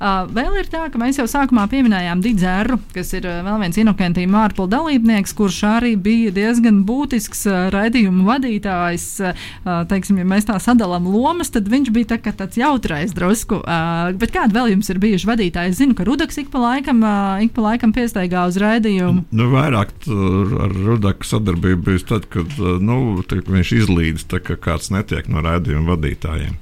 Uh, 0.00 0.22
vēl 0.32 0.54
ir 0.62 0.68
tā, 0.72 0.86
ka 0.88 0.96
mēs 0.96 1.18
jau 1.18 1.26
sākumā 1.28 1.66
pieminējām 1.68 2.22
Digzēru, 2.24 2.78
kas 2.94 3.10
ir 3.18 3.26
uh, 3.28 3.42
vēl 3.44 3.58
viens 3.60 3.76
Inokentija 3.82 4.30
Mārpula 4.32 4.70
dalībnieks, 4.72 5.34
kurš 5.36 5.58
arī 5.68 5.90
bija 6.00 6.30
diezgan 6.32 6.78
būtisks 6.88 7.44
uh, 7.50 7.58
raidījuma 7.74 8.24
vadītājs. 8.30 9.04
Uh, 9.20 9.82
teiksim, 9.90 10.22
ja 10.22 10.24
mēs 10.24 10.48
tā 10.48 10.56
sadalām 10.56 11.04
lomas, 11.04 11.52
tad 11.52 11.68
viņš 11.68 11.90
bija 11.92 12.14
tā, 12.14 12.32
tāds 12.32 12.56
jautrais 12.56 13.12
drusku. 13.12 13.58
Uh, 13.60 14.14
bet 14.16 14.32
kādi 14.32 14.56
vēl 14.56 14.72
jums 14.72 14.88
ir 14.88 15.02
bijuši 15.04 15.28
vadītāji? 15.34 15.74
Es 15.74 15.82
zinu, 15.82 15.98
ka 15.98 16.08
Rudaks 16.08 16.40
ik 16.40 16.48
pa 16.54 16.64
laikam, 16.64 17.04
uh, 17.04 17.36
ik 17.44 17.52
pa 17.58 17.66
laikam 17.68 17.92
piestaigā 17.92 18.46
uz 18.48 18.56
raidījumu. 18.62 19.26
Nu, 19.36 19.50
vairāk 19.52 19.92
ar 20.08 20.76
Rudaku 20.80 21.28
sadarbību 21.28 21.90
bija 21.90 22.06
tad, 22.14 22.30
kad 22.32 22.56
nu, 22.56 23.20
tā, 23.28 23.42
viņš 23.44 23.76
izlīdz, 23.82 24.26
tā, 24.32 24.40
ka 24.48 24.56
kāds 24.56 24.88
netiek 24.96 25.28
no 25.28 25.44
raidījuma 25.44 25.92
vadītājiem. 25.92 26.56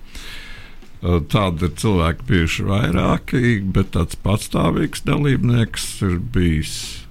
Uh, 1.02 1.20
Tādi 1.30 1.68
ir 1.68 1.74
cilvēki 1.78 2.24
bijuši 2.26 2.64
vairāki, 2.66 3.42
bet 3.72 3.92
tāds 3.94 4.16
patstāvīgs 4.24 5.04
dalībnieks 5.06 5.84
ir 6.02 6.16
bijis 6.18 7.04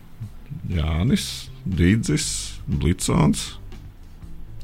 Jānis, 0.68 1.48
Dīdzis, 1.68 2.26
Blicons. 2.68 3.54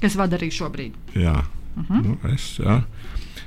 Kas 0.02 0.18
vada 0.20 0.36
arī 0.38 0.52
šobrīd? 0.52 0.94
Jā, 1.16 1.38
uh 1.44 1.52
Mhm. 1.76 1.94
-huh. 1.94 2.04
nu, 2.06 2.18
es. 2.34 2.60
Jā. 2.60 2.84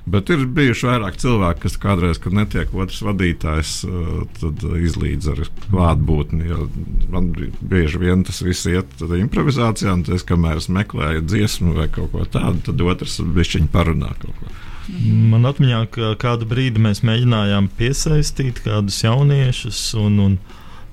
Bet 0.07 0.31
ir 0.31 0.47
bijuši 0.47 0.87
vairāk 0.87 1.17
cilvēki, 1.19 1.61
kas 1.61 1.77
kādreiz, 1.79 2.19
kad 2.23 2.33
netiek 2.33 2.75
otrs 2.75 3.03
vadītājs, 3.03 3.85
uh, 3.85 4.25
tad 4.41 4.63
izlīdz 4.63 5.29
ar 5.31 5.41
klātbūtni. 5.71 6.69
Man 7.11 7.33
bi- 7.33 7.53
bieži 7.61 7.99
vien 7.99 8.25
tas 8.25 8.41
viss 8.43 8.67
iet 8.67 8.87
tad 8.99 9.11
improvizācijā, 9.11 9.93
un 9.93 10.03
tas, 10.05 10.23
kamēr 10.25 10.57
es 10.57 10.69
meklēju 10.69 11.21
dziesmu 11.27 11.75
vai 11.75 11.89
kaut 11.89 12.13
ko 12.13 12.25
tādu, 12.25 12.63
tad 12.63 12.81
otrs 12.81 13.21
bišķiņi 13.21 13.69
parunā 13.69 14.15
kaut 14.19 14.35
ko. 14.41 14.47
Man 14.87 15.47
atmiņā, 15.49 15.81
ka 15.91 16.13
kādu 16.21 16.47
brīdi 16.47 16.79
mēs 16.83 17.03
mēģinājām 17.07 17.67
piesaistīt 17.79 18.61
kādus 18.63 19.01
jauniešus, 19.03 19.81
un, 19.99 20.21
un 20.23 20.37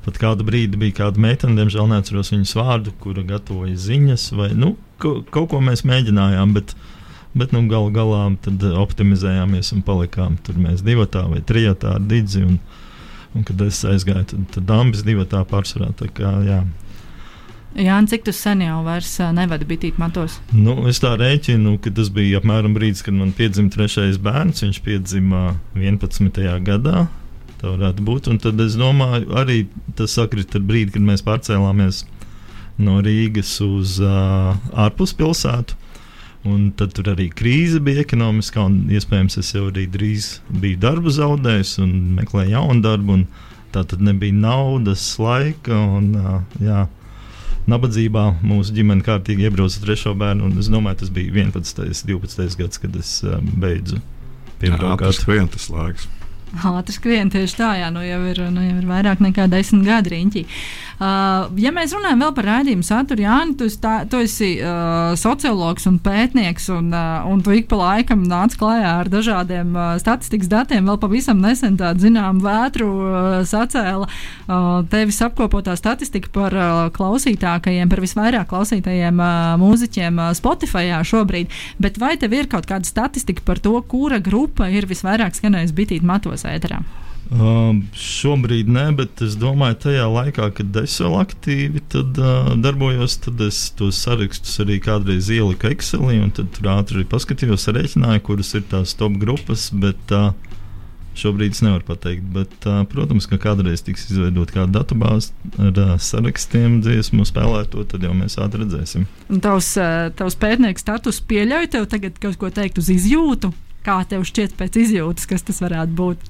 pat 0.06 0.18
kādu 0.22 0.46
brīdi 0.48 0.80
bija 0.82 0.98
kāda 1.04 1.22
meitene, 1.22 1.56
diemžēl 1.60 1.92
neatceros 1.92 2.34
viņas 2.34 2.56
vārdu, 2.58 2.94
kura 3.04 3.22
gatavoja 3.28 3.76
ziņas, 3.86 4.32
vai 4.40 4.50
nu, 4.58 4.74
ko, 5.02 5.20
kaut 5.34 5.52
ko 5.54 5.62
mēs 5.64 5.86
mēģinājām, 5.86 6.56
bet, 6.58 6.74
bet 7.38 7.54
nu, 7.54 7.64
gal 7.70 7.92
galā 7.94 8.24
tad 8.46 8.66
optimizējāmies 8.72 9.74
un 9.78 9.86
palikām 9.86 10.40
tur 10.46 10.58
mēs 10.62 10.82
divatā 10.86 11.28
vai 11.30 11.44
trijotā 11.46 11.98
ar 12.00 12.08
Didzi, 12.10 12.48
un, 12.50 12.58
un 13.38 13.46
kad 13.46 13.62
es 13.68 13.84
aizgāju, 13.86 14.26
tad, 14.34 14.48
tad 14.58 14.74
ambis 14.74 15.06
divatā 15.06 15.46
pārsvarā, 15.50 15.94
tā 16.02 16.10
kā, 16.10 16.34
jā. 16.50 16.64
Jā, 17.74 17.96
cik 18.06 18.28
tu 18.28 18.34
sen 18.36 18.62
jau 18.62 18.84
vairs 18.86 19.16
nevadi 19.34 19.66
bitīt 19.66 19.98
matos? 19.98 20.36
Nu, 20.54 20.76
es 20.92 21.00
tā 21.02 21.16
rēķinu, 21.18 21.80
ka 21.82 21.90
tas 21.98 22.12
bija 22.14 22.38
apmēram 22.38 22.76
brīdis, 22.76 23.02
kad 23.06 23.18
man 23.18 23.32
piedzima 23.34 23.74
trešais 23.74 24.20
bērns. 24.22 24.62
Viņš 24.62 24.80
piedzima 24.86 25.56
11. 25.74 26.38
gadā. 26.68 27.08
Tā 27.58 27.72
varētu 27.72 28.06
būt. 28.06 28.30
Un 28.30 28.38
tad 28.44 28.62
es 28.62 28.78
domāju, 28.78 29.32
arī 29.40 29.64
tas 29.98 30.14
sakrit 30.14 30.54
ar 30.54 30.62
brīdi, 30.70 30.94
kad 30.94 31.08
mēs 31.08 31.26
pārcēlāmies 31.26 32.04
no 32.78 33.00
Rīgas 33.02 33.56
uz 33.66 33.98
uh, 34.04 34.54
ārpuspilsētu. 34.86 35.80
Un 36.54 36.74
tad 36.78 36.94
tur 36.94 37.08
arī 37.14 37.30
krīze 37.32 37.80
bija 37.82 38.04
ekonomiskā, 38.04 38.66
un 38.68 38.92
iespējams 38.92 39.40
es 39.40 39.54
jau 39.56 39.70
arī 39.70 39.88
drīz 39.90 40.36
biju 40.52 40.82
darbu 40.84 41.14
zaudējis 41.16 41.78
un 41.82 41.94
meklēju 42.20 42.54
jaunu 42.58 42.84
darbu. 42.84 43.22
Tā 43.74 43.82
tad 43.90 44.04
nebija 44.04 44.36
naudas, 44.36 45.08
laika 45.18 45.74
un 45.98 46.12
uh, 46.20 46.36
jā, 46.62 46.84
nabadzībā 47.70 48.26
mūsu 48.44 48.76
ģimene 48.76 49.06
kārtīgi 49.06 49.48
iebrauca 49.48 49.84
trešo 49.84 50.16
bērnu. 50.20 50.50
un 50.50 50.60
Es 50.60 50.72
domāju, 50.72 51.04
tas 51.04 51.14
bija 51.14 51.32
11. 51.46 51.86
un 51.90 52.04
12. 52.08 52.58
gads, 52.60 52.82
kad 52.82 52.96
es 53.00 53.16
uh, 53.24 53.40
beidzu 53.42 54.02
vien 55.28 55.50
tas 55.52 55.70
laiks. 55.72 56.08
Ātrs 56.78 57.00
skrien 57.00 57.32
tieši 57.34 57.58
tā, 57.58 57.72
jā, 57.82 57.90
nu 57.94 58.04
jau 58.06 58.20
ir, 58.30 58.40
nu 58.54 58.62
jau 58.62 58.78
ir 58.78 58.88
vairāk 58.90 59.22
nekā 59.24 59.48
desmit 59.52 59.88
gadi 59.88 60.14
riņķī. 60.14 60.44
Uh, 61.04 61.50
ja 61.60 61.72
mēs 61.74 61.96
runājam 61.96 62.22
vēl 62.22 62.34
par 62.38 62.46
raidījumu 62.48 62.86
saturu, 62.86 63.24
Jāni, 63.26 63.56
tu, 63.58 63.68
tā, 63.82 63.94
tu 64.10 64.20
esi 64.22 64.52
uh, 64.62 65.16
sociologs 65.20 65.88
un 65.90 65.98
pētnieks, 66.04 66.70
un, 66.76 66.92
uh, 66.94 67.26
un 67.28 67.42
tu 67.44 67.56
ik 67.58 67.66
pa 67.72 67.80
laikam 67.80 68.22
nāc 68.30 68.54
klajā 68.60 68.92
ar 69.02 69.10
dažādiem 69.12 69.74
uh, 69.74 69.96
statistikas 70.02 70.52
datiem. 70.52 70.86
Vēl 70.88 71.00
pavisam 71.02 71.42
nesen 71.44 71.80
tādu 71.82 72.06
zinām 72.06 72.40
vētru 72.44 72.90
uh, 72.94 73.40
sacēla 73.50 74.06
uh, 74.06 74.86
tevis 74.94 75.20
apkopotā 75.26 75.74
statistika 75.80 76.30
par 76.36 76.56
uh, 76.56 76.86
klausītākajiem, 76.94 77.90
par 77.90 78.04
visvairāk 78.06 78.48
klausītajiem 78.54 79.18
uh, 79.18 79.58
mūziķiem 79.64 80.22
uh, 80.22 80.32
Spotify 80.38 80.94
šobrīd. 81.02 81.52
Bet 81.82 81.98
vai 82.00 82.14
tev 82.22 82.38
ir 82.38 82.52
kaut 82.52 82.70
kāda 82.70 82.88
statistika 82.88 83.44
par 83.44 83.60
to, 83.64 83.74
kura 83.90 84.22
grupa 84.24 84.70
ir 84.70 84.88
visvairāk 84.88 85.36
skanējusi 85.42 85.78
bitīt 85.82 86.06
matos 86.06 86.43
ēterā? 86.50 86.82
Uh, 87.34 87.80
šobrīd 87.98 88.68
nē, 88.70 88.90
bet 88.98 89.22
es 89.26 89.38
domāju, 89.40 89.78
tajā 89.86 90.06
laikā, 90.12 90.50
kad 90.58 90.76
es 90.84 91.00
vēl 91.02 91.16
aktīvi 91.22 91.82
tad, 91.90 92.20
uh, 92.20 92.52
darbojos, 92.62 93.16
tad 93.24 93.42
es 93.42 93.62
tos 93.80 94.02
sarakstus 94.04 94.60
arī 94.62 94.78
kādreiz 94.84 95.32
ieliku 95.34 95.72
Excelī, 95.72 96.20
un 96.22 96.34
tad 96.36 96.52
tur 96.54 96.70
ātri 96.76 97.00
arī 97.00 97.08
paskatījos, 97.10 97.70
rēķināju, 97.74 98.26
kuras 98.28 98.54
ir 98.60 98.68
tās 98.70 98.94
top 99.00 99.16
grupas. 99.24 99.70
Bet, 99.74 100.14
uh, 100.14 100.34
Šobrīd 101.14 101.54
es 101.54 101.62
nevaru 101.62 101.86
pateikt, 101.86 102.24
bet, 102.34 102.54
uh, 102.66 102.80
protams, 102.90 103.28
ka 103.30 103.38
kādreiz 103.42 103.84
tiks 103.86 104.08
izveidota 104.10 104.56
kāda 104.56 104.80
datubāze 104.80 105.30
ar 105.62 105.78
uh, 105.78 105.92
sarakstiem, 106.02 106.80
dziesmu 106.82 107.26
spēlēto, 107.30 107.84
tad 107.90 108.06
jau 108.06 108.16
mēs 108.18 108.40
ātri 108.42 108.64
redzēsim. 108.64 109.06
Un 109.30 109.44
tavs, 109.44 109.76
uh, 109.78 110.10
tavs 110.18 110.38
pētnieks 110.42 110.82
status 110.82 111.22
pieļauj 111.30 111.70
tev 111.76 111.86
tagad 111.92 112.18
kaut 112.22 112.40
ko 112.42 112.50
teikt 112.54 112.82
uz 112.82 112.90
izjūtu? 112.96 113.54
Kā 113.84 113.98
tev 114.08 114.24
šķiet 114.28 114.56
pēc 114.60 114.78
izjūtas, 114.86 115.28
kas 115.28 115.44
tas 115.44 115.60
varētu 115.64 115.96
būt? 115.98 116.30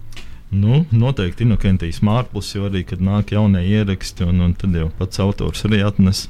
Nu, 0.53 0.83
noteikti 0.93 1.45
Inokentijas 1.47 2.03
mārplis, 2.05 2.51
jo 2.53 2.67
arī, 2.69 2.83
kad 2.85 3.01
nāk 3.01 3.33
jaunie 3.33 3.63
ieraksti, 3.73 4.25
un, 4.29 4.41
un 4.45 4.53
tad 4.57 4.75
jau 4.77 4.89
pats 4.99 5.21
autors 5.21 5.65
arī 5.65 5.81
atnes 5.85 6.27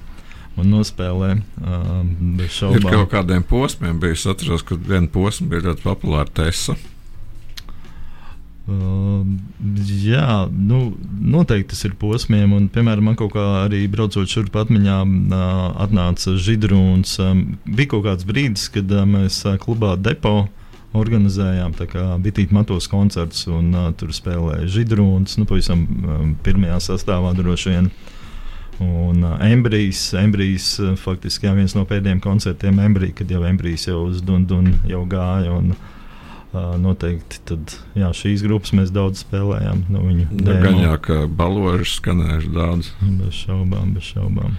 un 0.60 0.70
nospēlē 0.70 1.30
uh, 1.34 2.02
bez 2.38 2.48
Ir 2.48 2.56
šaubām. 2.60 2.90
kaut 2.92 3.12
kādiem 3.16 3.44
posmiem, 3.48 4.00
bija 4.00 4.16
es 4.16 4.26
atceros, 4.30 4.64
ka 4.68 4.78
viena 4.78 5.10
posma 5.12 5.50
bija 5.52 5.70
ļoti 5.70 5.86
populāra 5.86 6.30
Tesa. 6.40 6.78
Uh, 8.64 9.26
jā, 10.06 10.46
nu, 10.48 10.94
noteikti 11.20 11.74
tas 11.74 11.84
ir 11.90 11.98
posmiem. 12.00 12.54
Un, 12.56 12.70
piemēram, 12.72 13.10
man 13.10 13.18
kaut 13.20 13.34
kā 13.36 13.44
arī 13.66 13.82
braucot 13.92 14.30
šurp 14.30 14.56
atmiņā, 14.62 15.00
uh, 15.04 15.64
atnāca 15.84 16.38
židrūns. 16.40 17.18
Um, 17.24 17.44
bija 17.68 17.96
kaut 17.96 18.06
kāds 18.08 18.28
brīdis, 18.30 18.70
kad 18.72 18.92
uh, 18.94 19.04
mēs 19.10 19.42
uh, 19.44 19.58
klubā 19.60 19.98
depo 20.00 20.46
organizējām 20.98 21.74
bitīt 22.24 22.54
matos 22.54 22.88
koncertus, 22.92 23.48
un 23.50 23.72
uh, 23.74 23.92
tur 23.98 24.14
spēlēja 24.14 24.70
židrūns, 24.78 25.38
nu, 25.40 25.48
pavisam 25.50 25.86
um, 25.88 26.36
pirmajā 26.46 26.80
sastāvā 26.92 27.34
droši 27.38 27.74
vien. 27.74 27.90
Un 28.84 29.24
uh, 29.24 29.38
embrijs, 29.46 30.12
embrijs 30.18 30.76
uh, 30.82 30.94
faktiski 31.00 31.48
jā, 31.48 31.56
viens 31.58 31.76
no 31.78 31.86
pēdējiem 31.90 32.22
koncertiem, 32.24 32.82
embrijs, 32.84 33.18
kad 33.22 33.32
jau 33.32 33.44
embrijs 33.48 33.88
jau 33.90 34.04
uz 34.10 34.22
Dundunu 34.26 34.78
jau 34.90 35.04
gāja. 35.10 35.58
Un, 35.58 35.76
Uh, 36.54 36.76
noteikti 36.78 37.40
tad, 37.50 37.72
jā, 37.98 38.12
šīs 38.14 38.44
grupas 38.46 38.76
mēs 38.78 38.92
daudz 38.94 39.24
spēlējām. 39.24 39.80
Nu, 39.90 40.04
demo. 40.30 40.60
gan 40.62 40.76
jau, 40.84 40.92
ka 41.02 41.16
balvoži 41.26 41.88
skanējuši 41.96 42.52
daudz. 42.54 42.92
Bez 43.02 43.40
šaubām, 43.40 43.96
bez 43.96 44.12
šaubām. 44.12 44.54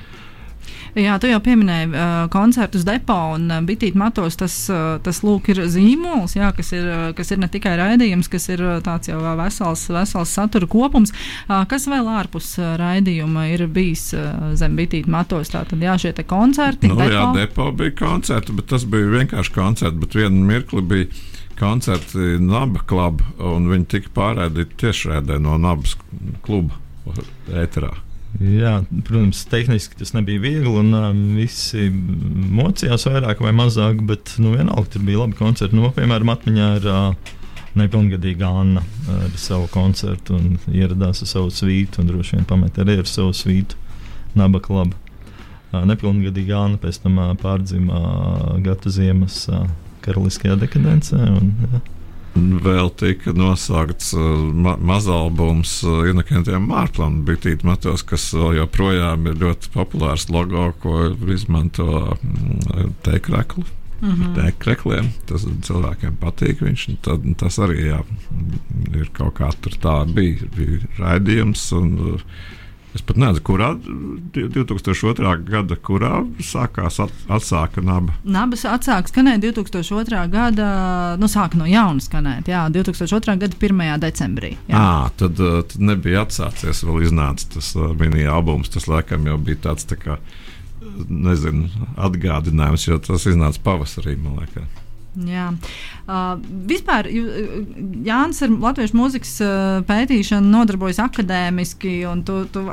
Jā, 0.94 1.16
tu 1.18 1.26
jau 1.26 1.40
pieminēji 1.42 1.88
uh, 1.90 2.12
koncertus 2.30 2.84
depo 2.86 3.16
un 3.34 3.48
uh, 3.50 3.58
bitīt 3.66 3.96
matos. 3.98 4.36
Tas, 4.38 4.54
uh, 4.70 4.96
tas 5.02 5.20
lūk, 5.26 5.50
ir 5.50 5.64
zīmols, 5.70 6.36
jā, 6.38 6.52
kas, 6.54 6.70
ir, 6.76 6.86
uh, 6.86 7.08
kas 7.18 7.34
ir 7.34 7.40
ne 7.42 7.48
tikai 7.50 7.74
raidījums, 7.80 8.30
kas 8.30 8.46
ir 8.54 8.62
uh, 8.62 8.76
tāds 8.84 9.10
jau 9.10 9.18
uh, 9.18 9.32
vesels, 9.40 9.82
vesels 9.90 10.34
satura 10.38 10.68
kopums. 10.70 11.10
Uh, 11.48 11.64
kas 11.70 11.88
vēl 11.90 12.06
ārpus 12.14 12.52
uh, 12.60 12.76
raidījuma 12.78 13.48
ir 13.50 13.66
bijis 13.74 14.12
uh, 14.14 14.54
zem 14.58 14.78
bitīt 14.78 15.10
matos? 15.10 15.50
Tātad, 15.54 15.82
jā, 15.82 15.96
šie 15.98 16.14
te 16.14 16.26
koncerti. 16.30 16.92
Nu, 16.92 17.00
depo. 17.00 17.10
jā, 17.10 17.26
depo 17.40 17.68
bija 17.74 17.96
koncerti, 18.04 18.54
bet 18.54 18.70
tas 18.70 18.86
bija 18.86 19.10
vienkārši 19.18 19.54
koncerts. 19.58 19.98
Bet 19.98 20.14
vienu 20.14 20.46
mirkli 20.46 20.84
bija 20.94 21.10
koncerti 21.58 22.38
Naba 22.42 22.86
kluba, 22.86 23.26
un 23.42 23.66
viņi 23.70 23.90
tika 23.96 24.14
pārraidīti 24.14 24.78
tiešraidē 24.86 25.42
no 25.42 25.58
Nabas 25.58 25.98
kluba 26.46 26.78
ēterā. 27.50 27.96
Jā, 28.42 28.80
protams, 29.06 29.44
tehniski 29.46 29.94
tas 30.00 30.10
nebija 30.16 30.42
viegli, 30.42 30.66
un 30.66 30.90
uh, 30.96 31.06
visi 31.36 31.86
mocījās 31.90 33.06
vairāk 33.06 33.42
vai 33.44 33.52
mazāk, 33.54 34.00
bet 34.08 34.34
nu, 34.42 34.56
vienalga 34.56 34.90
tur 34.90 35.04
bija 35.06 35.20
labi 35.22 35.38
koncerti. 35.38 35.78
Nu, 35.78 35.92
piemēram, 35.94 36.32
atmiņā 36.34 36.70
ir 36.80 36.88
uh, 36.90 37.36
nepilngadīga 37.78 38.50
Anna 38.50 38.82
ar 39.14 39.38
savu 39.38 39.68
koncertu 39.70 40.34
un 40.38 40.58
ieradās 40.72 41.22
ar 41.22 41.30
savu 41.30 41.54
svītu, 41.54 42.02
un 42.02 42.10
droši 42.10 42.38
vien 42.38 42.50
pamet 42.50 42.78
arī 42.82 42.98
ar 43.02 43.10
savu 43.10 43.34
svītu 43.34 43.78
Naba 44.34 44.58
klubu. 44.62 44.98
Uh, 45.70 45.84
nepilngadīga 45.86 46.58
Anna 46.66 46.82
pēc 46.82 47.04
tam 47.06 47.22
uh, 47.22 47.32
pārdzima 47.38 48.00
uh, 48.02 48.46
Gata 48.66 48.90
Ziemas 48.90 49.44
uh, 49.50 49.68
karaliskajā 50.02 50.58
dekadencē. 50.58 51.22
Un, 51.38 51.54
jā. 51.70 51.84
Vēl 52.34 52.88
tika 52.98 53.30
nosaukts 53.36 54.10
uh, 54.16 54.24
ma 54.50 54.74
mazalbums 54.82 55.76
uh, 55.86 56.02
Inokentiem 56.10 56.66
Mārplam, 56.66 57.20
Bitīt 57.28 57.62
Matos, 57.66 58.02
kas 58.02 58.26
vēl 58.34 58.58
joprojām 58.58 59.28
ir 59.30 59.38
ļoti 59.38 59.70
populārs 59.74 60.26
logo, 60.34 60.66
ko 60.82 61.12
izmanto 61.30 61.86
mm, 62.18 62.98
teikrakli. 63.06 63.64
Mhm. 64.04 64.34
Teikt 64.36 64.58
krekliem, 64.60 65.12
tas 65.28 65.46
cilvēkiem 65.46 66.18
patīk. 66.20 66.60
Viņš, 66.66 66.88
tad, 67.06 67.24
tas 67.40 67.56
arī 67.62 67.86
jā, 67.86 68.02
ir 68.98 69.08
kaut 69.16 69.38
kā 69.38 69.48
tur 69.64 69.78
tā 69.80 69.94
bija, 70.10 70.50
bija 70.58 70.82
raidījums. 70.98 71.62
Un, 71.78 71.94
uh, 72.02 72.26
Es 72.94 73.02
pat 73.02 73.18
nezinu, 73.18 73.42
kurā 73.42 73.72
2002. 74.36 75.32
gada, 75.48 75.76
kurā 75.82 76.20
sākās 76.38 77.00
at, 77.02 77.14
atsāka 77.26 77.82
naba. 77.82 78.14
Nabas 78.22 78.62
atsāka 78.70 79.10
skanēt 79.10 79.42
2002. 79.42 80.20
gada, 80.30 80.68
nu, 81.18 81.26
sāka 81.30 81.58
no 81.58 81.66
jauna 81.66 82.02
skanēt, 82.04 82.50
jā, 82.52 82.62
2002. 82.70 83.34
gada 83.42 83.58
1. 83.58 83.82
decembrī. 84.04 84.52
Jā. 84.70 84.78
À, 84.78 85.10
tad, 85.18 85.42
tad 85.42 85.74
nebija 85.82 86.22
atsācies, 86.22 86.84
vēl 86.86 87.08
iznāca 87.08 87.50
tas 87.56 87.72
uh, 87.74 87.90
mini-albums. 87.98 88.70
Tas 88.74 88.86
laikam 88.90 89.26
jau 89.26 89.40
bija 89.42 89.64
tāds 89.70 89.90
tā 89.90 89.98
kā, 89.98 90.20
nezinu, 91.10 91.66
atgādinājums, 91.98 92.86
jo 92.86 93.02
tas 93.02 93.26
iznāca 93.26 93.62
pavasarī, 93.66 94.14
man 94.22 94.38
liekas. 94.44 94.83
Jā. 95.14 95.50
Uh, 96.04 96.40
vispār 96.68 97.06
Jānis 97.08 98.42
ar 98.44 98.50
latviešu 98.50 98.98
mūzikas 98.98 99.34
pētīšanu 99.88 100.50
nodarbojas 100.50 100.98
akadēmiski, 101.04 102.00
un 102.10 102.24
tu, 102.26 102.42
tu 102.52 102.64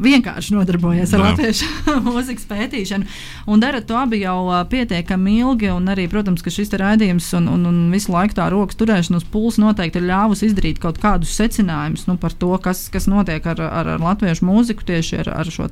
vienkārši 0.00 0.54
nodarbojies 0.54 1.12
ar 1.14 1.22
Jā. 1.22 1.30
latviešu 1.30 1.68
mūzikas 2.08 2.46
pētīšanu. 2.50 3.08
Un 3.50 3.62
darat 3.62 3.86
to 3.88 3.96
abi 3.98 4.22
jau 4.22 4.48
pietiekami 4.70 5.38
ilgi, 5.40 5.70
un 5.74 5.88
arī, 5.92 6.06
protams, 6.10 6.44
ka 6.44 6.52
šis 6.52 6.72
raidījums 6.80 7.30
un, 7.38 7.48
un, 7.52 7.66
un 7.70 7.80
visu 7.92 8.12
laiku 8.12 8.36
tā 8.38 8.48
rokas 8.52 8.78
turēšana 8.80 9.20
uz 9.20 9.26
pulsa 9.32 9.64
noteikti 9.64 10.00
ir 10.00 10.08
ļāvusi 10.10 10.50
izdarīt 10.50 10.80
kaut 10.82 11.00
kādus 11.02 11.34
secinājumus 11.38 12.06
nu, 12.08 12.16
par 12.20 12.36
to, 12.36 12.52
kas, 12.62 12.86
kas 12.92 13.08
notiek 13.10 13.44
ar, 13.50 13.60
ar, 13.66 13.94
ar 13.96 14.04
latviešu 14.04 14.46
mūziku, 14.48 14.86
tieši 14.92 15.22
ar, 15.24 15.32
ar 15.42 15.52
šo 15.52 15.68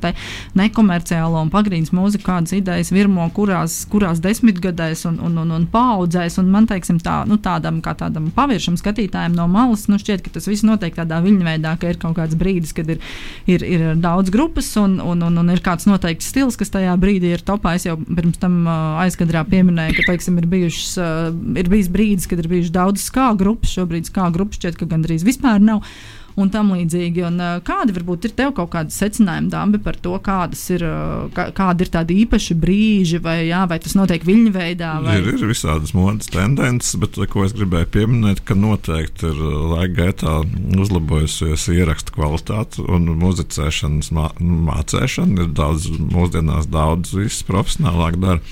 nekomerciālo 0.59 1.40
un 1.42 1.52
pagrīdes 1.52 1.92
mūziku, 1.96 2.28
kādas 2.28 2.54
idejas 2.56 2.92
virmo 2.94 3.26
kurās, 3.34 3.80
kurās 3.90 4.22
desmitgadēs 4.24 5.06
un, 5.11 5.18
un, 5.24 5.40
un, 5.44 5.54
un 5.56 5.66
paudzēs. 5.70 5.97
Un 6.38 6.51
man 6.53 6.68
teiksim, 6.70 7.01
tā, 7.03 7.22
nu, 7.28 7.38
tādam, 7.42 7.80
tādam 7.82 8.28
paviršam 8.34 8.76
skatītājam 8.78 9.34
no 9.36 9.49
malas, 9.51 9.86
nu, 9.90 9.99
šķiet, 10.01 10.22
ka 10.24 10.32
tas 10.34 10.49
viss 10.51 10.66
notiek 10.66 10.94
tādā 10.96 11.20
viļņveidā, 11.24 11.74
ka 11.80 11.92
ir 11.92 11.99
kaut 12.03 12.16
kāds 12.18 12.38
brīdis, 12.38 12.74
kad 12.76 12.90
ir, 12.94 13.01
ir, 13.51 13.64
ir 13.64 13.86
daudz 14.01 14.32
grupas 14.34 14.70
un, 14.80 14.99
un, 15.01 15.24
un, 15.26 15.40
un 15.42 15.55
ir 15.55 15.62
kāds 15.64 15.88
noteikts 15.88 16.30
stils, 16.32 16.59
kas 16.61 16.72
tajā 16.74 16.94
brīdī 17.01 17.32
ir 17.36 17.44
topā. 17.46 17.74
Es 17.78 17.88
jau 17.88 17.96
pirms 17.99 18.38
tam 18.42 18.61
uh, 18.66 19.01
aizkadrā 19.05 19.44
pieminēju, 19.49 19.99
ka 19.99 20.07
teiksim, 20.12 20.38
ir, 20.42 20.49
bijušas, 20.51 20.94
uh, 21.03 21.59
ir 21.59 21.72
bijis 21.72 21.90
brīdis, 21.92 22.28
kad 22.30 22.42
ir 22.42 22.51
bijušas 22.51 22.74
daudz 22.74 23.09
skā 23.09 23.32
grupas. 23.38 23.74
Šobrīd 23.78 24.09
skā 24.11 24.30
grupas 24.34 24.61
šķiet, 24.61 24.78
ka 24.80 24.88
gandrīz 24.90 25.26
vispār 25.26 25.62
nav 25.62 25.84
un 26.39 26.51
tam 26.53 26.72
līdzīgi. 26.74 27.24
Un, 27.28 27.39
uh, 27.43 27.59
kādi 27.64 27.95
varbūt 27.97 28.28
ir 28.28 28.34
tev 28.39 28.55
kaut 28.57 28.70
kādi 28.74 28.95
secinājumi, 28.95 29.51
Dambi, 29.53 29.80
par 29.82 29.99
to, 30.03 30.14
kādas 30.24 30.62
ir, 30.74 30.84
uh, 30.86 31.28
kā, 31.34 31.49
kādi 31.57 31.86
ir 31.86 31.93
tādi 31.95 32.18
īpaši 32.24 32.57
brīži, 32.59 33.20
vai, 33.24 33.39
jā, 33.49 33.64
vai 33.70 33.80
tas 33.82 33.97
notiek 33.99 34.24
viļņu 34.26 34.53
veidā? 34.55 34.93
Vai... 35.05 35.18
Ir, 35.20 35.32
ir 35.34 35.47
visādas 35.51 35.95
modes 35.97 36.30
tendences, 36.32 36.95
bet 37.01 37.18
ko 37.32 37.47
es 37.47 37.57
gribēju 37.57 37.91
pieminēt, 37.97 38.45
ka 38.47 38.57
noteikti 38.59 39.30
ir 39.30 39.41
laika 39.74 39.95
gaitā 40.03 40.39
uzlabojusies 40.78 41.68
ierakstu 41.74 42.14
kvalitāte 42.16 42.84
un 42.86 43.11
muzicēšanas 43.18 44.12
mā, 44.14 44.30
mācīšana. 44.39 45.43
Ir 45.45 45.57
daudz, 45.59 45.89
mūsdienās 46.12 46.70
daudz 46.70 47.16
viss 47.16 47.47
profesionālāk 47.49 48.20
dara. 48.22 48.43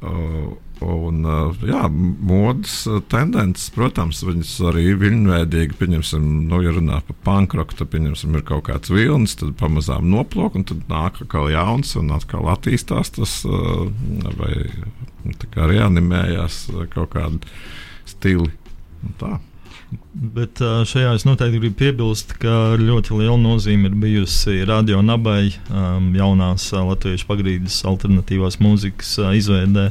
Uh, 0.00 0.56
Un, 0.80 1.24
uh, 1.28 1.64
jā, 1.68 1.82
modes 1.92 2.86
uh, 2.88 3.02
tendences, 3.12 3.68
protams, 3.74 4.22
viņas 4.24 4.52
arī 4.70 4.86
viļņveidīgi. 5.00 5.76
Pieņemsim, 5.76 6.24
nu, 6.48 6.62
ja 6.64 6.72
runā 6.72 7.02
par 7.04 7.18
pankroku, 7.26 7.76
tad 7.76 7.90
pieņemsim, 7.92 8.38
ir 8.38 8.46
kaut 8.48 8.64
kāds 8.70 8.92
vilnis, 8.92 9.36
tad 9.36 9.52
pamazām 9.60 10.08
noplūk, 10.08 10.56
un 10.56 10.64
tad 10.70 10.86
nāk 10.88 11.20
atkal 11.20 11.50
jauns, 11.52 11.92
un 12.00 12.08
atkal 12.16 12.48
attīstās 12.54 13.12
tas, 13.18 13.36
uh, 13.44 13.92
vai 14.40 14.54
tā 15.36 15.52
kā 15.52 15.68
reanimējās 15.68 16.66
kaut 16.94 17.12
kādi 17.12 17.44
stili. 18.08 18.48
Tā. 19.20 19.36
Bet 20.14 20.60
šajā 20.60 21.12
es 21.18 21.24
noteikti 21.26 21.58
gribu 21.58 21.76
piebilst, 21.80 22.36
ka 22.40 22.76
ļoti 22.80 23.16
liela 23.18 23.36
nozīme 23.40 23.90
ir 23.90 23.96
bijusi 24.00 24.60
radio 24.68 25.00
nabai 25.02 25.50
um, 25.50 26.12
jaunās 26.14 26.68
latviešu 26.72 27.26
pagrīdes 27.26 27.80
alternatīvās 27.90 28.60
mūzikas 28.62 29.16
izveidē 29.40 29.90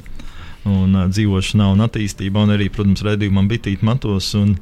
un 0.67 0.97
ā, 0.99 1.05
dzīvošanā 1.11 1.69
un 1.73 1.85
attīstībā, 1.85 2.43
un 2.43 2.55
arī, 2.55 2.69
protams, 2.73 3.03
redzējumam 3.05 3.47
bitīt 3.51 3.85
matos. 3.85 4.33
Un, 4.39 4.57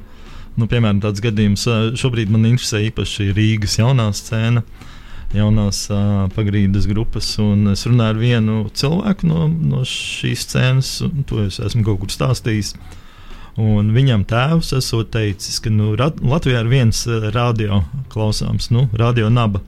nu, 0.58 0.68
piemēram, 0.70 1.00
tāds 1.02 1.22
gadījums 1.24 1.66
šobrīd 1.98 2.30
man 2.34 2.46
interesē 2.50 2.84
īpaši 2.90 3.32
Rīgas 3.36 3.78
jaunā 3.80 4.10
scēna. 4.14 4.62
Jaunās 5.36 5.82
uh, 5.92 6.24
pagrīdes 6.32 6.86
grupas, 6.88 7.34
un 7.42 7.74
es 7.74 7.82
runāju 7.84 8.14
ar 8.14 8.20
vienu 8.22 8.54
cilvēku 8.72 9.28
no, 9.28 9.42
no 9.48 9.82
šīs 9.84 10.46
scēnas, 10.46 10.92
un 11.04 11.26
to 11.28 11.42
es 11.44 11.58
esmu 11.60 11.84
kaut 11.84 12.00
kur 12.00 12.14
stāstījis. 12.14 12.72
Un 13.60 13.90
viņam 13.92 14.22
tēvs 14.30 14.72
esot 14.78 15.10
teicis, 15.12 15.58
ka 15.60 15.68
nu, 15.74 15.90
Rat- 16.00 16.22
Latvijā 16.24 16.62
ir 16.62 16.70
viens 16.72 17.02
uh, 17.10 17.28
radio 17.34 17.82
klausāms, 18.08 18.70
nu, 18.72 18.86
radio 18.96 19.28
naba. 19.28 19.60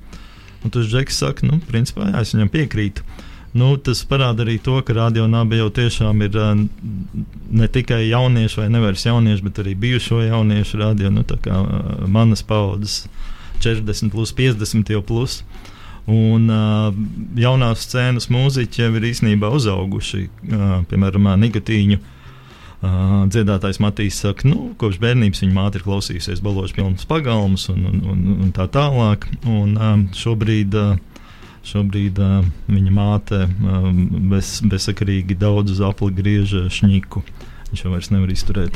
Un 0.65 0.73
tas 0.73 0.89
Džeks 0.89 1.21
saka, 1.27 1.45
nu, 1.49 1.61
principā, 1.69 2.09
jā, 2.09 2.25
es 2.25 2.33
viņam 2.33 2.53
piekrītu. 2.57 3.05
Nu, 3.51 3.73
tas 3.83 4.05
parāda 4.07 4.45
arī 4.45 4.61
to, 4.63 4.77
ka 4.87 4.95
radio 4.95 5.25
naba 5.27 5.59
jau 5.59 5.71
tiešām 5.75 6.21
ir 6.23 6.37
uh, 6.39 6.53
ne 7.51 7.67
tikai 7.67 8.05
jauniešu 8.07 8.63
vai 8.63 8.69
nevis 8.71 9.07
jauniešu, 9.09 9.47
bet 9.49 9.59
arī 9.65 9.75
bijušo 9.75 10.21
jauniešu 10.23 10.79
radio, 10.79 11.11
nu, 11.11 11.25
tā 11.27 11.41
kā 11.43 11.59
uh, 11.59 12.05
manas 12.07 12.45
paudzes 12.47 13.09
40, 13.59 14.13
plus 14.15 14.31
50 14.39 14.95
jau 14.95 15.03
plus. 15.03 15.41
Un 16.11 16.47
uh, 16.47 16.95
jaunās 17.39 17.83
scēnas 17.85 18.31
mūziķi 18.33 18.85
jau 18.85 18.95
ir 18.99 19.11
īstenībā 19.11 19.51
uzauguši, 19.59 20.25
uh, 20.55 20.73
piemēram, 20.91 21.29
Nigotīņu. 21.43 22.01
Uh, 22.81 23.27
dziedātājs 23.29 23.77
Matīs 23.83 24.23
saka, 24.23 24.41
ka 24.41 24.49
nu, 24.49 24.71
kopš 24.81 25.03
bērnības 25.03 25.43
viņa 25.43 25.53
māte 25.53 25.77
ir 25.77 25.85
klausījusies 25.85 26.41
balāžas 26.41 26.73
pilnas 26.79 27.05
pagalmas 27.05 27.67
un, 27.69 27.83
un, 27.91 27.99
un, 28.15 28.23
un 28.47 28.55
tā 28.57 28.65
tālāk. 28.73 29.27
Un, 29.45 29.75
um, 29.77 30.07
šobrīd 30.17 30.79
uh, 30.79 30.95
šobrīd 31.67 32.19
uh, 32.23 32.41
viņa 32.71 32.95
māte 32.95 33.43
um, 33.47 34.03
bez, 34.33 34.59
bezsakarīgi 34.65 35.39
daudz 35.41 35.77
uz 35.77 35.85
apli 35.85 36.13
griež 36.17 36.57
šņiku. 36.73 37.23
Viņš 37.71 37.85
jau 37.85 37.91
vairs 37.93 38.09
nevar 38.11 38.31
izturēt. 38.35 38.75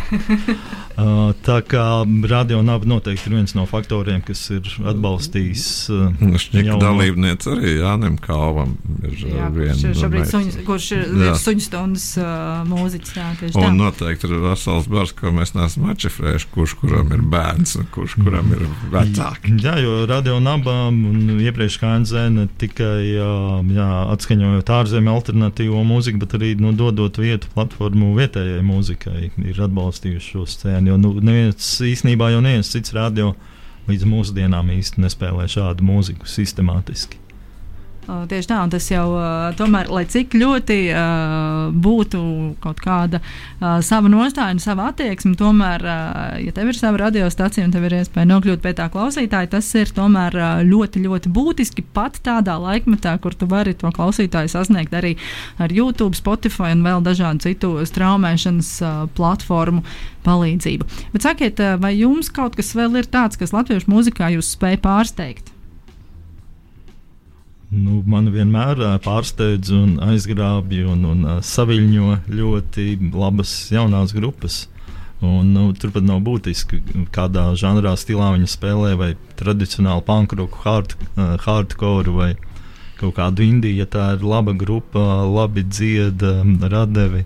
uh, 1.02 1.32
tā 1.46 1.56
kā 1.66 1.84
radio 2.30 2.60
naba 2.62 2.86
noteikti 2.86 3.26
ir 3.30 3.36
viens 3.40 3.54
no 3.58 3.64
faktoriem, 3.66 4.20
kas 4.22 4.42
ir 4.54 4.68
atbalstījis 4.86 5.64
uh, 5.90 6.02
Nu, 6.20 6.38
Šķiet, 6.38 6.68
jauno- 6.68 6.80
dalībniece 6.82 7.50
arī 7.56 7.72
Jānim 7.80 8.18
Kalvam 8.22 8.76
ir 9.02 9.16
uh, 9.16 9.24
Jā, 9.34 9.48
viena 9.54 9.76
kurš 9.80 10.02
šobrīd 10.04 10.30
suņus, 10.30 10.58
kurš 10.68 10.88
ir, 10.94 11.02
ir 11.24 11.34
suņu 11.42 11.64
stundas 11.66 12.06
uh, 12.20 12.62
mūziķis. 12.70 13.14
Jā, 13.18 13.26
tieši 13.40 13.56
tā. 13.56 13.64
Un 13.66 13.80
noteikti 13.80 14.28
ir 14.30 14.36
vesels 14.44 14.88
bars, 14.92 15.14
ko 15.18 15.32
mēs 15.34 15.54
neesam 15.56 15.88
atšifrējuši, 15.92 16.50
kurš 16.54 16.76
kuram 16.84 17.10
ir 17.16 17.24
bērns 17.34 17.74
un 17.80 17.88
kurš 17.94 18.14
kuram 18.22 18.52
ir 18.54 18.62
vecāki. 18.94 19.56
Jā, 19.64 19.74
jo 19.82 20.04
radio 20.10 20.38
nabām 20.42 21.02
un 21.10 21.34
iepriekš 21.42 21.80
kā 21.82 21.94
NZ 22.02 22.28
ne 22.34 22.46
tikai 22.60 22.94
jā, 23.10 23.30
jā, 23.74 23.88
atskaņojot 24.14 24.72
ārzemju 24.78 25.14
alternatīvo 25.18 25.82
mūziku, 25.86 26.20
bet 26.22 26.36
arī 26.38 26.54
nu, 26.60 26.72
dodot 26.76 27.18
vietu 27.20 27.50
platformu 27.54 28.12
vietējai 28.18 28.62
mūzikai, 28.64 28.82
ir 28.92 29.64
atbalstījuši 29.66 30.32
šo 30.34 30.46
scēnu. 30.50 30.92
Jo 30.92 31.00
nu, 31.00 31.14
neviens 31.24 31.74
īstenībā 31.84 32.30
jau 32.34 32.44
neviens 32.44 32.72
cits 32.74 32.94
radio 32.96 33.32
līdz 33.88 34.06
mūsdienām 34.08 34.72
īsti 34.76 35.04
nespēlē 35.04 35.48
šādu 35.50 35.84
mūziku 35.86 36.28
sistemātiski. 36.30 37.23
Uh, 38.04 38.24
Tieši 38.28 38.50
tā, 38.50 38.58
un 38.60 38.72
tas 38.72 38.84
jau 38.90 39.04
uh, 39.16 39.48
tomēr, 39.56 39.88
lai 39.88 40.02
cik 40.10 40.34
ļoti 40.36 40.76
uh, 40.92 41.70
būtu 41.72 42.18
kaut 42.60 42.82
kāda 42.84 43.20
uh, 43.22 43.78
sava 43.84 44.10
nostāja 44.12 44.58
sava 44.60 44.90
attieksme, 44.90 45.32
tomēr, 45.40 45.84
uh, 45.88 46.34
ja 46.44 46.52
tev 46.52 46.68
ir 46.68 46.76
sava 46.76 47.00
radiostacija 47.06 47.64
un 47.64 47.72
tev 47.72 47.86
ir 47.88 47.96
iespēja 48.02 48.28
nokļūt 48.28 48.60
pie 48.64 48.74
tā 48.76 48.90
klausītāja, 48.92 49.48
tas 49.54 49.70
ir 49.80 49.94
tomēr 49.96 50.36
uh, 50.36 50.60
ļoti, 50.68 51.00
ļoti 51.06 51.32
būtiski 51.32 51.86
pat 51.96 52.20
tādā 52.26 52.58
laikmetā, 52.60 53.16
kur 53.24 53.32
tu 53.32 53.48
vari 53.48 53.72
to 53.72 53.88
klausītāju 53.94 54.52
sasniegt 54.52 54.92
arī 54.92 55.14
ar 55.56 55.72
YouTube, 55.72 56.12
Spotify 56.18 56.74
un 56.76 56.84
vēl 56.84 57.00
dažādu 57.08 57.48
citu 57.48 57.72
straumēšanas 57.88 58.74
uh, 58.84 59.00
platformu 59.16 59.80
palīdzību. 60.28 60.92
Bet 61.16 61.24
sakiet, 61.24 61.64
uh, 61.64 61.80
vai 61.80 61.96
jums 61.96 62.28
kaut 62.28 62.60
kas 62.60 62.76
vēl 62.76 63.00
ir 63.00 63.08
tāds, 63.08 63.40
kas 63.40 63.56
latviešu 63.56 63.88
mūzikā 63.96 64.34
jūs 64.36 64.52
spēj 64.58 64.82
pārsteigt? 64.84 65.53
Nu, 67.74 68.02
man 68.06 68.28
vienmēr 68.30 68.78
pārsteidz 69.02 69.72
un 69.74 69.96
aizgrābja 70.04 70.86
un, 70.92 71.02
un 71.10 71.24
ā, 71.26 71.34
saviļņo 71.42 72.10
ļoti 72.30 72.84
labas 73.14 73.54
jaunās 73.74 74.14
grupas. 74.14 74.64
Un, 75.24 75.54
nu, 75.54 75.64
turpat 75.80 76.04
nav 76.04 76.20
būtiski, 76.26 76.82
kādā 77.14 77.46
žanrā 77.58 77.94
stilā 77.98 78.34
viņi 78.34 78.50
spēlē, 78.52 78.92
vai 79.00 79.08
tradicionāli 79.40 80.04
pankroku, 80.06 80.60
hard, 80.66 80.94
hardcore 81.46 82.14
vai 82.14 82.28
kaut 83.00 83.16
kādu 83.16 83.46
indiju. 83.46 83.80
Ja 83.80 83.88
tā 83.90 84.10
ir 84.18 84.26
laba 84.28 84.52
grupa, 84.52 85.24
labi 85.24 85.64
dzieda, 85.64 86.36
radevi, 86.70 87.24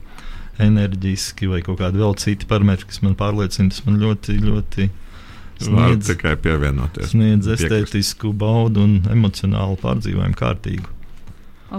enerģiski 0.63 1.51
vai 1.51 1.61
kaut 1.67 1.83
kādi 1.83 2.01
vēl 2.01 2.17
citi 2.23 2.49
parametri, 2.49 2.89
kas 2.89 3.03
man 3.05 3.19
pārliecina, 3.19 3.75
tas 3.75 3.85
man 3.89 4.01
ļoti, 4.05 4.39
ļoti 4.47 4.89
Var 4.89 5.08
sniedz, 5.65 6.13
tikai 6.13 6.37
pievienoties. 6.43 7.11
sniedz 7.15 7.51
estētisku 7.57 8.33
baudu 8.37 8.85
un 8.87 8.95
emocionālu 9.11 9.79
pārdzīvojumu 9.83 10.39
kārtīgu. 10.39 10.95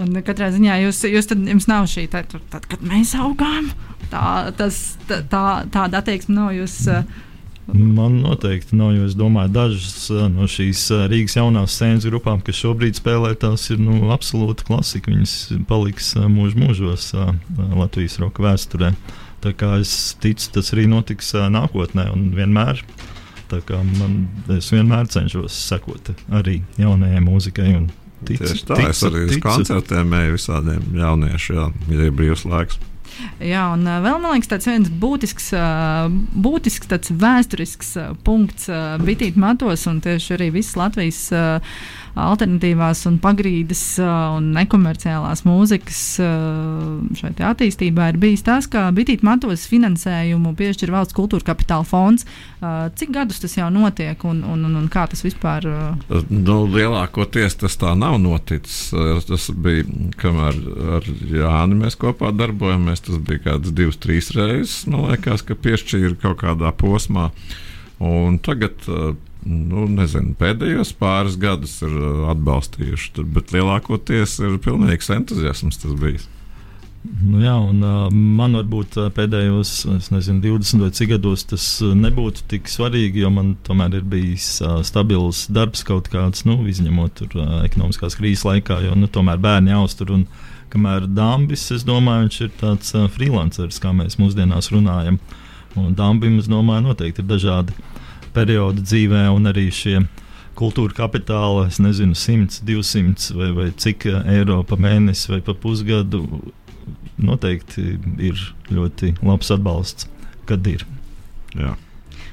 Un 0.00 0.14
katrā 0.22 0.52
ziņā 0.54 0.76
jūs, 0.84 1.02
jūs 1.10 1.26
tad, 1.26 1.40
jums 1.50 1.66
nav 1.66 1.88
šī 1.90 2.04
tā, 2.12 2.22
tad, 2.30 2.66
kad 2.70 2.82
mēs 2.86 3.16
augām. 3.18 3.72
Tā, 4.10 4.50
tas, 4.58 4.78
tā, 5.08 5.18
tā, 5.30 5.42
tāda 5.70 5.98
attieksme 6.02 6.36
nav 6.36 6.54
jūs. 6.54 6.76
Uh, 6.90 7.26
Man 7.70 8.16
noteikti 8.24 8.74
nav, 8.74 8.92
jo 8.96 9.04
es 9.06 9.14
domāju, 9.14 9.52
dažas 9.54 10.08
uh, 10.10 10.24
no 10.32 10.48
šīs 10.50 10.80
uh, 10.94 11.04
Rīgas 11.10 11.36
jaunās 11.38 11.76
scēnas 11.76 12.06
grupām, 12.08 12.40
kas 12.42 12.58
šobrīd 12.58 12.98
spēlē, 12.98 13.34
tās 13.38 13.68
ir 13.70 13.78
nu, 13.82 14.00
absolūti 14.14 14.66
klasika. 14.66 15.12
Viņas 15.12 15.34
paliks 15.70 16.14
mūž 16.18 16.56
mūžos 16.58 17.12
Latvijas 17.58 18.18
roka 18.22 18.42
vēsturē. 18.46 18.90
Tā 19.44 19.54
kā 19.56 19.76
es 19.80 19.92
ticu, 20.20 20.50
tas 20.56 20.72
arī 20.74 20.88
notiks 20.90 21.32
nākotnē 21.34 22.10
un 22.14 22.30
vienmēr. 22.36 22.82
Man, 23.98 24.20
es 24.56 24.70
vienmēr 24.72 25.10
cenšos 25.10 25.56
sekot 25.68 26.12
arī 26.40 26.60
jaunajai 26.80 27.24
mūzikai. 27.24 27.72
un 27.78 27.90
Ticu, 28.20 28.44
Tieši 28.44 28.66
tā, 28.68 28.76
es 28.90 29.00
arī 29.06 29.22
uz 29.30 29.38
koncertiem 29.40 30.10
eju 30.18 30.34
visādiem 30.34 30.82
jauniešiem, 30.92 31.76
ja 31.88 32.08
ir 32.08 32.12
brīvs 32.12 32.44
laiks. 32.44 32.76
Jā, 33.40 33.62
un 33.74 33.84
vēl 33.84 34.20
man 34.20 34.34
liekas, 34.34 34.50
tāds 34.52 34.68
viens 34.68 34.90
būtisks, 35.02 35.48
būtisks 36.44 36.90
tāds 36.90 37.12
vēsturisks 37.20 37.94
punkts 38.24 38.68
uh, 38.70 39.00
Bitīt 39.02 39.38
matos 39.40 39.86
un 39.90 40.02
tieši 40.04 40.36
arī 40.36 40.50
visas 40.54 40.76
Latvijas 40.78 41.20
uh, 41.34 41.80
alternatīvās 42.18 43.04
un 43.10 43.18
pagrīdes 43.22 43.82
un 44.02 44.50
nekomerciālās 44.56 45.44
mūzikas 45.46 46.00
šai 47.20 47.32
attīstībā 47.50 48.10
ir 48.10 48.20
bijis 48.20 48.44
tas, 48.46 48.68
ka 48.70 48.88
Bitīt 48.94 49.24
matos 49.26 49.66
finansējumu 49.70 50.54
piešķir 50.58 50.92
valsts 50.94 51.16
kultūra 51.16 51.52
kapitāla 51.52 51.86
fonds. 51.86 52.26
Cik 52.60 53.12
gadus 53.14 53.40
tas 53.42 53.56
jau 53.56 53.68
notiek 53.72 54.24
un, 54.28 54.42
un, 54.44 54.66
un, 54.68 54.76
un 54.82 54.88
kā 54.92 55.06
tas 55.10 55.22
vispār? 55.24 55.66
Nu, 56.28 56.58
lielākoties 56.70 57.60
tas 57.62 57.78
tā 57.80 57.94
nav 57.98 58.18
noticis. 58.22 58.90
Tas 59.28 59.48
bija, 59.54 59.86
kamēr 60.20 60.60
ar 60.98 61.08
Jāni 61.30 61.78
mēs 61.80 61.98
kopā 62.00 62.34
darbojamies, 62.36 63.06
tas 63.06 63.22
bija 63.24 63.44
kāds 63.48 63.74
divas, 63.76 64.00
trīs 64.02 64.32
reizes, 64.36 64.84
man 64.90 65.10
liekas, 65.10 65.44
ka 65.46 65.58
piešķīra 65.58 66.16
kaut 66.20 66.40
kādā 66.44 66.72
posmā. 66.76 67.30
Un 68.00 68.38
tagad 68.40 68.80
nu, 69.44 69.86
nezinu, 69.90 70.34
pēdējos 70.40 70.92
pāris 71.00 71.38
gadus 71.40 71.78
ir 71.86 71.94
atbalstījuši, 72.32 73.24
bet 73.34 73.54
lielākoties 73.54 74.38
ir 74.44 74.60
pilnīgs 74.64 75.10
entuziasms 75.14 75.80
tas 75.82 75.96
bijis. 76.00 76.28
Nu 77.00 77.38
jā, 77.40 77.54
un, 77.56 77.78
uh, 77.80 78.10
man 78.12 78.58
varbūt 78.58 78.98
pēdējos 79.16 79.70
nezinu, 80.12 80.42
20 80.44 80.82
vai 80.84 80.90
cik 80.92 81.14
gados 81.14 81.46
tas 81.48 81.64
nebūtu 81.80 82.44
tik 82.50 82.68
svarīgi, 82.68 83.22
jo 83.24 83.30
man 83.32 83.54
tomēr 83.64 83.96
ir 84.02 84.04
bijis 84.04 84.58
uh, 84.60 84.82
stabils 84.84 85.46
darbs 85.48 85.80
kaut 85.88 86.10
kāds, 86.12 86.44
nu, 86.44 86.58
izņemot 86.68 87.16
tur, 87.16 87.38
uh, 87.40 87.54
ekonomiskās 87.64 88.18
krīzes 88.20 88.44
laikā, 88.44 88.82
jo 88.84 88.98
nu, 89.00 89.08
tomēr 89.08 89.40
bērni 89.40 89.72
jāuztur. 89.72 90.12
Un, 90.18 90.26
kamēr 90.70 91.08
Dambis, 91.10 91.64
es 91.74 91.86
domāju, 91.88 92.28
viņš 92.28 92.40
ir 92.44 92.52
tāds 92.60 92.92
uh, 92.94 93.08
freelanceris, 93.10 93.80
kā 93.82 93.94
mēs 93.96 94.20
mūsdienās 94.20 94.68
runājam. 94.74 95.16
Un 95.80 95.96
Dambim, 95.96 96.36
es 96.42 96.50
domāju, 96.50 96.90
noteikti 96.90 97.24
ir 97.24 97.30
dažādi 97.30 97.74
periodi 98.34 98.84
dzīvē, 98.84 99.26
un 99.34 99.50
arī 99.50 99.68
šie 99.74 100.00
kultūra 100.58 100.94
kapitāla, 100.96 101.68
es 101.70 101.80
nezinu, 101.82 102.16
100, 102.16 102.60
200 102.68 103.36
vai, 103.38 103.50
vai 103.56 103.68
cik 103.72 104.08
eiro 104.22 104.60
pa 104.68 104.78
mēnesi 104.80 105.32
vai 105.32 105.40
pa 105.44 105.56
pusgadu. 105.56 106.24
Noteikti 107.20 107.98
ir 108.24 108.40
ļoti 108.72 109.14
labs 109.20 109.50
atbalsts, 109.52 110.08
kad 110.48 110.64
ir. 110.70 110.86
Jā. 111.52 111.74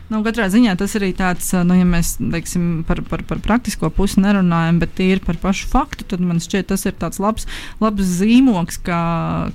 Nu, 0.07 0.21
katrā 0.23 0.45
ziņā 0.47 0.77
tas 0.79 0.93
arī 0.95 1.09
tāds, 1.17 1.49
nu, 1.67 1.75
ja 1.75 1.83
mēs 1.87 2.13
teiksim, 2.21 2.85
par, 2.87 3.01
par, 3.09 3.25
par 3.27 3.41
praktisko 3.43 3.89
pusi 3.91 4.21
nerunājam, 4.23 4.79
bet 4.79 4.93
tīri 4.95 5.19
par 5.23 5.35
pašu 5.41 5.67
faktu, 5.67 6.07
tad 6.13 6.23
man 6.23 6.39
šķiet, 6.43 6.69
tas 6.69 6.87
ir 6.87 6.95
tāds 6.95 7.19
labs, 7.19 7.47
labs 7.83 8.07
zīmoks, 8.21 8.79
ka, 8.87 9.01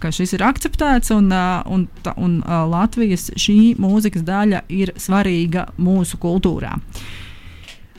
ka 0.02 0.12
šis 0.12 0.36
ir 0.36 0.44
akceptēts 0.44 1.14
un, 1.16 1.32
un, 1.32 1.88
un, 2.04 2.38
un 2.44 2.68
Latvijas 2.68 3.30
šī 3.40 3.74
mūzikas 3.80 4.26
daļa 4.28 4.66
ir 4.68 4.92
svarīga 5.00 5.70
mūsu 5.80 6.20
kultūrā. 6.20 6.76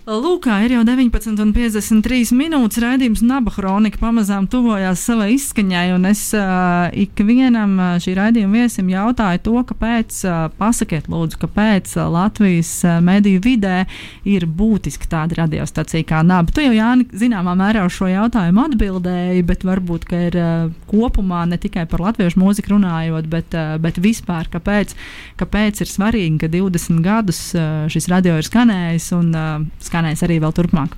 Lūk, 0.04 0.50
ir 0.66 0.74
jau 0.74 0.82
19,53 0.84 2.34
minūtes. 2.36 2.82
Raidījums 2.84 3.22
Naba 3.24 3.54
Chronika 3.56 4.02
pamazām 4.02 4.50
tuvojās 4.52 5.00
savai 5.00 5.30
izskaņai, 5.38 5.94
un 5.96 6.10
es 6.10 6.26
uh, 6.36 6.90
ikvienam 6.92 7.78
šī 8.04 8.18
raidījuma 8.18 8.66
viesim 8.66 8.90
jautāju 8.92 9.40
to, 9.46 9.54
kāpēc, 9.70 10.18
uh, 10.28 10.42
pasakiet, 10.58 11.08
lūdzu, 11.08 11.40
kāpēc 11.46 11.94
Latvijas 12.12 12.72
uh, 12.84 12.98
mediju 13.00 13.40
vidē 13.46 13.86
ir 14.28 14.44
būtiski 14.44 15.08
tāda 15.08 15.38
radiostacija 15.46 16.04
kā 16.10 16.20
Naba. 16.28 16.52
Tu 16.52 16.66
jau, 16.66 16.76
Jāni, 16.76 17.08
zināmā 17.16 17.56
mērā 17.64 17.86
uz 17.88 17.96
šo 17.96 18.12
jautājumu 18.12 18.66
atbildēji, 18.66 19.48
bet 19.48 19.64
varbūt 19.64 20.10
ir 20.20 20.36
uh, 20.36 20.68
kopumā 20.92 21.46
ne 21.48 21.62
tikai 21.64 21.88
par 21.88 22.04
latviešu 22.10 22.44
mūziku 22.44 22.76
runājot, 22.76 23.32
bet, 23.32 23.56
uh, 23.56 23.78
bet 23.80 24.04
vispār, 24.04 24.52
kāpēc, 24.52 24.98
kāpēc 25.40 25.80
ir 25.88 25.94
svarīgi, 25.96 26.44
ka 26.44 26.52
20 26.60 27.00
gadus 27.08 27.42
uh, 27.56 27.88
šis 27.88 28.12
radio 28.12 28.36
ir 28.36 28.52
skanējis 28.52 29.10
un 29.16 29.32
uh, 29.32 29.90
skanēs 29.94 30.26
arī 30.26 30.42
vēl 30.42 30.58
turpmāk? 30.58 30.98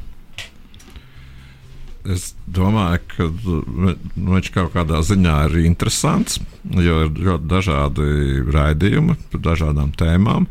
Es 2.05 2.35
domāju, 2.45 2.99
ka 3.15 3.27
nu, 3.33 3.95
viņš 4.15 4.51
kaut 4.53 4.75
kādā 4.75 5.01
ziņā 5.01 5.37
ir 5.47 5.63
interesants, 5.65 6.37
jo 6.63 7.05
ir 7.07 7.15
ļoti 7.17 7.49
dažādi 7.49 8.09
raidījumi 8.53 9.15
par 9.31 9.41
dažādām 9.47 9.95
tēmām. 9.97 10.45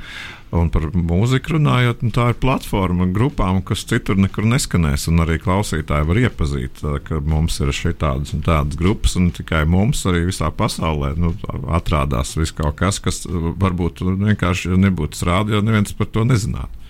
Un 0.54 0.68
par 0.70 0.84
mūziku 0.94 1.56
runājot, 1.56 2.02
nu, 2.06 2.12
tā 2.14 2.28
ir 2.30 2.36
platforma 2.42 3.06
grupām, 3.10 3.60
kas 3.66 3.82
citur 3.90 4.18
nekur 4.18 4.46
neskanēs. 4.46 5.06
Arī 5.10 5.38
klausītāji 5.42 6.06
var 6.10 6.20
iepazīt, 6.22 6.82
ka 7.06 7.18
mums 7.22 7.58
ir 7.62 7.72
šādas 7.74 8.34
un 8.36 8.44
tādas 8.46 8.78
grupas, 8.78 9.16
un 9.18 9.32
tikai 9.34 9.64
mums 9.66 10.04
arī 10.10 10.24
visā 10.28 10.50
pasaulē 10.54 11.14
nu, 11.18 11.32
atrādās 11.74 12.36
viss 12.38 12.54
kaut 12.54 12.78
kas, 12.82 13.02
kas 13.02 13.24
varbūt 13.30 14.02
vienkārši 14.02 14.78
nebūtu 14.78 15.26
rādījis, 15.26 15.66
neviens 15.66 15.94
par 15.98 16.10
to 16.14 16.26
nezinātu. 16.26 16.82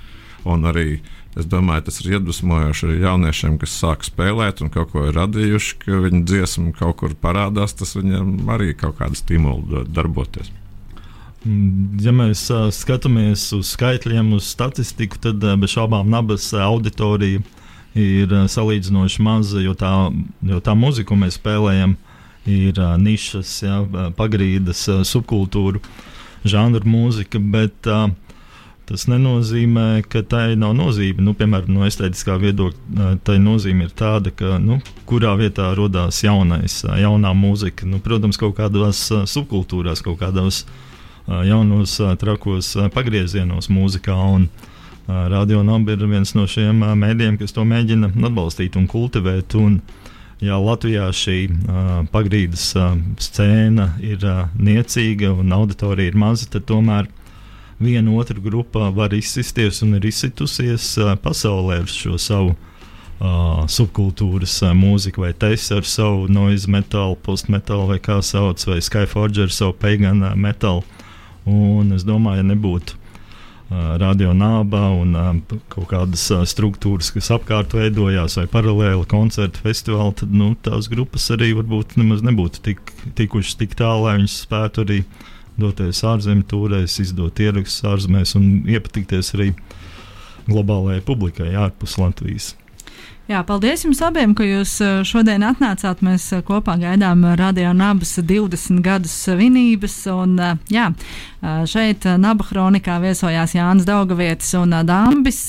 Un 0.45 0.69
arī 0.69 0.99
Es 1.35 1.49
domāju, 1.51 1.89
tas 1.89 1.97
ir 1.99 2.13
iedvesmojoši 2.15 2.85
arī 2.87 2.99
jauniešiem, 3.03 3.57
kas 3.59 3.73
sāk 3.81 4.05
spēlēt 4.07 4.63
un 4.63 4.71
kaut 4.71 4.93
ko 4.93 5.09
ir 5.09 5.17
radījuši, 5.19 5.79
ka 5.83 6.03
viņu 6.05 6.21
dziesma 6.31 6.75
kaut 6.79 7.01
kur 7.01 7.17
parādās. 7.19 7.75
Tas 7.75 7.97
viņiem 7.99 8.47
arī 8.55 8.71
kaut 8.79 9.01
kādu 9.01 9.19
stimulu 9.19 9.83
darboties. 9.91 10.53
Ja 12.01 12.15
mēs 12.15 12.47
uh, 12.55 12.71
skatāmies 12.73 13.51
uz 13.53 13.75
skaitļiem, 13.75 14.31
uz 14.39 14.47
statistiku, 14.49 15.19
tad 15.27 15.43
uh, 15.45 15.59
bez 15.61 15.75
šaubām 15.75 16.09
nabas 16.09 16.47
auditorija 16.57 17.43
ir 17.99 18.31
uh, 18.33 18.47
salīdzinoši 18.49 19.27
maza, 19.27 19.61
jo 19.61 19.75
tā, 19.77 19.91
jo 20.41 20.63
tā 20.65 20.73
mūzika, 20.79 21.11
ko 21.11 21.19
mēs 21.21 21.37
spēlējam, 21.37 21.99
ir 22.49 22.79
uh, 22.79 22.95
nišas, 22.97 23.53
ja, 23.67 23.83
pagrīdes, 24.17 24.87
uh, 24.89 25.03
subkultūra, 25.05 25.83
žanra 26.49 26.87
mūzika. 26.89 27.43
Bet, 27.43 27.91
uh, 27.91 28.09
Tas 28.85 29.07
nenozīmē, 29.09 30.03
ka 30.13 30.21
tai 30.29 30.59
nav 30.61 30.75
nozīme. 30.77 31.23
Nu, 31.25 31.33
piemēram, 31.37 31.73
no 31.73 31.87
estētiskā 31.87 32.37
viedokļa, 32.43 33.15
tai 33.25 33.39
nozīme 33.41 33.87
ir 33.87 33.95
tāda, 33.97 34.29
ka 34.37 34.59
nu, 34.61 34.77
kurā 35.09 35.33
vietā 35.41 35.71
radās 35.77 36.21
jaunais, 36.21 36.83
jaunā 37.01 37.33
mūzika. 37.39 37.89
Nu, 37.89 38.03
protams, 38.05 38.37
kaut 38.41 38.59
kādās 38.59 39.07
subkultūrās, 39.33 40.05
kaut 40.05 40.21
kādos 40.21 40.67
jaunos, 41.25 41.97
trakos 42.21 42.75
pagriezienos 42.93 43.73
mūzikā. 43.73 44.19
Un, 44.37 44.49
Radio 45.05 45.61
Naba 45.61 45.93
ir 45.93 46.05
viens 46.09 46.31
no 46.33 46.47
šiem 46.49 46.79
mēdījiem, 46.97 47.35
kas 47.37 47.53
to 47.53 47.65
mēģina 47.69 48.13
atbalstīt 48.25 48.77
un 48.81 48.87
kultivēt. 48.89 49.53
Un, 49.61 49.81
ja 50.45 50.57
Latvijā 50.61 51.11
šī 51.13 51.41
uh, 51.49 51.91
pagrīdes 52.13 52.71
uh, 52.81 52.95
scēna 53.21 53.91
ir 54.05 54.25
uh, 54.25 54.47
niecīga 54.57 55.33
un 55.37 55.53
auditorija 55.57 56.13
ir 56.13 56.17
maza, 56.21 56.49
tad 56.53 56.65
tomēr 56.69 57.09
uh, 57.09 57.24
viena 57.81 58.13
otra 58.17 58.41
grupa 58.41 58.91
var 58.91 59.15
izsisties 59.15 59.83
un 59.83 59.95
ir 59.99 60.07
izsitusies 60.07 60.95
uh, 60.99 61.15
pasaulē 61.21 61.81
ar 61.83 61.91
šo 61.91 62.19
savu 62.21 62.55
uh, 62.55 63.65
subkultūras 63.71 64.57
uh, 64.63 64.75
mūziku, 64.77 65.25
vai 65.25 65.33
teisa 65.33 65.81
ar 65.81 65.89
savu 65.89 66.29
noise 66.33 66.71
metālu, 66.71 67.17
postmetālu, 67.27 67.89
vai 67.93 68.01
kā 68.03 68.21
sauc, 68.23 68.63
vai 68.69 68.81
Skyforger 68.85 69.49
ar 69.49 69.55
savu 69.55 69.77
pagan 69.79 70.23
uh, 70.23 70.37
metālu. 70.37 70.85
Un 71.45 71.93
es 71.93 72.07
domāju, 72.09 72.41
ja 72.41 72.47
nebūtu 72.49 72.95
uh, 72.97 73.97
radio 74.01 74.33
nāba 74.33 74.87
un 74.95 75.19
uh, 75.19 75.59
kaut 75.73 75.91
kādas 75.91 76.25
uh, 76.33 76.47
struktūras, 76.49 77.11
kas 77.13 77.33
apkārt 77.37 77.77
veidojās, 77.77 78.39
vai 78.41 78.47
paralēli 78.49 79.05
koncertu 79.11 79.67
festivāli, 79.67 80.17
tad 80.23 80.33
nu, 80.33 80.55
tās 80.65 80.89
grupas 80.93 81.29
arī 81.35 81.53
varbūt 81.59 81.99
nemaz 82.01 82.25
nebūtu 82.25 82.65
tik, 82.65 82.97
tikušas 83.19 83.61
tik 83.61 83.77
tālu, 83.77 84.07
lai 84.07 84.19
viņas 84.23 84.41
spētu 84.47 84.87
arī 84.87 85.03
uh, 85.05 85.31
doties 85.61 86.03
ārzemēs, 86.07 86.49
turēs, 86.51 86.99
izdot 87.03 87.41
ierakstus 87.43 87.87
ārzemēs 87.89 88.35
un 88.39 88.49
iepatikties 88.71 89.35
arī 89.37 89.53
globālajai 90.49 91.05
publikai 91.07 91.55
ārpus 91.57 91.97
Latvijas. 92.01 92.53
Jā, 93.25 93.39
paldies 93.41 93.81
jums 93.87 94.03
abiem, 94.05 94.35
ka 94.37 94.45
jūs 94.45 94.75
eh, 94.85 94.99
šodien 95.09 95.41
atnācāt. 95.49 96.03
Mēs 96.05 96.27
eh, 96.37 96.43
kopā 96.45 96.75
gaidām 96.77 97.23
eh, 97.25 97.39
Radio 97.41 97.71
Nabas 97.73 98.19
20 98.21 98.83
gadus 98.85 99.15
svinības. 99.25 99.97
Un, 100.13 100.37
jā, 100.69 100.91
šeit 101.69 102.05
Naba 102.21 102.45
kronikā 102.45 102.99
viesojās 103.01 103.55
Jānis 103.57 103.85
Daugavietis 103.89 104.53
un 104.57 104.77
Dambis, 104.85 105.41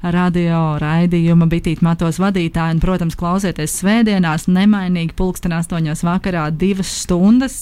radio 0.00 0.60
raidījuma 0.80 1.48
Bitīt 1.48 1.80
Matos 1.84 2.20
vadītāji. 2.20 2.76
Un, 2.76 2.82
protams, 2.84 3.16
klausieties 3.18 3.78
svētdienās 3.80 4.44
nemainīgi 4.52 5.16
pulksten 5.16 5.56
8 5.56 6.04
vakarā 6.04 6.46
divas 6.52 6.92
stundas 7.04 7.56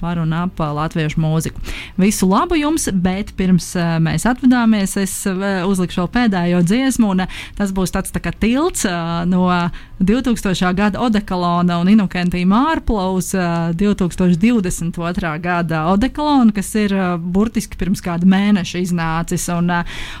par 0.00 0.20
un 0.20 0.36
ap 0.36 0.60
latviešu 0.60 1.20
mūziku. 1.20 1.64
Visu 2.00 2.28
labu 2.28 2.60
jums, 2.60 2.88
bet 2.92 3.32
pirms 3.40 3.72
mēs 4.00 4.28
atvadāmies, 4.28 4.96
es 5.00 5.16
uzlikšu 5.28 6.04
vēl 6.04 6.12
pēdējo 6.16 6.62
dziesmu, 6.68 7.12
un 7.16 7.26
tas 7.60 7.76
būs 7.76 7.96
tāds 7.96 8.16
tā 8.16 8.24
kā 8.24 8.32
tilts 8.32 8.88
no 8.90 9.70
2000. 10.00 10.74
gada 10.74 11.00
Odekalona 11.00 11.76
un 11.78 11.88
Inukentī 11.92 12.46
Mārpla 12.48 13.10
uz 13.12 13.34
uh, 13.36 13.68
2022. 13.76 15.32
gada 15.44 15.82
Odekalona, 15.92 16.54
kas 16.56 16.70
ir 16.80 16.94
burtiski 17.20 17.76
pirms 17.76 18.00
kāda 18.00 18.24
mēneša 18.24 18.80
iznācis. 18.80 19.44
Un, 19.52 19.68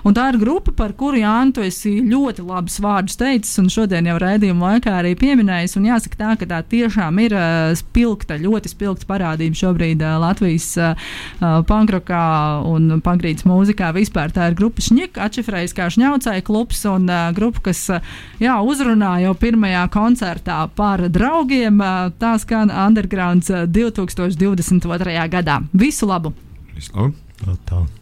un 0.04 0.16
tā 0.16 0.26
ir 0.34 0.38
grupa, 0.42 0.74
par 0.76 0.92
kuru 0.92 1.22
Jānis, 1.22 1.54
tu 1.56 1.64
esi 1.64 1.94
ļoti 2.04 2.44
labus 2.44 2.76
vārdus 2.84 3.16
teicis, 3.16 3.56
un 3.62 3.70
šodien 3.72 4.10
jau 4.10 4.18
raidījuma 4.20 4.74
laikā 4.74 4.98
arī 4.98 5.14
pieminējis. 5.16 5.78
Un 5.80 5.88
jāsaka 5.88 6.20
tā, 6.20 6.34
ka 6.42 6.50
tā 6.50 6.60
tiešām 6.74 7.22
ir 7.24 7.36
spilgta, 7.80 8.36
ļoti 8.36 8.74
spilgta 8.74 9.08
parādība 9.08 9.62
šobrīd 9.62 10.04
Latvijas 10.20 10.68
pankrokā 11.40 12.26
un 12.68 13.00
pankrītas 13.00 13.48
mūzikā. 13.48 13.94
Vispār 13.96 14.36
tā 14.36 14.50
ir 14.52 14.60
grupa 14.60 14.84
Šņika, 14.84 15.24
atšifrējas 15.30 15.76
kā 15.78 15.88
Šņaucēja 15.96 16.44
klubs 16.44 16.84
un 16.92 17.08
grupa, 17.32 17.70
kas 17.70 17.86
jā, 18.44 18.60
uzrunā 18.60 19.16
jau 19.24 19.32
pirmajā 19.40 19.69
koncertā 19.92 20.58
par 20.76 21.06
draugiem. 21.12 21.80
Tā 22.20 22.34
skan 22.42 22.72
Undergrounds 22.72 23.50
uh, 23.52 23.64
2022. 23.70 25.16
gadā. 25.32 25.60
Visu 25.72 26.08
labu! 26.10 26.34
Vislabāk! 26.76 27.16
Tā, 27.40 27.56
tā. 27.68 27.99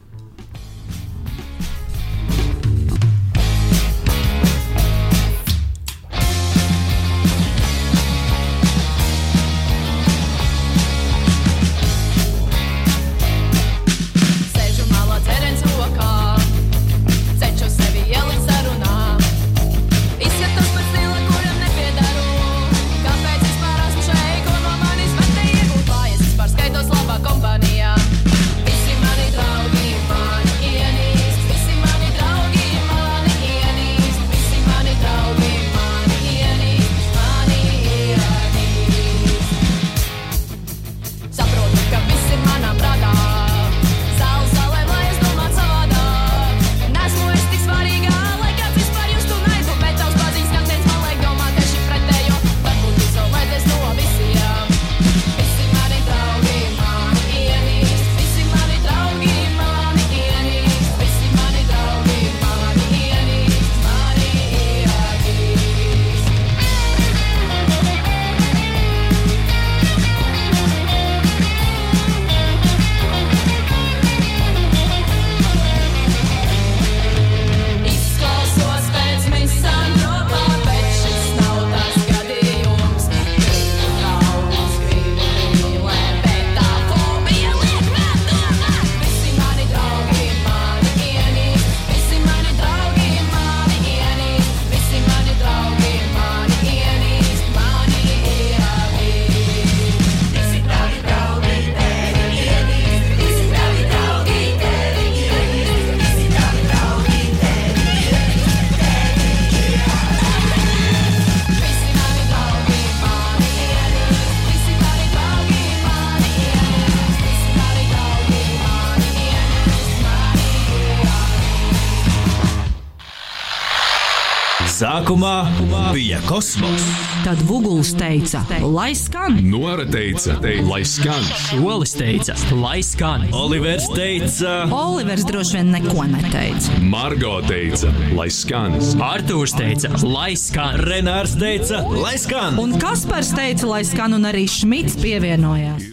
Sākumā 124.98 125.46
bija 125.94 126.18
kosmos. 126.26 126.82
Tad 127.22 127.38
Vuguls 127.46 127.92
teica, 127.94 128.40
lai 128.66 128.88
skan! 128.98 129.36
Nora 129.46 129.84
teica, 129.86 130.34
lai 130.66 130.80
skan. 130.82 131.22
Olis 131.62 131.92
teica, 131.94 132.34
lai 132.58 132.80
skan. 132.82 133.28
Olivers 133.30 133.86
teica, 133.94 134.64
Olivers 134.74 135.22
droši 135.28 135.54
vien 135.60 135.70
neko 135.76 136.02
neteica. 136.10 136.80
Margo 136.82 137.36
teica, 137.46 137.92
lai 138.18 138.26
skan. 138.26 138.74
Artūrs 139.12 139.54
teica, 139.54 139.92
lai 140.02 140.32
skan. 140.34 140.82
Renārs 140.82 141.36
teica, 141.38 141.84
lai 141.94 142.16
skan! 142.18 142.58
Un 142.58 142.74
Kaspars 142.82 143.30
teica, 143.38 143.70
lai 143.70 143.84
skan, 143.86 144.18
un 144.18 144.26
arī 144.26 144.48
Šmits 144.50 144.98
pievienojās. 144.98 145.92